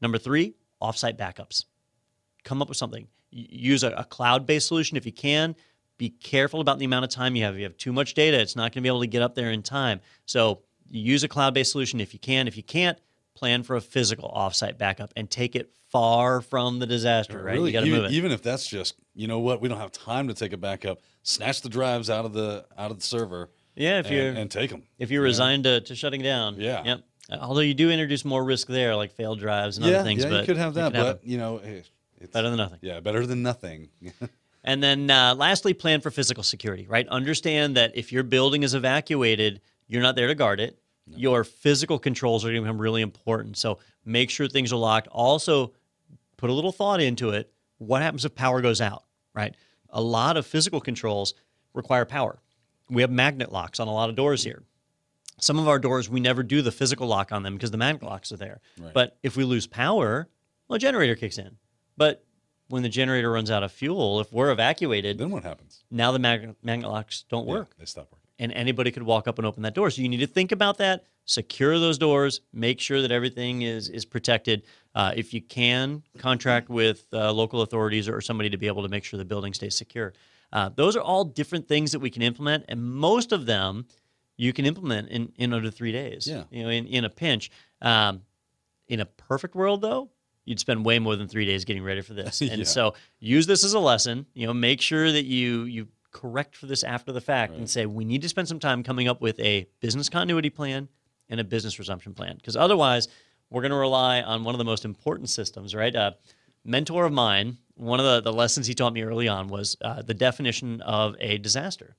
Number 0.00 0.18
three, 0.18 0.54
offsite 0.82 1.16
backups. 1.16 1.64
Come 2.44 2.62
up 2.62 2.68
with 2.68 2.78
something. 2.78 3.08
Use 3.30 3.82
a, 3.82 3.90
a 3.90 4.04
cloud 4.04 4.46
based 4.46 4.68
solution 4.68 4.96
if 4.96 5.04
you 5.04 5.12
can. 5.12 5.56
Be 5.98 6.10
careful 6.10 6.60
about 6.60 6.78
the 6.78 6.84
amount 6.84 7.04
of 7.04 7.10
time 7.10 7.34
you 7.34 7.42
have. 7.42 7.54
If 7.54 7.58
you 7.58 7.64
have 7.64 7.76
too 7.76 7.92
much 7.92 8.14
data, 8.14 8.40
it's 8.40 8.54
not 8.54 8.72
going 8.72 8.74
to 8.74 8.80
be 8.82 8.88
able 8.88 9.00
to 9.00 9.08
get 9.08 9.22
up 9.22 9.34
there 9.34 9.50
in 9.50 9.62
time. 9.62 10.00
So 10.26 10.62
use 10.90 11.24
a 11.24 11.28
cloud 11.28 11.54
based 11.54 11.72
solution 11.72 12.00
if 12.00 12.12
you 12.12 12.20
can. 12.20 12.48
If 12.48 12.56
you 12.56 12.62
can't, 12.62 12.98
plan 13.34 13.62
for 13.62 13.76
a 13.76 13.80
physical 13.80 14.32
offsite 14.36 14.78
backup 14.78 15.12
and 15.16 15.30
take 15.30 15.54
it 15.54 15.70
far 15.90 16.40
from 16.40 16.80
the 16.80 16.86
disaster, 16.86 17.42
right? 17.42 17.54
Really, 17.54 17.70
you 17.70 17.72
got 17.72 17.80
to 17.80 17.86
even, 17.86 18.02
move 18.02 18.10
it. 18.10 18.14
even 18.14 18.32
if 18.32 18.42
that's 18.42 18.66
just, 18.66 18.96
you 19.14 19.28
know 19.28 19.38
what, 19.38 19.60
we 19.60 19.68
don't 19.68 19.78
have 19.78 19.92
time 19.92 20.28
to 20.28 20.34
take 20.34 20.52
a 20.52 20.56
backup. 20.56 21.00
Snatch 21.22 21.62
the 21.62 21.68
drives 21.68 22.10
out 22.10 22.24
of 22.24 22.32
the 22.32 22.66
out 22.76 22.90
of 22.90 22.98
the 22.98 23.04
server 23.04 23.50
yeah, 23.76 24.00
if 24.00 24.06
and, 24.06 24.14
you're 24.14 24.28
and 24.32 24.50
take 24.50 24.70
them. 24.70 24.82
if 24.98 25.10
you're 25.10 25.22
resigned 25.22 25.64
to, 25.64 25.80
to 25.82 25.94
shutting 25.94 26.20
down. 26.22 26.56
Yeah. 26.58 26.82
Yep. 26.84 27.00
Although 27.40 27.60
you 27.60 27.74
do 27.74 27.90
introduce 27.90 28.24
more 28.24 28.42
risk 28.42 28.66
there, 28.66 28.96
like 28.96 29.12
failed 29.12 29.38
drives 29.38 29.76
and 29.76 29.86
Yeah, 29.86 29.96
other 29.96 30.04
things. 30.04 30.24
yeah, 30.24 30.30
but 30.30 30.40
you 30.40 30.46
could 30.46 30.56
have 30.56 30.74
that, 30.74 30.94
happen. 30.94 31.00
but 31.02 31.24
you 31.24 31.38
know, 31.38 31.60
it's 31.62 32.32
better 32.32 32.48
than 32.48 32.56
nothing. 32.58 32.78
yeah, 32.82 33.00
better 33.00 33.26
than 33.26 33.42
nothing. 33.42 33.88
And 34.64 34.82
then 34.82 35.08
uh, 35.08 35.34
lastly, 35.36 35.72
plan 35.72 36.00
for 36.02 36.10
physical 36.10 36.42
security, 36.42 36.86
right? 36.86 37.06
Understand 37.08 37.76
that 37.76 37.96
if 37.96 38.12
your 38.12 38.22
building 38.22 38.64
is 38.64 38.74
evacuated, 38.74 39.62
you're 39.88 40.02
not 40.02 40.14
there 40.16 40.28
to 40.28 40.34
guard 40.34 40.60
it. 40.60 40.78
Your 41.06 41.42
physical 41.42 41.98
controls 41.98 42.44
are 42.44 42.48
going 42.48 42.56
to 42.56 42.62
become 42.62 42.80
really 42.80 43.00
important. 43.00 43.56
So 43.56 43.78
make 44.04 44.28
sure 44.30 44.46
things 44.46 44.72
are 44.72 44.76
locked. 44.76 45.08
Also, 45.08 45.72
put 46.36 46.50
a 46.50 46.52
little 46.52 46.72
thought 46.72 47.00
into 47.00 47.30
it. 47.30 47.50
What 47.78 48.02
happens 48.02 48.24
if 48.26 48.34
power 48.34 48.60
goes 48.60 48.80
out, 48.82 49.04
right? 49.34 49.54
A 49.90 50.02
lot 50.02 50.36
of 50.36 50.46
physical 50.46 50.80
controls 50.82 51.32
require 51.72 52.04
power. 52.04 52.38
We 52.90 53.00
have 53.02 53.10
magnet 53.10 53.50
locks 53.50 53.80
on 53.80 53.88
a 53.88 53.92
lot 53.92 54.10
of 54.10 54.16
doors 54.16 54.44
here. 54.44 54.62
Some 55.40 55.58
of 55.58 55.66
our 55.68 55.78
doors, 55.78 56.10
we 56.10 56.20
never 56.20 56.42
do 56.42 56.60
the 56.60 56.72
physical 56.72 57.06
lock 57.06 57.32
on 57.32 57.42
them 57.42 57.54
because 57.54 57.70
the 57.70 57.78
magnet 57.78 58.02
locks 58.02 58.30
are 58.32 58.36
there. 58.36 58.60
Right. 58.78 58.92
But 58.92 59.16
if 59.22 59.36
we 59.36 59.44
lose 59.44 59.66
power, 59.66 60.28
well, 60.68 60.76
a 60.76 60.78
generator 60.80 61.14
kicks 61.14 61.38
in. 61.38 61.56
But 61.96 62.24
when 62.68 62.82
the 62.82 62.88
generator 62.90 63.30
runs 63.30 63.50
out 63.50 63.62
of 63.62 63.72
fuel, 63.72 64.20
if 64.20 64.30
we're 64.32 64.50
evacuated, 64.50 65.16
then 65.16 65.30
what 65.30 65.44
happens? 65.44 65.84
now 65.90 66.12
the 66.12 66.18
mag- 66.18 66.54
magnet 66.62 66.90
locks 66.90 67.24
don't 67.30 67.46
Yeah, 67.46 67.54
work 67.54 67.76
they 67.78 67.86
stop 67.86 68.08
working. 68.12 68.17
And 68.38 68.52
anybody 68.52 68.90
could 68.90 69.02
walk 69.02 69.26
up 69.28 69.38
and 69.38 69.46
open 69.46 69.62
that 69.64 69.74
door. 69.74 69.90
So 69.90 70.02
you 70.02 70.08
need 70.08 70.20
to 70.20 70.26
think 70.26 70.52
about 70.52 70.78
that 70.78 71.04
secure 71.24 71.78
those 71.78 71.98
doors 71.98 72.40
make 72.54 72.80
sure 72.80 73.02
that 73.02 73.10
everything 73.12 73.62
is 73.62 73.88
is 73.90 74.04
protected. 74.06 74.62
Uh, 74.94 75.12
if 75.16 75.34
you 75.34 75.42
can 75.42 76.02
contract 76.18 76.68
with 76.70 77.04
uh, 77.12 77.30
local 77.32 77.60
authorities 77.62 78.08
or 78.08 78.20
somebody 78.20 78.48
to 78.50 78.56
be 78.56 78.66
able 78.66 78.82
to 78.82 78.88
make 78.88 79.04
sure 79.04 79.18
the 79.18 79.24
building 79.24 79.52
stays 79.52 79.76
secure. 79.76 80.14
Uh, 80.52 80.70
those 80.74 80.96
are 80.96 81.02
all 81.02 81.24
different 81.24 81.68
things 81.68 81.92
that 81.92 81.98
we 81.98 82.08
can 82.10 82.22
implement 82.22 82.64
and 82.68 82.82
most 82.82 83.32
of 83.32 83.44
them 83.46 83.86
you 84.38 84.52
can 84.52 84.64
implement 84.64 85.08
in, 85.10 85.32
in 85.36 85.52
under 85.52 85.70
three 85.70 85.92
days. 85.92 86.26
Yeah. 86.26 86.44
you 86.50 86.62
know 86.62 86.70
in, 86.70 86.86
in 86.86 87.04
a 87.04 87.10
pinch. 87.10 87.50
Um, 87.82 88.22
in 88.88 89.00
a 89.00 89.04
perfect 89.04 89.54
world 89.54 89.82
though 89.82 90.08
you'd 90.46 90.58
spend 90.58 90.82
way 90.82 90.98
more 90.98 91.14
than 91.14 91.28
three 91.28 91.44
days 91.44 91.66
getting 91.66 91.82
ready 91.82 92.00
for 92.00 92.14
this. 92.14 92.40
And 92.40 92.60
Yeah. 92.60 92.64
so 92.64 92.94
use 93.20 93.46
this 93.46 93.62
as 93.64 93.74
a 93.74 93.78
lesson. 93.80 94.24
You 94.32 94.46
know 94.46 94.54
make 94.54 94.80
sure 94.80 95.12
that 95.12 95.24
you 95.26 95.64
you 95.64 95.88
correct 96.10 96.56
for 96.56 96.66
this 96.66 96.82
after 96.82 97.12
the 97.12 97.20
fact 97.20 97.54
and 97.54 97.68
say 97.68 97.86
we 97.86 98.04
need 98.04 98.22
to 98.22 98.28
spend 98.28 98.48
some 98.48 98.58
time 98.58 98.82
coming 98.82 99.08
up 99.08 99.20
with 99.20 99.38
a 99.40 99.66
business 99.80 100.08
continuity 100.08 100.50
plan 100.50 100.88
and 101.28 101.40
a 101.40 101.44
business 101.44 101.78
resumption 101.78 102.14
plan. 102.14 102.36
Because 102.36 102.56
otherwise 102.56 103.08
we're 103.50 103.62
going 103.62 103.72
to 103.72 103.76
rely 103.76 104.22
on 104.22 104.44
one 104.44 104.54
of 104.54 104.58
the 104.58 104.64
most 104.64 104.84
important 104.84 105.28
systems 105.28 105.74
right? 105.74 105.94
A 105.94 106.16
mentor 106.64 107.04
of 107.04 107.12
mine 107.12 107.58
one 107.78 108.00
of 108.00 108.06
the, 108.06 108.20
the 108.20 108.36
lessons 108.36 108.66
he 108.66 108.74
taught 108.74 108.92
me 108.92 109.02
early 109.02 109.28
on 109.28 109.48
was 109.48 109.76
uh, 109.80 110.02
the 110.02 110.14
definition 110.14 110.80
of 110.80 111.14
a 111.20 111.38
disaster. 111.38 111.96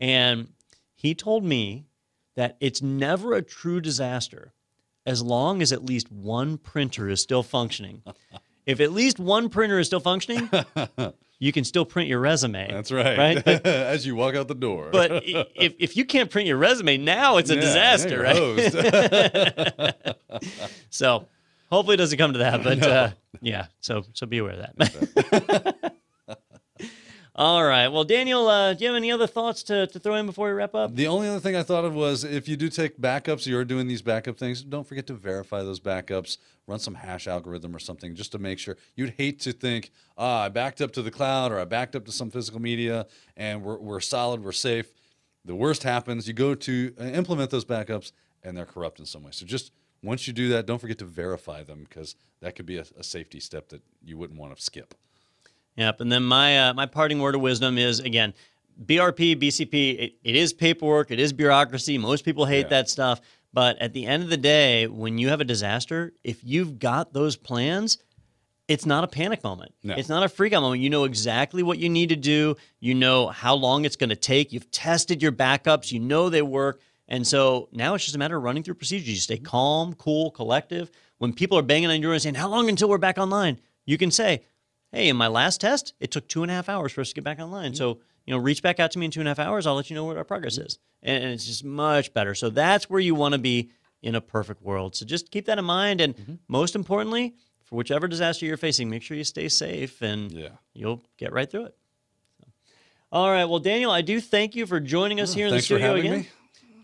And 0.00 0.52
he 0.94 1.14
told 1.14 1.44
me 1.44 1.86
that 2.34 2.56
it's 2.60 2.82
never 2.82 3.34
a 3.34 3.42
true 3.42 3.80
disaster 3.80 4.52
as 5.06 5.22
long 5.22 5.62
as 5.62 5.72
at 5.72 5.84
least 5.84 6.10
one 6.10 6.58
printer 6.58 7.08
is 7.08 7.20
still 7.20 7.42
functioning. 7.42 8.02
if 8.66 8.80
at 8.80 8.92
least 8.92 9.18
one 9.18 9.48
printer 9.48 9.78
is 9.78 9.86
still 9.86 10.00
functioning, 10.00 10.48
you 11.42 11.50
can 11.50 11.64
still 11.64 11.84
print 11.84 12.08
your 12.08 12.20
resume. 12.20 12.68
That's 12.70 12.92
right. 12.92 13.18
Right? 13.18 13.44
But, 13.44 13.66
As 13.66 14.06
you 14.06 14.14
walk 14.14 14.36
out 14.36 14.46
the 14.46 14.54
door. 14.54 14.90
but 14.92 15.10
if, 15.26 15.74
if 15.80 15.96
you 15.96 16.04
can't 16.04 16.30
print 16.30 16.46
your 16.46 16.56
resume 16.56 16.98
now, 16.98 17.38
it's 17.38 17.50
a 17.50 17.56
Yeah, 17.56 17.60
disaster, 17.60 18.22
right? 18.22 19.96
So 20.90 21.26
hopefully 21.68 21.94
it 21.94 21.96
doesn't 21.96 22.18
come 22.18 22.34
to 22.34 22.38
that, 22.38 22.62
but 22.62 22.80
uh, 22.82 23.10
yeah, 23.40 23.66
so 23.80 24.04
so 24.12 24.24
be 24.26 24.38
aware 24.38 24.52
of 24.52 24.60
that. 24.78 25.76
All 27.34 27.64
right. 27.64 27.88
Well, 27.88 28.04
Daniel, 28.04 28.46
uh, 28.46 28.74
do 28.74 28.84
you 28.84 28.90
have 28.90 28.96
any 28.96 29.10
other 29.10 29.26
thoughts 29.26 29.62
to, 29.64 29.86
to 29.86 29.98
throw 29.98 30.16
in 30.16 30.26
before 30.26 30.48
we 30.48 30.52
wrap 30.52 30.74
up? 30.74 30.94
The 30.94 31.06
only 31.06 31.28
other 31.28 31.40
thing 31.40 31.56
I 31.56 31.62
thought 31.62 31.86
of 31.86 31.94
was 31.94 32.24
if 32.24 32.46
you 32.46 32.58
do 32.58 32.68
take 32.68 33.00
backups, 33.00 33.46
you're 33.46 33.64
doing 33.64 33.86
these 33.86 34.02
backup 34.02 34.36
things, 34.36 34.62
don't 34.62 34.86
forget 34.86 35.06
to 35.06 35.14
verify 35.14 35.62
those 35.62 35.80
backups. 35.80 36.36
Run 36.66 36.78
some 36.78 36.94
hash 36.94 37.26
algorithm 37.26 37.74
or 37.74 37.78
something 37.78 38.14
just 38.14 38.32
to 38.32 38.38
make 38.38 38.58
sure. 38.58 38.76
You'd 38.96 39.14
hate 39.16 39.40
to 39.40 39.52
think, 39.52 39.92
ah, 40.18 40.42
I 40.42 40.48
backed 40.50 40.82
up 40.82 40.92
to 40.92 41.00
the 41.00 41.10
cloud 41.10 41.52
or 41.52 41.58
I 41.58 41.64
backed 41.64 41.96
up 41.96 42.04
to 42.04 42.12
some 42.12 42.30
physical 42.30 42.60
media 42.60 43.06
and 43.34 43.62
we're, 43.62 43.78
we're 43.78 44.00
solid, 44.00 44.44
we're 44.44 44.52
safe. 44.52 44.92
The 45.46 45.54
worst 45.54 45.84
happens, 45.84 46.28
you 46.28 46.34
go 46.34 46.54
to 46.54 46.94
uh, 47.00 47.04
implement 47.04 47.50
those 47.50 47.64
backups 47.64 48.12
and 48.42 48.54
they're 48.54 48.66
corrupt 48.66 49.00
in 49.00 49.06
some 49.06 49.22
way. 49.22 49.30
So 49.32 49.46
just 49.46 49.72
once 50.02 50.26
you 50.26 50.34
do 50.34 50.50
that, 50.50 50.66
don't 50.66 50.80
forget 50.80 50.98
to 50.98 51.06
verify 51.06 51.62
them 51.62 51.86
because 51.88 52.14
that 52.42 52.56
could 52.56 52.66
be 52.66 52.76
a, 52.76 52.84
a 52.98 53.02
safety 53.02 53.40
step 53.40 53.70
that 53.70 53.80
you 54.04 54.18
wouldn't 54.18 54.38
want 54.38 54.54
to 54.54 54.62
skip. 54.62 54.94
Yep. 55.76 56.00
And 56.00 56.12
then 56.12 56.22
my 56.22 56.68
uh, 56.68 56.74
my 56.74 56.86
parting 56.86 57.18
word 57.20 57.34
of 57.34 57.40
wisdom 57.40 57.78
is 57.78 58.00
again, 58.00 58.34
BRP, 58.84 59.36
BCP. 59.40 59.98
It, 59.98 60.12
it 60.22 60.36
is 60.36 60.52
paperwork. 60.52 61.10
It 61.10 61.18
is 61.20 61.32
bureaucracy. 61.32 61.98
Most 61.98 62.24
people 62.24 62.44
hate 62.44 62.66
Yeah. 62.66 62.68
that 62.68 62.90
stuff. 62.90 63.20
But 63.54 63.78
at 63.80 63.92
the 63.92 64.06
end 64.06 64.22
of 64.22 64.30
the 64.30 64.36
day, 64.38 64.86
when 64.86 65.18
you 65.18 65.28
have 65.28 65.40
a 65.40 65.44
disaster, 65.44 66.12
if 66.24 66.42
you've 66.42 66.78
got 66.78 67.12
those 67.12 67.36
plans, 67.36 67.98
it's 68.66 68.86
not 68.86 69.04
a 69.04 69.06
panic 69.08 69.44
moment. 69.44 69.74
No. 69.82 69.94
It's 69.94 70.08
not 70.08 70.22
a 70.22 70.28
freak 70.28 70.54
out 70.54 70.62
moment. 70.62 70.80
You 70.80 70.88
know 70.88 71.04
exactly 71.04 71.62
what 71.62 71.78
you 71.78 71.90
need 71.90 72.08
to 72.10 72.16
do. 72.16 72.56
You 72.80 72.94
know 72.94 73.28
how 73.28 73.54
long 73.54 73.84
it's 73.84 73.96
going 73.96 74.08
to 74.10 74.16
take. 74.16 74.52
You've 74.52 74.70
tested 74.70 75.20
your 75.20 75.32
backups. 75.32 75.92
You 75.92 76.00
know 76.00 76.30
they 76.30 76.40
work. 76.42 76.80
And 77.08 77.26
so 77.26 77.68
now 77.72 77.94
it's 77.94 78.04
just 78.04 78.16
a 78.16 78.18
matter 78.18 78.38
of 78.38 78.42
running 78.42 78.62
through 78.62 78.74
procedures. 78.74 79.08
You 79.08 79.16
stay 79.16 79.36
calm, 79.36 79.92
cool, 79.94 80.30
collective. 80.30 80.90
When 81.18 81.34
people 81.34 81.58
are 81.58 81.62
banging 81.62 81.90
on 81.90 81.96
your 82.00 82.08
door 82.08 82.12
and 82.14 82.22
saying, 82.22 82.36
How 82.36 82.48
long 82.48 82.70
until 82.70 82.88
we're 82.88 82.96
back 82.98 83.18
online? 83.18 83.60
You 83.84 83.98
can 83.98 84.10
say, 84.10 84.44
Hey, 84.92 85.08
in 85.08 85.16
my 85.16 85.28
last 85.28 85.60
test, 85.60 85.94
it 86.00 86.10
took 86.10 86.28
two 86.28 86.42
and 86.42 86.50
a 86.50 86.54
half 86.54 86.68
hours 86.68 86.92
for 86.92 87.00
us 87.00 87.08
to 87.08 87.14
get 87.14 87.24
back 87.24 87.38
online. 87.40 87.74
So, 87.74 88.00
you 88.26 88.34
know, 88.34 88.38
reach 88.38 88.62
back 88.62 88.78
out 88.78 88.90
to 88.92 88.98
me 88.98 89.06
in 89.06 89.10
two 89.10 89.20
and 89.20 89.28
a 89.28 89.30
half 89.30 89.38
hours. 89.38 89.66
I'll 89.66 89.74
let 89.74 89.88
you 89.88 89.96
know 89.96 90.04
what 90.04 90.16
our 90.18 90.24
progress 90.24 90.58
is. 90.58 90.78
And, 91.02 91.24
and 91.24 91.32
it's 91.32 91.46
just 91.46 91.64
much 91.64 92.12
better. 92.12 92.34
So 92.34 92.50
that's 92.50 92.90
where 92.90 93.00
you 93.00 93.14
want 93.14 93.32
to 93.32 93.38
be 93.38 93.70
in 94.02 94.14
a 94.14 94.20
perfect 94.20 94.62
world. 94.62 94.94
So 94.94 95.06
just 95.06 95.30
keep 95.30 95.46
that 95.46 95.58
in 95.58 95.64
mind. 95.64 96.00
And 96.02 96.38
most 96.46 96.74
importantly, 96.74 97.34
for 97.64 97.76
whichever 97.76 98.06
disaster 98.06 98.44
you're 98.44 98.56
facing, 98.58 98.90
make 98.90 99.02
sure 99.02 99.16
you 99.16 99.24
stay 99.24 99.48
safe 99.48 100.02
and 100.02 100.30
Yeah. 100.30 100.48
you'll 100.74 101.02
get 101.16 101.32
right 101.32 101.50
through 101.50 101.66
it. 101.66 101.76
So, 102.40 102.48
all 103.10 103.30
right. 103.30 103.46
Well, 103.46 103.60
Daniel, 103.60 103.90
I 103.90 104.02
do 104.02 104.20
thank 104.20 104.54
you 104.54 104.66
for 104.66 104.78
joining 104.78 105.20
us 105.20 105.32
here 105.32 105.46
in 105.46 105.54
the 105.54 105.62
studio 105.62 105.94
again. 105.94 106.12
me. 106.20 106.28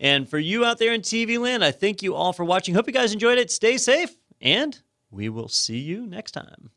And 0.01 0.27
for 0.27 0.39
you 0.39 0.65
out 0.65 0.79
there 0.79 0.93
in 0.93 1.01
TV 1.01 1.37
land, 1.39 1.63
I 1.63 1.71
thank 1.71 2.01
you 2.01 2.15
all 2.15 2.33
for 2.33 2.43
watching. 2.45 2.73
Hope 2.73 2.87
you 2.87 2.93
guys 2.93 3.13
enjoyed 3.13 3.37
it. 3.37 3.51
Stay 3.51 3.77
safe, 3.77 4.15
and 4.41 4.79
we 5.11 5.27
will 5.29 5.49
see 5.49 5.77
you 5.79 6.07
next 6.07 6.31
time. 6.31 6.71